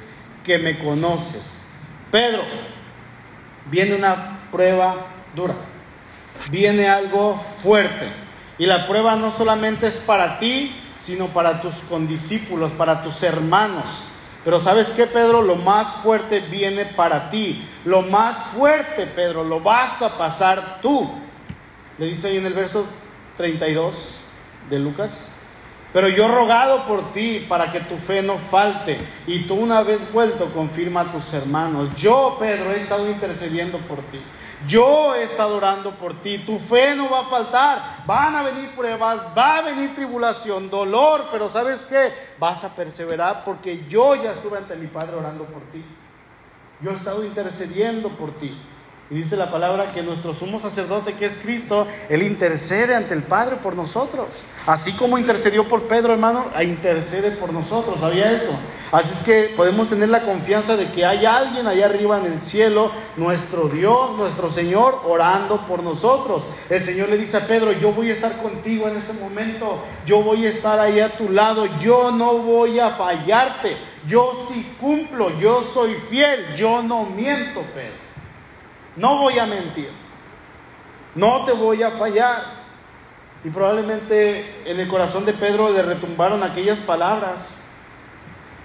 que 0.44 0.58
me 0.58 0.78
conoces. 0.78 1.62
Pedro, 2.12 2.40
viene 3.68 3.96
una 3.96 4.38
prueba 4.52 4.94
dura, 5.34 5.54
viene 6.50 6.88
algo 6.88 7.42
fuerte. 7.62 8.06
Y 8.58 8.66
la 8.66 8.86
prueba 8.86 9.16
no 9.16 9.32
solamente 9.36 9.88
es 9.88 9.96
para 9.96 10.38
ti, 10.38 10.72
sino 11.00 11.26
para 11.26 11.60
tus 11.60 11.74
condiscípulos, 11.88 12.70
para 12.72 13.02
tus 13.02 13.24
hermanos. 13.24 13.84
Pero 14.44 14.62
sabes 14.62 14.88
qué, 14.90 15.06
Pedro, 15.06 15.42
lo 15.42 15.56
más 15.56 15.94
fuerte 16.02 16.40
viene 16.40 16.84
para 16.84 17.28
ti. 17.30 17.60
Lo 17.84 18.02
más 18.02 18.36
fuerte, 18.56 19.06
Pedro, 19.06 19.42
lo 19.42 19.60
vas 19.60 20.00
a 20.00 20.16
pasar 20.16 20.80
tú. 20.80 21.10
Le 21.98 22.06
dice 22.06 22.28
ahí 22.28 22.36
en 22.36 22.46
el 22.46 22.52
verso 22.54 22.86
32 23.36 24.20
de 24.70 24.78
Lucas. 24.78 25.34
Pero 25.92 26.08
yo 26.08 26.26
he 26.26 26.28
rogado 26.28 26.86
por 26.86 27.12
ti 27.12 27.46
para 27.48 27.72
que 27.72 27.80
tu 27.80 27.96
fe 27.96 28.22
no 28.22 28.36
falte 28.36 28.98
y 29.26 29.44
tú 29.44 29.54
una 29.54 29.82
vez 29.82 30.12
vuelto 30.12 30.52
confirma 30.52 31.00
a 31.00 31.12
tus 31.12 31.32
hermanos. 31.32 31.88
Yo, 31.96 32.36
Pedro, 32.38 32.72
he 32.72 32.76
estado 32.76 33.08
intercediendo 33.08 33.78
por 33.78 34.02
ti. 34.10 34.20
Yo 34.66 35.14
he 35.14 35.22
estado 35.22 35.56
orando 35.56 35.92
por 35.92 36.12
ti. 36.20 36.38
Tu 36.38 36.58
fe 36.58 36.94
no 36.94 37.08
va 37.08 37.20
a 37.20 37.30
faltar. 37.30 38.04
Van 38.06 38.36
a 38.36 38.42
venir 38.42 38.68
pruebas, 38.76 39.28
va 39.36 39.58
a 39.58 39.62
venir 39.62 39.94
tribulación, 39.94 40.68
dolor, 40.68 41.24
pero 41.32 41.48
¿sabes 41.48 41.86
qué? 41.86 42.12
Vas 42.38 42.64
a 42.64 42.74
perseverar 42.74 43.42
porque 43.44 43.84
yo 43.88 44.14
ya 44.14 44.32
estuve 44.32 44.58
ante 44.58 44.76
mi 44.76 44.88
Padre 44.88 45.16
orando 45.16 45.44
por 45.44 45.62
ti. 45.72 45.82
Yo 46.82 46.90
he 46.90 46.94
estado 46.94 47.24
intercediendo 47.24 48.10
por 48.10 48.36
ti. 48.38 48.56
Y 49.10 49.14
dice 49.14 49.36
la 49.36 49.50
palabra 49.50 49.92
que 49.92 50.02
nuestro 50.02 50.34
sumo 50.34 50.60
sacerdote, 50.60 51.14
que 51.14 51.24
es 51.24 51.38
Cristo, 51.38 51.86
Él 52.10 52.22
intercede 52.22 52.94
ante 52.94 53.14
el 53.14 53.22
Padre 53.22 53.56
por 53.56 53.74
nosotros. 53.74 54.26
Así 54.66 54.92
como 54.92 55.16
intercedió 55.16 55.64
por 55.64 55.84
Pedro, 55.84 56.12
hermano, 56.12 56.44
intercede 56.62 57.30
por 57.30 57.50
nosotros. 57.50 58.00
¿Sabía 58.00 58.30
eso? 58.30 58.54
Así 58.92 59.08
es 59.12 59.24
que 59.24 59.54
podemos 59.56 59.88
tener 59.88 60.10
la 60.10 60.24
confianza 60.24 60.76
de 60.76 60.86
que 60.92 61.06
hay 61.06 61.24
alguien 61.24 61.66
allá 61.66 61.86
arriba 61.86 62.18
en 62.18 62.32
el 62.32 62.38
cielo, 62.38 62.90
nuestro 63.16 63.68
Dios, 63.68 64.14
nuestro 64.18 64.52
Señor, 64.52 65.00
orando 65.06 65.66
por 65.66 65.82
nosotros. 65.82 66.42
El 66.68 66.82
Señor 66.82 67.08
le 67.08 67.16
dice 67.16 67.38
a 67.38 67.46
Pedro, 67.46 67.72
yo 67.72 67.92
voy 67.92 68.10
a 68.10 68.14
estar 68.14 68.36
contigo 68.42 68.88
en 68.88 68.98
ese 68.98 69.14
momento, 69.14 69.82
yo 70.04 70.22
voy 70.22 70.44
a 70.44 70.50
estar 70.50 70.78
ahí 70.80 71.00
a 71.00 71.16
tu 71.16 71.30
lado, 71.30 71.66
yo 71.80 72.10
no 72.10 72.40
voy 72.40 72.78
a 72.78 72.90
fallarte, 72.90 73.74
yo 74.06 74.34
sí 74.48 74.76
cumplo, 74.78 75.38
yo 75.38 75.62
soy 75.62 75.94
fiel, 76.10 76.44
yo 76.56 76.82
no 76.82 77.04
miento, 77.04 77.62
Pedro. 77.74 78.07
No 78.96 79.18
voy 79.18 79.38
a 79.38 79.46
mentir. 79.46 79.90
No 81.14 81.44
te 81.44 81.52
voy 81.52 81.82
a 81.82 81.90
fallar. 81.90 82.58
Y 83.44 83.50
probablemente 83.50 84.62
en 84.70 84.80
el 84.80 84.88
corazón 84.88 85.24
de 85.24 85.32
Pedro 85.32 85.70
le 85.70 85.82
retumbaron 85.82 86.42
aquellas 86.42 86.80
palabras 86.80 87.64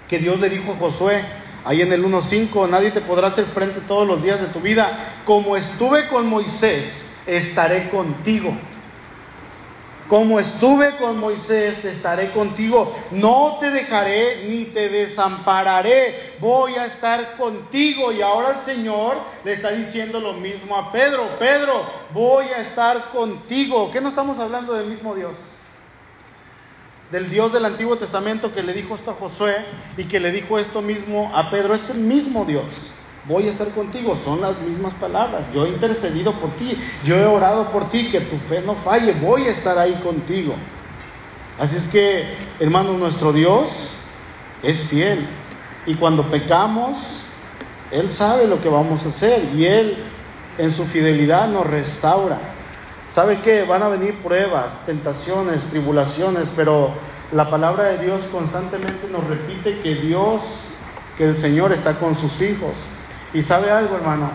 que 0.08 0.18
Dios 0.18 0.40
le 0.40 0.48
dijo 0.48 0.72
a 0.72 0.76
Josué. 0.76 1.24
Ahí 1.64 1.80
en 1.80 1.92
el 1.92 2.04
1.5, 2.04 2.68
nadie 2.68 2.90
te 2.90 3.00
podrá 3.00 3.28
hacer 3.28 3.46
frente 3.46 3.80
todos 3.80 4.06
los 4.06 4.22
días 4.22 4.40
de 4.40 4.48
tu 4.48 4.60
vida. 4.60 4.86
Como 5.24 5.56
estuve 5.56 6.08
con 6.08 6.26
Moisés, 6.26 7.22
estaré 7.26 7.88
contigo. 7.88 8.54
Como 10.08 10.38
estuve 10.38 10.96
con 10.96 11.18
Moisés, 11.18 11.84
estaré 11.86 12.30
contigo. 12.30 12.94
No 13.10 13.56
te 13.58 13.70
dejaré 13.70 14.44
ni 14.48 14.64
te 14.66 14.90
desampararé. 14.90 16.34
Voy 16.40 16.74
a 16.74 16.84
estar 16.84 17.36
contigo. 17.36 18.12
Y 18.12 18.20
ahora 18.20 18.50
el 18.50 18.60
Señor 18.60 19.16
le 19.44 19.52
está 19.52 19.70
diciendo 19.70 20.20
lo 20.20 20.34
mismo 20.34 20.76
a 20.76 20.92
Pedro. 20.92 21.26
Pedro, 21.38 21.82
voy 22.12 22.44
a 22.46 22.60
estar 22.60 23.12
contigo. 23.12 23.90
¿Qué 23.90 24.02
no 24.02 24.10
estamos 24.10 24.38
hablando 24.38 24.74
del 24.74 24.88
mismo 24.88 25.14
Dios? 25.14 25.32
Del 27.10 27.30
Dios 27.30 27.52
del 27.52 27.64
Antiguo 27.64 27.96
Testamento 27.96 28.54
que 28.54 28.62
le 28.62 28.74
dijo 28.74 28.94
esto 28.94 29.12
a 29.12 29.14
Josué 29.14 29.56
y 29.96 30.04
que 30.04 30.20
le 30.20 30.32
dijo 30.32 30.58
esto 30.58 30.82
mismo 30.82 31.30
a 31.34 31.50
Pedro. 31.50 31.74
Es 31.74 31.88
el 31.88 31.98
mismo 31.98 32.44
Dios 32.44 32.64
voy 33.26 33.48
a 33.48 33.50
estar 33.50 33.68
contigo. 33.68 34.16
Son 34.16 34.40
las 34.40 34.60
mismas 34.60 34.94
palabras. 34.94 35.42
Yo 35.54 35.66
he 35.66 35.70
intercedido 35.70 36.32
por 36.32 36.50
ti, 36.52 36.76
yo 37.04 37.16
he 37.16 37.24
orado 37.24 37.70
por 37.70 37.88
ti, 37.90 38.10
que 38.10 38.20
tu 38.20 38.36
fe 38.36 38.62
no 38.64 38.74
falle, 38.74 39.12
voy 39.20 39.44
a 39.44 39.50
estar 39.50 39.78
ahí 39.78 39.94
contigo. 40.02 40.54
Así 41.58 41.76
es 41.76 41.88
que, 41.88 42.24
hermano, 42.58 42.92
nuestro 42.94 43.32
Dios 43.32 43.90
es 44.62 44.80
fiel. 44.82 45.26
Y 45.86 45.94
cuando 45.94 46.30
pecamos, 46.30 47.28
Él 47.90 48.10
sabe 48.10 48.46
lo 48.46 48.60
que 48.60 48.68
vamos 48.68 49.04
a 49.04 49.08
hacer 49.08 49.42
y 49.54 49.66
Él 49.66 49.96
en 50.58 50.72
su 50.72 50.84
fidelidad 50.84 51.48
nos 51.48 51.66
restaura. 51.66 52.38
¿Sabe 53.08 53.40
qué? 53.42 53.64
Van 53.64 53.82
a 53.82 53.88
venir 53.88 54.14
pruebas, 54.22 54.80
tentaciones, 54.86 55.64
tribulaciones, 55.64 56.48
pero 56.56 56.90
la 57.32 57.48
palabra 57.50 57.84
de 57.84 57.98
Dios 57.98 58.22
constantemente 58.32 59.08
nos 59.10 59.24
repite 59.24 59.80
que 59.80 59.94
Dios, 59.94 60.70
que 61.16 61.28
el 61.28 61.36
Señor 61.36 61.72
está 61.72 61.94
con 61.94 62.16
sus 62.16 62.40
hijos. 62.40 62.72
Y 63.34 63.42
sabe 63.42 63.70
algo, 63.70 63.96
hermano, 63.96 64.30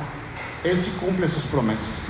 Él 0.64 0.80
sí 0.80 0.98
cumple 1.00 1.30
sus 1.30 1.44
promesas. 1.44 2.10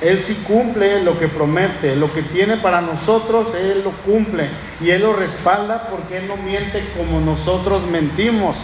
Él 0.00 0.18
sí 0.18 0.44
cumple 0.46 1.02
lo 1.02 1.18
que 1.18 1.28
promete, 1.28 1.94
lo 1.94 2.12
que 2.12 2.22
tiene 2.22 2.56
para 2.56 2.80
nosotros, 2.80 3.54
Él 3.54 3.82
lo 3.82 3.90
cumple. 3.90 4.48
Y 4.80 4.90
Él 4.90 5.02
lo 5.02 5.14
respalda 5.14 5.88
porque 5.90 6.18
Él 6.18 6.28
no 6.28 6.36
miente 6.36 6.82
como 6.96 7.20
nosotros 7.20 7.82
mentimos. 7.90 8.56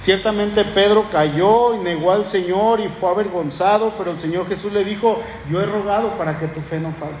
Ciertamente 0.00 0.64
Pedro 0.64 1.06
cayó 1.10 1.74
y 1.74 1.78
negó 1.78 2.12
al 2.12 2.26
Señor 2.26 2.80
y 2.80 2.88
fue 2.88 3.10
avergonzado, 3.10 3.94
pero 3.98 4.12
el 4.12 4.20
Señor 4.20 4.48
Jesús 4.48 4.72
le 4.72 4.84
dijo, 4.84 5.20
yo 5.50 5.60
he 5.60 5.66
rogado 5.66 6.10
para 6.12 6.38
que 6.38 6.46
tu 6.46 6.60
fe 6.60 6.78
no 6.78 6.92
falte. 6.92 7.16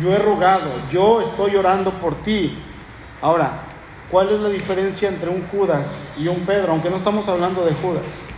Yo 0.00 0.12
he 0.12 0.18
rogado, 0.18 0.70
yo 0.90 1.20
estoy 1.20 1.56
orando 1.56 1.90
por 1.90 2.14
ti. 2.22 2.56
Ahora, 3.20 3.50
¿cuál 4.10 4.30
es 4.30 4.40
la 4.40 4.48
diferencia 4.48 5.08
entre 5.08 5.28
un 5.28 5.46
Judas 5.48 6.14
y 6.18 6.28
un 6.28 6.46
Pedro? 6.46 6.72
Aunque 6.72 6.88
no 6.88 6.96
estamos 6.96 7.28
hablando 7.28 7.64
de 7.64 7.74
Judas. 7.74 8.28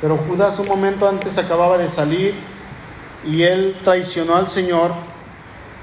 Pero 0.00 0.18
Judas 0.18 0.58
un 0.58 0.68
momento 0.68 1.08
antes 1.08 1.38
acababa 1.38 1.78
de 1.78 1.88
salir 1.88 2.34
y 3.24 3.42
él 3.42 3.76
traicionó 3.82 4.36
al 4.36 4.48
Señor. 4.48 4.92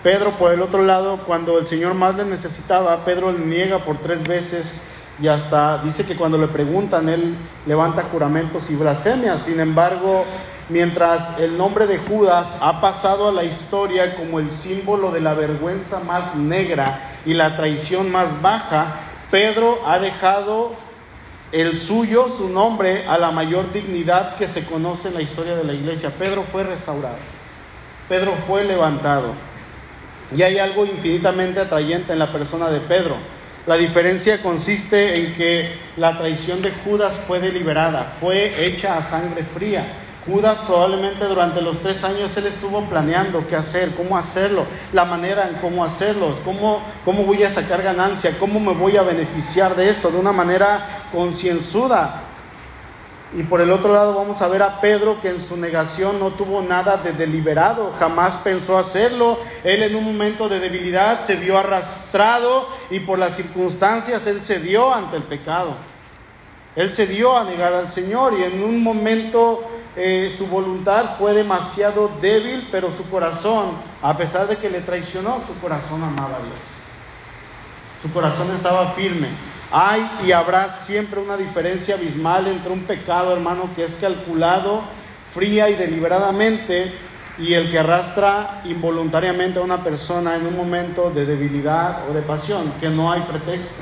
Pedro 0.04 0.32
por 0.32 0.52
el 0.52 0.62
otro 0.62 0.84
lado, 0.84 1.20
cuando 1.26 1.58
el 1.58 1.66
Señor 1.66 1.94
más 1.94 2.16
le 2.16 2.26
necesitaba, 2.26 3.06
Pedro 3.06 3.32
le 3.32 3.40
niega 3.40 3.80
por 3.80 3.98
tres 4.00 4.24
veces 4.24 4.90
y 5.22 5.28
hasta 5.28 5.78
dice 5.78 6.06
que 6.06 6.16
cuando 6.16 6.38
le 6.38 6.48
preguntan, 6.48 7.08
él 7.08 7.36
levanta 7.66 8.04
juramentos 8.04 8.70
y 8.70 8.76
blasfemias. 8.76 9.42
Sin 9.42 9.60
embargo, 9.60 10.26
mientras 10.70 11.40
el 11.40 11.58
nombre 11.58 11.88
de 11.88 12.00
Judas 12.00 12.58
ha 12.62 12.82
pasado 12.82 13.30
a 13.30 13.32
la 13.32 13.44
historia 13.44 14.16
como 14.16 14.40
el 14.40 14.52
símbolo 14.52 15.12
de 15.12 15.22
la 15.22 15.34
vergüenza 15.34 16.02
más 16.04 16.36
negra 16.36 17.00
y 17.26 17.34
la 17.34 17.56
traición 17.56 18.12
más 18.12 18.42
baja, 18.42 18.96
Pedro 19.32 19.80
ha 19.86 20.00
dejado 20.00 20.74
el 21.54 21.78
suyo, 21.78 22.30
su 22.36 22.50
nombre, 22.50 23.06
a 23.08 23.18
la 23.20 23.30
mayor 23.30 23.72
dignidad 23.72 24.38
que 24.38 24.48
se 24.48 24.66
conoce 24.66 25.10
en 25.10 25.14
la 25.14 25.22
historia 25.22 25.56
de 25.56 25.64
la 25.64 25.74
iglesia. 25.74 26.10
Pedro 26.10 26.44
fue 26.52 26.64
restaurado, 26.64 27.16
Pedro 28.10 28.34
fue 28.48 28.66
levantado. 28.66 29.34
Y 30.36 30.42
hay 30.42 30.58
algo 30.58 30.86
infinitamente 30.86 31.60
atrayente 31.60 32.12
en 32.12 32.20
la 32.20 32.32
persona 32.32 32.72
de 32.72 32.80
Pedro. 32.80 33.16
La 33.68 33.78
diferencia 33.78 34.42
consiste 34.42 35.16
en 35.16 35.36
que 35.36 35.76
la 35.96 36.18
traición 36.18 36.62
de 36.64 36.72
Judas 36.72 37.14
fue 37.28 37.40
deliberada, 37.40 38.16
fue 38.20 38.66
hecha 38.66 38.98
a 38.98 39.04
sangre 39.04 39.44
fría. 39.44 39.86
Judas 40.26 40.60
probablemente 40.66 41.26
durante 41.26 41.62
los 41.62 41.80
tres 41.80 42.04
años 42.04 42.36
él 42.38 42.46
estuvo 42.46 42.82
planeando 42.86 43.46
qué 43.48 43.58
hacer, 43.58 43.94
cómo 43.96 44.18
hacerlo, 44.18 44.66
la 44.94 45.04
manera 45.04 45.50
en 45.50 45.56
cómo 45.56 45.84
hacerlo, 45.84 46.34
cómo, 46.46 46.82
cómo 47.04 47.24
voy 47.24 47.44
a 47.44 47.50
sacar 47.50 47.82
ganancia, 47.82 48.32
cómo 48.40 48.60
me 48.60 48.74
voy 48.74 48.96
a 48.96 49.02
beneficiar 49.02 49.76
de 49.76 49.90
esto 49.90 50.10
de 50.12 50.18
una 50.18 50.32
manera 50.32 50.86
concienzuda. 51.12 52.24
Y 53.36 53.44
por 53.44 53.62
el 53.62 53.72
otro 53.72 53.92
lado 53.92 54.14
vamos 54.14 54.42
a 54.44 54.48
ver 54.48 54.62
a 54.62 54.80
Pedro 54.80 55.20
que 55.20 55.30
en 55.30 55.42
su 55.42 55.58
negación 55.58 56.20
no 56.20 56.30
tuvo 56.30 56.62
nada 56.62 56.98
de 56.98 57.14
deliberado, 57.14 57.92
jamás 58.00 58.36
pensó 58.38 58.78
hacerlo. 58.78 59.40
Él 59.64 59.82
en 59.82 59.96
un 59.96 60.06
momento 60.06 60.48
de 60.48 60.60
debilidad 60.60 61.22
se 61.22 61.36
vio 61.36 61.58
arrastrado 61.58 62.70
y 62.92 63.00
por 63.00 63.18
las 63.18 63.36
circunstancias 63.36 64.28
él 64.28 64.40
se 64.42 64.60
dio 64.60 64.94
ante 64.94 65.18
el 65.18 65.24
pecado. 65.24 65.74
Él 66.76 66.92
se 66.92 67.08
dio 67.08 67.36
a 67.36 67.44
negar 67.44 67.74
al 67.74 67.90
Señor 67.90 68.34
y 68.38 68.44
en 68.44 68.64
un 68.64 68.82
momento 68.82 69.64
eh, 69.96 70.34
su 70.36 70.48
voluntad 70.48 71.18
fue 71.18 71.34
demasiado 71.34 72.12
débil, 72.22 72.68
pero 72.72 72.92
su 72.92 73.08
corazón, 73.10 73.72
a 74.02 74.18
pesar 74.18 74.48
de 74.48 74.58
que 74.58 74.70
le 74.70 74.82
traicionó, 74.82 75.42
su 75.46 75.60
corazón 75.60 76.04
amaba 76.04 76.38
a 76.38 76.40
Dios. 76.40 76.74
Su 78.02 78.12
corazón 78.12 78.48
estaba 78.56 78.92
firme. 78.92 79.28
Hay 79.72 80.08
y 80.26 80.32
habrá 80.32 80.70
siempre 80.70 81.20
una 81.20 81.38
diferencia 81.38 81.96
abismal 81.96 82.48
entre 82.48 82.72
un 82.72 82.82
pecado, 82.82 83.34
hermano, 83.34 83.70
que 83.76 83.84
es 83.84 83.96
calculado 83.96 84.82
fría 85.34 85.70
y 85.70 85.76
deliberadamente 85.76 86.94
y 87.40 87.54
el 87.54 87.72
que 87.72 87.80
arrastra 87.80 88.62
involuntariamente 88.66 89.58
a 89.60 89.64
una 89.64 89.84
persona 89.84 90.36
en 90.36 90.46
un 90.46 90.56
momento 90.56 91.10
de 91.10 91.26
debilidad 91.26 92.08
o 92.10 92.14
de 92.14 92.22
pasión, 92.22 92.72
que 92.80 92.90
no 92.90 93.12
hay 93.12 93.22
pretexto. 93.22 93.82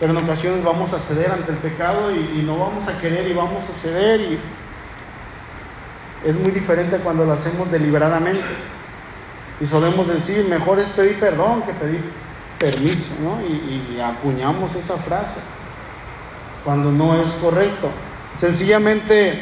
Pero 0.00 0.12
en 0.12 0.18
ocasiones 0.18 0.64
vamos 0.64 0.92
a 0.92 0.98
ceder 0.98 1.30
ante 1.30 1.52
el 1.52 1.58
pecado 1.58 2.10
y, 2.14 2.42
no 2.44 2.58
vamos 2.58 2.88
a 2.88 3.00
querer 3.00 3.28
y 3.28 3.32
vamos 3.32 3.68
a 3.68 3.72
ceder 3.72 4.20
y 4.20 4.38
es 6.24 6.36
muy 6.36 6.50
diferente 6.50 6.96
cuando 6.98 7.24
lo 7.24 7.32
hacemos 7.32 7.70
deliberadamente. 7.70 8.44
Y 9.60 9.66
solemos 9.66 10.08
decir, 10.08 10.46
mejor 10.48 10.80
es 10.80 10.88
pedir 10.88 11.20
perdón 11.20 11.62
que 11.62 11.72
pedir 11.74 12.00
permiso, 12.58 13.14
¿no? 13.22 13.40
Y, 13.46 13.94
y, 13.94 14.00
acuñamos 14.00 14.74
esa 14.74 14.96
frase 14.96 15.40
cuando 16.64 16.90
no 16.90 17.20
es 17.20 17.30
correcto. 17.34 17.88
Sencillamente 18.36 19.40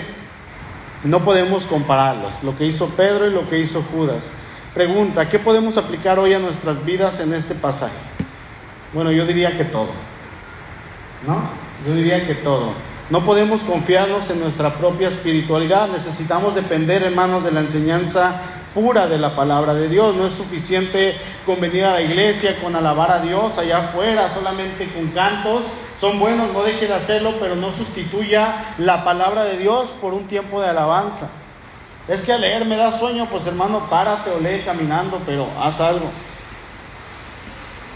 no 1.05 1.21
podemos 1.21 1.65
compararlos, 1.65 2.35
lo 2.43 2.57
que 2.57 2.67
hizo 2.67 2.89
Pedro 2.91 3.27
y 3.27 3.31
lo 3.31 3.49
que 3.49 3.59
hizo 3.59 3.83
Judas. 3.83 4.33
Pregunta, 4.75 5.29
¿qué 5.29 5.39
podemos 5.39 5.77
aplicar 5.77 6.19
hoy 6.19 6.35
a 6.35 6.39
nuestras 6.39 6.85
vidas 6.85 7.21
en 7.21 7.33
este 7.33 7.55
pasaje? 7.55 7.95
Bueno, 8.93 9.11
yo 9.13 9.27
diría 9.27 9.57
que 9.57 9.65
todo. 9.65 10.12
¿No? 11.27 11.43
Yo 11.87 11.95
diría 11.95 12.27
que 12.27 12.35
todo. 12.35 12.73
No 13.11 13.25
podemos 13.25 13.61
confiarnos 13.62 14.31
en 14.31 14.41
nuestra 14.41 14.75
propia 14.75 15.09
espiritualidad, 15.09 15.89
necesitamos 15.89 16.55
depender, 16.55 17.03
hermanos, 17.03 17.45
de 17.45 17.53
la 17.53 17.61
enseñanza 17.61 18.41
pura 18.75 19.07
de 19.07 19.18
la 19.18 19.37
palabra 19.37 19.75
de 19.75 19.89
Dios. 19.89 20.16
No 20.16 20.27
es 20.27 20.33
suficiente 20.33 21.14
con 21.45 21.61
venir 21.61 21.85
a 21.85 21.95
la 21.95 22.03
iglesia, 22.03 22.57
con 22.62 22.75
alabar 22.75 23.11
a 23.11 23.20
Dios 23.20 23.59
allá 23.59 23.79
afuera, 23.79 24.29
solamente 24.31 24.89
con 24.93 25.09
cantos. 25.09 25.64
Son 26.01 26.18
buenos, 26.18 26.53
no 26.53 26.62
deje 26.62 26.87
de 26.87 26.95
hacerlo, 26.95 27.35
pero 27.39 27.55
no 27.55 27.70
sustituya 27.70 28.75
la 28.79 29.05
palabra 29.05 29.45
de 29.45 29.59
Dios 29.59 29.89
por 30.01 30.14
un 30.14 30.27
tiempo 30.27 30.61
de 30.61 30.68
alabanza. 30.68 31.29
Es 32.09 32.23
que 32.23 32.33
a 32.33 32.39
leer 32.39 32.64
me 32.64 32.77
da 32.77 32.99
sueño, 32.99 33.29
pues 33.31 33.47
hermano, 33.47 33.87
párate 33.89 34.31
o 34.31 34.41
lee 34.41 34.62
caminando, 34.64 35.20
pero 35.25 35.47
haz 35.61 35.81
algo. 35.81 36.07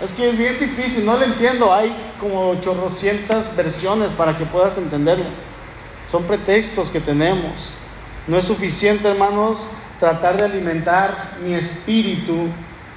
Es 0.03 0.12
que 0.12 0.28
es 0.28 0.36
bien 0.36 0.59
difícil, 0.59 1.07
no 1.07 1.16
lo 1.16 1.24
entiendo. 1.24 1.72
Hay 1.72 1.94
como 2.20 2.61
chorrocientas 2.61 3.57
versiones 3.57 4.09
para 4.11 4.36
que 4.36 4.44
puedas 4.44 4.76
entenderlo. 4.78 5.24
son 6.11 6.24
pretextos 6.24 6.90
que 6.90 7.01
tenemos. 7.01 7.70
No 8.28 8.36
es 8.36 8.44
suficiente, 8.44 9.09
hermanos, 9.09 9.70
tratar 9.99 10.36
de 10.36 10.44
alimentar 10.44 11.38
mi 11.42 11.55
espíritu 11.55 12.49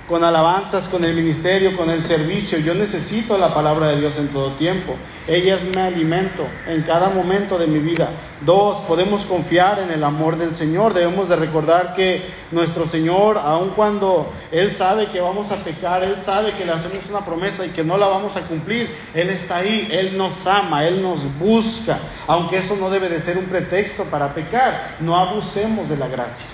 con 0.10 0.24
alabanzas, 0.24 0.88
con 0.88 1.06
el 1.06 1.14
ministerio, 1.14 1.78
con 1.78 1.92
el 1.92 2.04
servicio. 2.04 2.58
Yo 2.58 2.74
necesito 2.74 3.38
la 3.38 3.54
palabra 3.54 3.90
de 3.90 4.00
Dios 4.00 4.18
en 4.18 4.30
todo 4.30 4.54
tiempo. 4.54 4.96
Ella 5.28 5.56
es 5.56 5.64
mi 5.64 5.78
alimento 5.80 6.48
en 6.68 6.82
cada 6.82 7.10
momento 7.10 7.60
de 7.60 7.68
mi 7.68 7.78
vida. 7.78 8.10
Dos, 8.44 8.80
podemos 8.88 9.26
confiar 9.26 9.78
en 9.78 9.92
el 9.92 10.04
amor 10.04 10.38
del 10.38 10.56
Señor. 10.56 10.96
Debemos 10.96 11.30
de 11.30 11.36
recordar 11.36 11.94
que 11.94 12.24
nuestro 12.52 12.88
Señor, 12.88 13.38
aun 13.38 13.70
cuando 13.76 14.34
Él 14.52 14.72
sabe 14.72 15.06
que 15.06 15.22
vamos 15.22 15.52
a 15.52 15.58
pecar, 15.58 16.04
Él 16.04 16.16
sabe 16.20 16.54
que 16.54 16.66
le 16.66 16.72
hacemos 16.72 17.06
una 17.08 17.24
promesa 17.24 17.64
y 17.64 17.70
que 17.70 17.84
no 17.84 17.96
la 17.96 18.08
vamos 18.08 18.36
a 18.36 18.42
cumplir, 18.42 18.90
Él 19.14 19.30
está 19.30 19.58
ahí, 19.58 19.90
Él 19.92 20.18
nos 20.18 20.48
ama, 20.48 20.88
Él 20.88 21.04
nos 21.04 21.38
busca. 21.38 22.00
Aunque 22.26 22.58
eso 22.58 22.76
no 22.78 22.90
debe 22.90 23.10
de 23.10 23.22
ser 23.22 23.38
un 23.38 23.46
pretexto 23.46 24.06
para 24.06 24.34
pecar, 24.34 24.96
no 25.02 25.16
abusemos 25.16 25.88
de 25.88 25.98
la 25.98 26.08
gracia. 26.08 26.48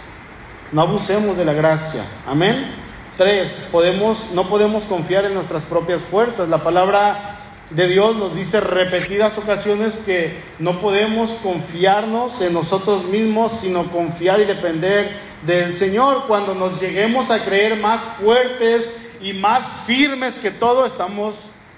No 0.73 0.81
abusemos 0.81 1.37
de 1.37 1.45
la 1.45 1.53
gracia. 1.53 2.01
Amén. 2.27 2.84
Tres, 3.17 3.69
podemos, 3.71 4.31
no 4.33 4.49
podemos 4.49 4.83
confiar 4.83 5.23
en 5.23 5.33
nuestras 5.33 5.63
propias 5.63 6.01
fuerzas. 6.01 6.49
La 6.49 6.57
palabra 6.57 7.37
de 7.69 7.87
Dios 7.87 8.17
nos 8.17 8.35
dice 8.35 8.59
repetidas 8.59 9.37
ocasiones 9.37 9.99
que 10.05 10.37
no 10.59 10.81
podemos 10.81 11.31
confiarnos 11.41 12.41
en 12.41 12.53
nosotros 12.53 13.05
mismos, 13.05 13.53
sino 13.53 13.85
confiar 13.85 14.41
y 14.41 14.43
depender 14.43 15.17
del 15.45 15.73
Señor. 15.73 16.25
Cuando 16.27 16.55
nos 16.55 16.81
lleguemos 16.81 17.31
a 17.31 17.39
creer 17.39 17.77
más 17.77 18.01
fuertes 18.01 18.97
y 19.21 19.31
más 19.31 19.83
firmes 19.85 20.39
que 20.39 20.51
todo, 20.51 20.85
estamos 20.85 21.35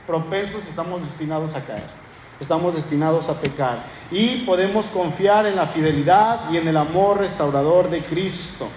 propensos, 0.07 0.65
estamos 0.67 1.01
destinados 1.01 1.53
a 1.53 1.61
caer. 1.61 1.85
Estamos 2.39 2.73
destinados 2.73 3.29
a 3.29 3.39
pecar. 3.39 3.85
Y 4.09 4.37
podemos 4.37 4.87
confiar 4.87 5.45
en 5.45 5.55
la 5.55 5.67
fidelidad 5.67 6.49
y 6.51 6.57
en 6.57 6.67
el 6.67 6.77
amor 6.77 7.19
restaurador 7.19 7.91
de 7.91 8.01
Cristo 8.01 8.67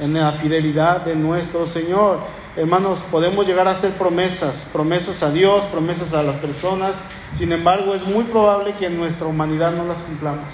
en 0.00 0.14
la 0.14 0.32
fidelidad 0.32 1.04
de 1.04 1.14
nuestro 1.16 1.66
Señor. 1.66 2.20
Hermanos, 2.56 3.00
podemos 3.10 3.46
llegar 3.46 3.68
a 3.68 3.72
hacer 3.72 3.92
promesas, 3.92 4.70
promesas 4.72 5.22
a 5.22 5.30
Dios, 5.30 5.64
promesas 5.64 6.12
a 6.12 6.22
las 6.22 6.36
personas, 6.36 7.10
sin 7.36 7.52
embargo 7.52 7.94
es 7.94 8.04
muy 8.06 8.24
probable 8.24 8.74
que 8.78 8.86
en 8.86 8.96
nuestra 8.98 9.26
humanidad 9.26 9.72
no 9.72 9.84
las 9.84 9.98
cumplamos. 9.98 10.46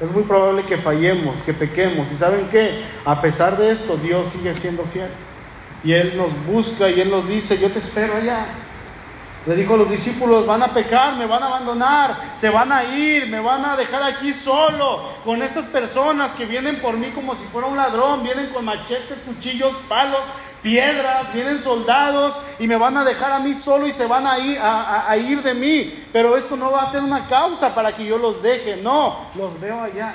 Es 0.00 0.10
muy 0.10 0.24
probable 0.24 0.64
que 0.64 0.78
fallemos, 0.78 1.42
que 1.42 1.54
pequemos. 1.54 2.10
¿Y 2.10 2.16
saben 2.16 2.48
qué? 2.50 2.82
A 3.04 3.20
pesar 3.20 3.56
de 3.56 3.70
esto, 3.70 3.96
Dios 3.96 4.30
sigue 4.30 4.52
siendo 4.52 4.82
fiel. 4.84 5.08
Y 5.84 5.92
Él 5.92 6.14
nos 6.16 6.30
busca 6.46 6.90
y 6.90 7.00
Él 7.00 7.10
nos 7.10 7.28
dice, 7.28 7.58
yo 7.58 7.70
te 7.70 7.78
espero 7.78 8.16
allá. 8.16 8.46
Le 9.44 9.56
dijo 9.56 9.74
a 9.74 9.78
los 9.78 9.90
discípulos, 9.90 10.46
van 10.46 10.62
a 10.62 10.68
pecar, 10.68 11.16
me 11.16 11.26
van 11.26 11.42
a 11.42 11.46
abandonar, 11.46 12.16
se 12.36 12.48
van 12.48 12.70
a 12.70 12.84
ir, 12.84 13.26
me 13.26 13.40
van 13.40 13.64
a 13.64 13.76
dejar 13.76 14.02
aquí 14.04 14.32
solo 14.32 15.02
con 15.24 15.42
estas 15.42 15.64
personas 15.66 16.32
que 16.32 16.46
vienen 16.46 16.76
por 16.76 16.96
mí 16.96 17.08
como 17.10 17.34
si 17.34 17.42
fuera 17.44 17.66
un 17.66 17.76
ladrón, 17.76 18.22
vienen 18.22 18.46
con 18.50 18.64
machetes, 18.64 19.18
cuchillos, 19.26 19.74
palos, 19.88 20.20
piedras, 20.62 21.32
vienen 21.34 21.60
soldados 21.60 22.36
y 22.60 22.68
me 22.68 22.76
van 22.76 22.96
a 22.96 23.04
dejar 23.04 23.32
a 23.32 23.40
mí 23.40 23.52
solo 23.52 23.88
y 23.88 23.92
se 23.92 24.06
van 24.06 24.28
a 24.28 24.38
ir, 24.38 24.58
a, 24.62 25.16
ir 25.16 25.42
de 25.42 25.54
mí. 25.54 26.04
Pero 26.12 26.36
esto 26.36 26.56
no 26.56 26.70
va 26.70 26.82
a 26.82 26.90
ser 26.92 27.02
una 27.02 27.26
causa 27.28 27.74
para 27.74 27.92
que 27.92 28.04
yo 28.04 28.18
los 28.18 28.42
deje, 28.42 28.76
no, 28.76 29.26
los 29.34 29.60
veo 29.60 29.82
allá. 29.82 30.14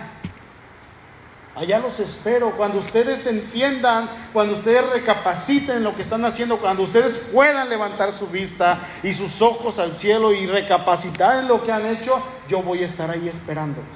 Allá 1.58 1.80
los 1.80 1.99
espero. 1.99 2.51
Cuando 2.51 2.78
ustedes 2.78 3.26
entiendan, 3.26 4.08
cuando 4.32 4.53
ustedes 4.53 4.88
recapaciten 4.91 5.84
lo 5.84 5.95
que 5.95 6.03
están 6.03 6.24
haciendo, 6.24 6.58
cuando 6.58 6.84
ustedes 6.84 7.30
puedan 7.34 7.68
levantar 7.68 8.14
su 8.14 8.28
vista 8.28 8.80
y 9.01 9.12
sus 9.12 9.41
ojos 9.41 9.80
al 9.80 9.95
cielo 9.95 10.34
y 10.34 10.45
recapacitar 10.45 11.39
en 11.39 11.47
lo 11.47 11.66
que 11.66 11.72
han 11.72 11.84
hecho, 11.88 12.22
yo 12.47 12.62
voy 12.62 12.84
a 12.84 12.86
estar 12.86 13.10
ahí 13.10 13.28
esperándolos. 13.28 13.88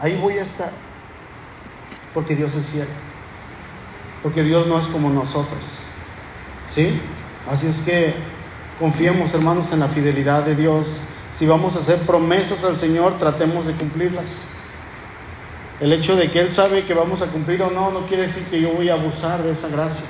Ahí 0.00 0.16
voy 0.16 0.38
a 0.38 0.42
estar. 0.42 0.70
Porque 2.14 2.34
Dios 2.34 2.54
es 2.54 2.64
fiel. 2.68 2.88
Porque 4.22 4.42
Dios 4.42 4.66
no 4.66 4.78
es 4.78 4.86
como 4.86 5.10
nosotros. 5.10 5.60
¿Sí? 6.74 7.02
Así 7.50 7.66
es 7.66 7.82
que 7.82 8.14
confiemos, 8.80 9.34
hermanos, 9.34 9.72
en 9.72 9.80
la 9.80 9.88
fidelidad 9.88 10.42
de 10.42 10.54
Dios. 10.54 11.00
Si 11.36 11.44
vamos 11.44 11.76
a 11.76 11.80
hacer 11.80 11.98
promesas 11.98 12.64
al 12.64 12.78
Señor, 12.78 13.18
tratemos 13.18 13.66
de 13.66 13.74
cumplirlas. 13.74 14.53
El 15.80 15.92
hecho 15.92 16.14
de 16.14 16.30
que 16.30 16.40
Él 16.40 16.52
sabe 16.52 16.84
que 16.84 16.94
vamos 16.94 17.20
a 17.22 17.26
cumplir 17.26 17.62
o 17.62 17.70
no, 17.70 17.90
no 17.90 18.06
quiere 18.06 18.24
decir 18.24 18.44
que 18.44 18.60
yo 18.60 18.70
voy 18.70 18.88
a 18.90 18.94
abusar 18.94 19.42
de 19.42 19.52
esa 19.52 19.68
gracia. 19.68 20.06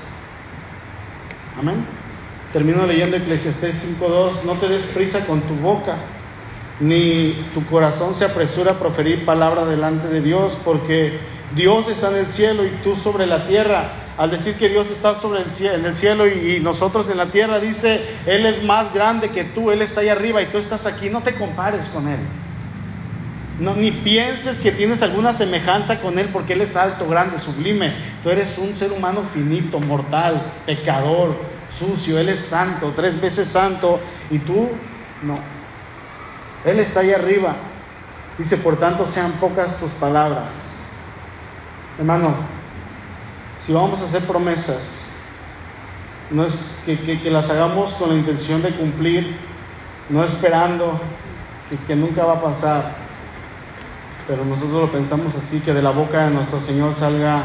Amén. 1.58 1.84
Termino 2.52 2.86
leyendo 2.86 3.16
Eclesiastés 3.16 3.98
5.2, 4.00 4.44
no 4.44 4.52
te 4.54 4.68
des 4.68 4.82
prisa 4.86 5.26
con 5.26 5.40
tu 5.40 5.54
boca, 5.56 5.96
ni 6.80 7.32
tu 7.54 7.64
corazón 7.66 8.14
se 8.14 8.26
apresura 8.26 8.72
a 8.72 8.78
proferir 8.78 9.24
palabra 9.24 9.64
delante 9.64 10.08
de 10.08 10.20
Dios, 10.20 10.56
porque 10.64 11.18
Dios 11.54 11.88
está 11.88 12.10
en 12.10 12.16
el 12.16 12.26
cielo 12.26 12.64
y 12.64 12.68
tú 12.84 12.94
sobre 12.96 13.26
la 13.26 13.46
tierra. 13.46 13.92
Al 14.16 14.30
decir 14.30 14.54
que 14.54 14.68
Dios 14.68 14.88
está 14.90 15.16
sobre 15.16 15.40
el 15.40 15.52
cielo, 15.52 15.74
en 15.74 15.86
el 15.86 15.96
cielo 15.96 16.28
y, 16.28 16.56
y 16.56 16.60
nosotros 16.60 17.08
en 17.08 17.16
la 17.16 17.26
tierra, 17.26 17.58
dice, 17.58 18.00
Él 18.26 18.46
es 18.46 18.62
más 18.62 18.94
grande 18.94 19.30
que 19.30 19.42
tú, 19.42 19.72
Él 19.72 19.82
está 19.82 20.02
ahí 20.02 20.08
arriba 20.08 20.40
y 20.42 20.46
tú 20.46 20.58
estás 20.58 20.86
aquí, 20.86 21.10
no 21.10 21.22
te 21.22 21.34
compares 21.34 21.86
con 21.86 22.06
Él. 22.06 22.20
No, 23.58 23.76
ni 23.76 23.92
pienses 23.92 24.60
que 24.60 24.72
tienes 24.72 25.00
alguna 25.02 25.32
semejanza 25.32 26.00
con 26.00 26.18
Él 26.18 26.28
porque 26.32 26.54
Él 26.54 26.62
es 26.62 26.76
alto, 26.76 27.08
grande, 27.08 27.38
sublime. 27.38 27.92
Tú 28.22 28.30
eres 28.30 28.58
un 28.58 28.74
ser 28.74 28.90
humano 28.90 29.22
finito, 29.32 29.78
mortal, 29.78 30.42
pecador, 30.66 31.36
sucio. 31.72 32.18
Él 32.18 32.30
es 32.30 32.40
santo, 32.40 32.92
tres 32.96 33.20
veces 33.20 33.48
santo. 33.48 34.00
Y 34.30 34.38
tú 34.38 34.68
no. 35.22 35.38
Él 36.64 36.80
está 36.80 37.00
ahí 37.00 37.12
arriba. 37.12 37.54
Dice, 38.38 38.56
por 38.56 38.76
tanto, 38.76 39.06
sean 39.06 39.30
pocas 39.32 39.78
tus 39.78 39.92
palabras. 39.92 40.88
Hermano, 41.96 42.34
si 43.60 43.72
vamos 43.72 44.00
a 44.00 44.06
hacer 44.06 44.22
promesas, 44.22 45.12
no 46.32 46.44
es 46.44 46.82
que, 46.86 47.30
las 47.30 47.50
hagamos 47.50 47.92
con 47.92 48.08
la 48.08 48.16
intención 48.16 48.62
de 48.62 48.70
cumplir, 48.70 49.36
no 50.08 50.24
esperando 50.24 51.00
que, 51.70 51.76
que 51.86 51.94
nunca 51.94 52.24
va 52.24 52.34
a 52.34 52.42
pasar 52.42 53.03
pero 54.26 54.44
nosotros 54.44 54.72
lo 54.72 54.92
pensamos 54.92 55.34
así, 55.34 55.60
que 55.60 55.72
de 55.72 55.82
la 55.82 55.90
boca 55.90 56.26
de 56.26 56.34
nuestro 56.34 56.60
Señor 56.60 56.94
salga 56.94 57.44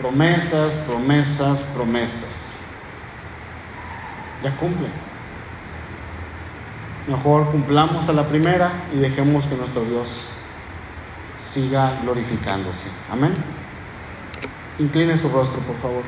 promesas, 0.00 0.84
promesas, 0.86 1.58
promesas. 1.74 2.56
Ya 4.42 4.50
cumple. 4.56 4.88
Mejor 7.06 7.50
cumplamos 7.50 8.08
a 8.08 8.12
la 8.12 8.24
primera 8.26 8.70
y 8.94 8.98
dejemos 8.98 9.46
que 9.46 9.56
nuestro 9.56 9.82
Dios 9.82 10.38
siga 11.38 11.98
glorificándose. 12.02 12.88
Amén. 13.10 13.34
Incline 14.78 15.18
su 15.18 15.28
rostro, 15.28 15.60
por 15.60 15.76
favor. 15.78 16.02